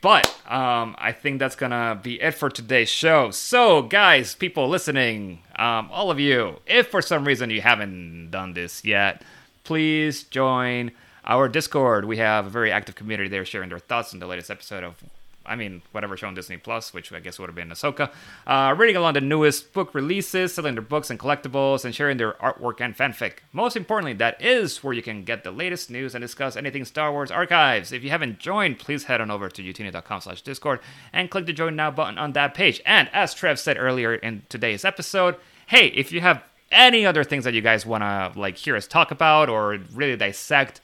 [0.01, 3.31] But um, I think that's gonna be it for today's show.
[3.31, 8.53] So, guys, people listening, um, all of you, if for some reason you haven't done
[8.53, 9.21] this yet,
[9.63, 10.91] please join
[11.23, 12.03] our Discord.
[12.03, 15.01] We have a very active community there sharing their thoughts on the latest episode of
[15.47, 18.11] I mean, whatever show on Disney Plus, which I guess would have been Ahsoka,
[18.45, 22.33] uh, reading along the newest book releases, selling their books and collectibles, and sharing their
[22.33, 23.39] artwork and fanfic.
[23.53, 27.11] Most importantly, that is where you can get the latest news and discuss anything Star
[27.11, 27.91] Wars archives.
[27.91, 30.79] If you haven't joined, please head on over to youtini.com slash discord
[31.13, 32.81] and click the join now button on that page.
[32.85, 35.35] And as Trev said earlier in today's episode,
[35.67, 38.87] hey, if you have any other things that you guys want to like hear us
[38.87, 40.81] talk about or really dissect,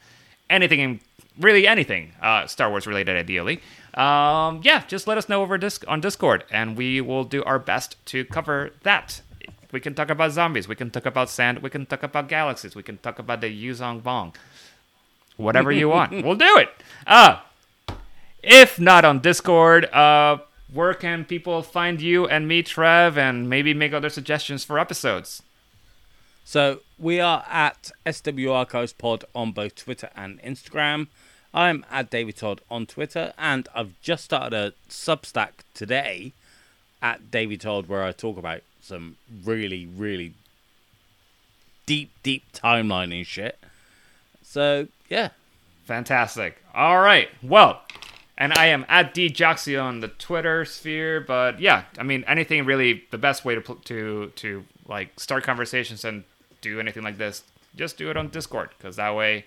[0.48, 1.00] anything in
[1.38, 3.60] really anything uh, Star Wars related, ideally.
[3.94, 7.58] Um, yeah, just let us know over disc- on Discord, and we will do our
[7.58, 9.20] best to cover that.
[9.70, 10.68] We can talk about zombies.
[10.68, 11.60] We can talk about sand.
[11.60, 12.74] We can talk about galaxies.
[12.74, 14.34] We can talk about the Yuzong Bong.
[15.36, 16.70] Whatever you want, we'll do it.
[17.06, 17.40] Uh,
[18.42, 20.38] if not on Discord, uh,
[20.72, 25.42] where can people find you and me, Trev, and maybe make other suggestions for episodes?
[26.44, 31.06] So we are at SW Archives Pod on both Twitter and Instagram.
[31.54, 36.32] I'm at David Todd on Twitter, and I've just started a Substack today
[37.00, 40.34] at David Todd where I talk about some really, really
[41.86, 43.58] deep, deep timeline and shit.
[44.42, 45.30] So yeah,
[45.84, 46.62] Fantastic.
[46.74, 47.28] All right.
[47.42, 47.82] Well,
[48.38, 53.04] and I am at djoxy on the Twitter sphere, but yeah, I mean anything really.
[53.10, 56.24] The best way to to to like start conversations and
[56.60, 57.42] do anything like this,
[57.76, 59.44] just do it on Discord because that way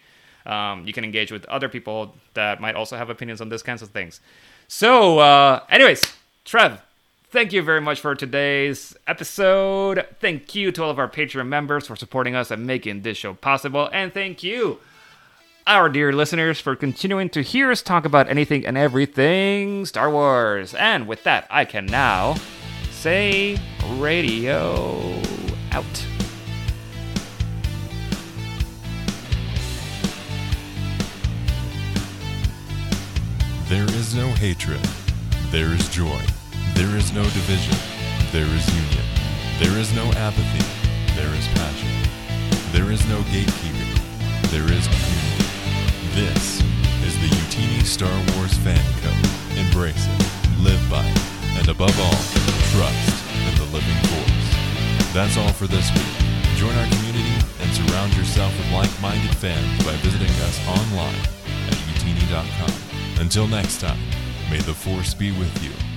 [0.47, 3.81] um, you can engage with other people that might also have opinions on these kinds
[3.81, 4.19] of things.
[4.67, 6.15] So, uh, anyways,
[6.45, 6.81] Trev,
[7.29, 10.05] thank you very much for today's episode.
[10.19, 13.33] Thank you to all of our Patreon members for supporting us and making this show
[13.33, 14.79] possible, and thank you
[15.67, 20.73] our dear listeners for continuing to hear us talk about anything and everything Star Wars.
[20.73, 22.35] And with that, I can now
[22.89, 23.59] say
[23.97, 25.21] radio
[25.71, 26.16] out.
[33.69, 34.79] There is no hatred.
[35.51, 36.21] There is joy.
[36.73, 37.75] There is no division.
[38.31, 39.03] There is union.
[39.59, 40.63] There is no apathy.
[41.19, 41.91] There is passion.
[42.71, 43.91] There is no gatekeeping.
[44.55, 45.43] There is community.
[46.15, 46.63] This
[47.03, 49.59] is the Youtini Star Wars Fan Code.
[49.59, 51.19] Embrace it, live by it,
[51.59, 52.19] and above all,
[52.71, 55.13] trust in the living force.
[55.13, 56.15] That's all for this week.
[56.55, 61.19] Join our community and surround yourself with like-minded fans by visiting us online
[61.67, 62.86] at youtini.com.
[63.19, 63.99] Until next time,
[64.51, 65.96] may the force be with you.